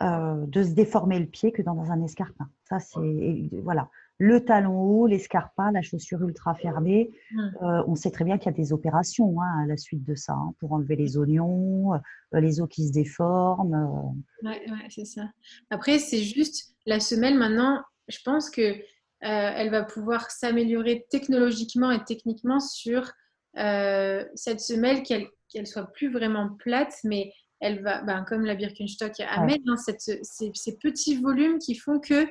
euh, 0.02 0.46
de 0.46 0.64
se 0.64 0.72
déformer 0.72 1.20
le 1.20 1.26
pied 1.26 1.52
que 1.52 1.62
dans 1.62 1.92
un 1.92 2.02
escarpin. 2.04 2.50
Ça, 2.70 2.80
c'est. 2.80 3.50
Voilà. 3.64 3.89
Le 4.24 4.45
talon 4.45 4.80
haut, 4.80 5.07
l'escarpin, 5.07 5.72
la 5.72 5.82
chaussure 5.82 6.22
ultra 6.22 6.53
fermée. 6.53 7.09
Hmm. 7.32 7.39
Euh, 7.39 7.84
on 7.88 7.95
sait 7.95 8.11
très 8.11 8.24
bien 8.24 8.38
qu'il 8.38 8.51
y 8.51 8.53
a 8.53 8.57
des 8.57 8.72
opérations 8.72 9.41
hein, 9.41 9.63
à 9.63 9.65
la 9.65 9.78
suite 9.78 10.03
de 10.03 10.13
ça 10.13 10.34
hein, 10.34 10.53
pour 10.59 10.74
enlever 10.74 10.95
les 10.95 11.17
oignons, 11.17 11.99
les 12.32 12.61
os 12.61 12.69
qui 12.69 12.88
se 12.88 12.93
déforment. 12.93 14.13
Oui, 14.43 14.51
ouais, 14.51 14.88
c'est 14.89 15.05
ça. 15.05 15.24
Après, 15.72 15.97
c'est 15.97 16.22
juste 16.22 16.76
la 16.86 16.99
semelle 16.99 17.36
maintenant. 17.36 17.82
Je 18.09 18.19
pense 18.24 18.51
que 18.51 18.61
euh, 18.61 18.76
elle 19.22 19.72
va 19.72 19.84
pouvoir 19.84 20.30
s'améliorer 20.30 21.07
technologiquement 21.09 21.89
et 21.89 22.03
techniquement 22.03 22.59
sur 22.59 23.11
euh, 23.57 24.24
cette 24.36 24.59
semelle, 24.59 25.01
qu'elle 25.01 25.30
ne 25.55 25.65
soit 25.65 25.91
plus 25.93 26.11
vraiment 26.11 26.55
plate, 26.59 26.93
mais 27.03 27.34
elle 27.59 27.82
va, 27.82 28.03
ben, 28.03 28.24
comme 28.24 28.45
la 28.45 28.53
Birkenstock 28.53 29.19
amène, 29.19 29.67
hein, 29.67 29.78
ces, 29.78 30.78
petits 30.78 31.15
volumes 31.15 31.57
qui 31.57 31.74
font 31.74 31.99
que 31.99 32.28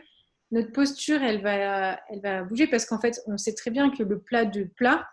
notre 0.51 0.72
posture, 0.72 1.22
elle 1.22 1.42
va, 1.42 2.01
elle 2.09 2.20
va 2.20 2.42
bouger 2.42 2.66
parce 2.66 2.84
qu'en 2.84 3.01
fait, 3.01 3.20
on 3.26 3.36
sait 3.36 3.55
très 3.55 3.70
bien 3.70 3.90
que 3.90 4.03
le 4.03 4.18
plat 4.18 4.44
de 4.44 4.64
plat, 4.64 5.07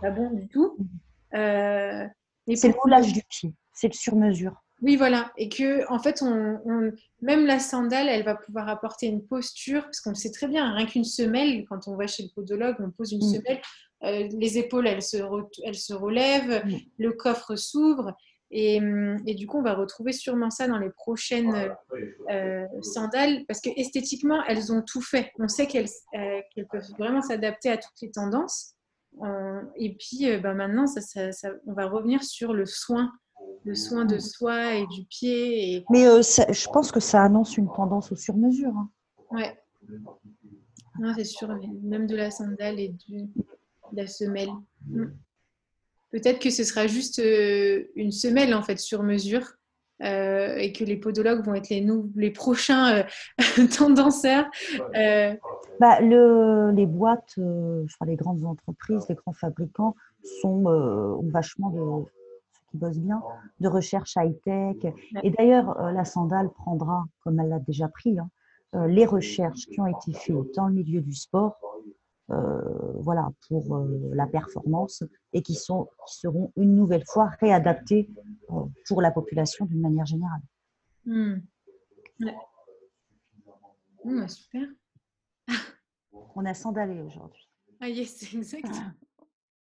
pas 0.00 0.10
bon 0.10 0.30
du 0.30 0.48
tout. 0.48 0.76
Euh, 1.34 2.06
c'est 2.54 2.68
le 2.68 2.74
moulage 2.84 3.12
du 3.12 3.22
pied, 3.28 3.54
c'est 3.72 3.88
le 3.88 3.94
sur-mesure. 3.94 4.54
Oui, 4.82 4.96
voilà. 4.96 5.30
Et 5.36 5.48
que, 5.48 5.88
en 5.92 6.00
fait, 6.00 6.22
on, 6.22 6.92
même 7.20 7.46
la 7.46 7.60
sandale, 7.60 8.08
elle 8.08 8.24
va 8.24 8.34
pouvoir 8.34 8.68
apporter 8.68 9.06
une 9.06 9.24
posture, 9.24 9.84
parce 9.84 10.00
qu'on 10.00 10.14
sait 10.14 10.32
très 10.32 10.48
bien, 10.48 10.74
rien 10.74 10.86
qu'une 10.86 11.04
semelle, 11.04 11.64
quand 11.68 11.86
on 11.86 11.96
va 11.96 12.08
chez 12.08 12.24
le 12.24 12.30
podologue, 12.34 12.76
on 12.80 12.90
pose 12.90 13.12
une 13.12 13.24
mm. 13.24 13.34
semelle, 13.34 13.62
euh, 14.02 14.28
les 14.36 14.58
épaules, 14.58 14.88
elles 14.88 15.02
se, 15.02 15.18
elles 15.64 15.76
se 15.76 15.94
relèvent, 15.94 16.64
mm. 16.66 16.78
le 16.98 17.12
coffre 17.12 17.54
s'ouvre. 17.54 18.16
Et, 18.54 18.80
mm, 18.80 19.22
et, 19.26 19.34
du 19.34 19.46
coup, 19.46 19.58
on 19.58 19.62
va 19.62 19.74
retrouver 19.74 20.12
sûrement 20.12 20.50
ça 20.50 20.68
dans 20.68 20.78
les 20.78 20.90
prochaines 20.90 21.74
euh, 22.30 22.66
sandales, 22.82 23.44
parce 23.48 23.60
que 23.60 23.70
esthétiquement, 23.76 24.42
elles 24.46 24.72
ont 24.72 24.82
tout 24.82 25.00
fait. 25.00 25.32
On 25.38 25.48
sait 25.48 25.66
qu'elles 25.66 25.88
euh, 26.14 26.40
peuvent 26.70 26.90
vraiment 26.98 27.22
s'adapter 27.22 27.70
à 27.70 27.78
toutes 27.78 28.00
les 28.02 28.10
tendances. 28.10 28.74
et 29.76 29.96
puis, 29.96 30.38
ben 30.38 30.54
maintenant, 30.54 30.86
ça, 30.86 31.00
on 31.66 31.72
va 31.72 31.86
revenir 31.86 32.22
sur 32.22 32.52
le 32.52 32.66
soin 32.66 33.10
le 33.64 33.74
soin 33.74 34.04
de 34.04 34.18
soi 34.18 34.74
et 34.74 34.86
du 34.86 35.04
pied. 35.04 35.84
Mais 35.90 36.06
euh, 36.06 36.22
je 36.22 36.68
pense 36.68 36.90
que 36.90 37.00
ça 37.00 37.22
annonce 37.22 37.56
une 37.56 37.68
tendance 37.72 38.12
au 38.12 38.16
sur-mesure. 38.16 38.72
Hein. 38.76 38.90
Ouais. 39.30 39.58
c'est 41.16 41.24
sûr, 41.24 41.48
même 41.82 42.06
de 42.06 42.16
la 42.16 42.30
sandale 42.30 42.80
et 42.80 42.94
de 43.08 43.28
la 43.92 44.06
semelle. 44.06 44.50
Mm. 44.86 45.06
Peut-être 46.12 46.38
que 46.38 46.50
ce 46.50 46.64
sera 46.64 46.86
juste 46.86 47.18
euh, 47.18 47.84
une 47.96 48.12
semelle 48.12 48.54
en 48.54 48.62
fait 48.62 48.78
sur 48.78 49.02
mesure. 49.02 49.52
Euh, 50.02 50.56
et 50.56 50.72
que 50.72 50.82
les 50.82 50.96
podologues 50.96 51.44
vont 51.44 51.54
être 51.54 51.68
les, 51.68 51.80
nous, 51.80 52.10
les 52.16 52.32
prochains 52.32 53.04
tendanceurs. 53.78 54.46
Bah, 55.78 56.00
le, 56.00 56.72
les 56.72 56.86
boîtes, 56.86 57.38
enfin, 57.38 58.06
les 58.06 58.16
grandes 58.16 58.44
entreprises, 58.44 59.06
les 59.08 59.14
grands 59.14 59.32
fabricants 59.32 59.94
sont 60.40 60.66
ont 60.66 61.30
vachement 61.30 61.70
de 61.70 62.04
qui 62.72 62.78
bossent 62.78 62.98
bien, 62.98 63.22
de 63.60 63.68
recherche 63.68 64.16
high-tech. 64.16 64.92
Et 65.22 65.30
d'ailleurs, 65.30 65.78
euh, 65.80 65.92
la 65.92 66.04
sandale 66.04 66.50
prendra, 66.50 67.04
comme 67.22 67.38
elle 67.38 67.50
l'a 67.50 67.60
déjà 67.60 67.88
pris, 67.88 68.18
hein, 68.18 68.28
euh, 68.74 68.86
les 68.86 69.04
recherches 69.04 69.66
qui 69.66 69.80
ont 69.80 69.86
été 69.86 70.12
faites 70.12 70.54
dans 70.56 70.66
le 70.66 70.74
milieu 70.74 71.02
du 71.02 71.14
sport, 71.14 71.58
euh, 71.62 71.81
voilà, 72.28 73.28
pour 73.48 73.86
la 74.12 74.26
performance 74.26 75.04
et 75.32 75.42
qui, 75.42 75.54
sont, 75.54 75.88
qui 76.06 76.18
seront 76.18 76.52
une 76.56 76.74
nouvelle 76.74 77.04
fois 77.06 77.30
réadaptées 77.40 78.08
pour 78.86 79.02
la 79.02 79.10
population 79.10 79.66
d'une 79.66 79.80
manière 79.80 80.06
générale. 80.06 80.40
Hmm. 81.04 81.40
Hmm, 84.04 84.26
super. 84.26 84.68
On 86.34 86.44
a 86.44 86.54
sandalé 86.54 87.00
aujourd'hui. 87.00 87.48
Ah 87.80 87.88
yes, 87.88 88.22
exactement. 88.34 88.92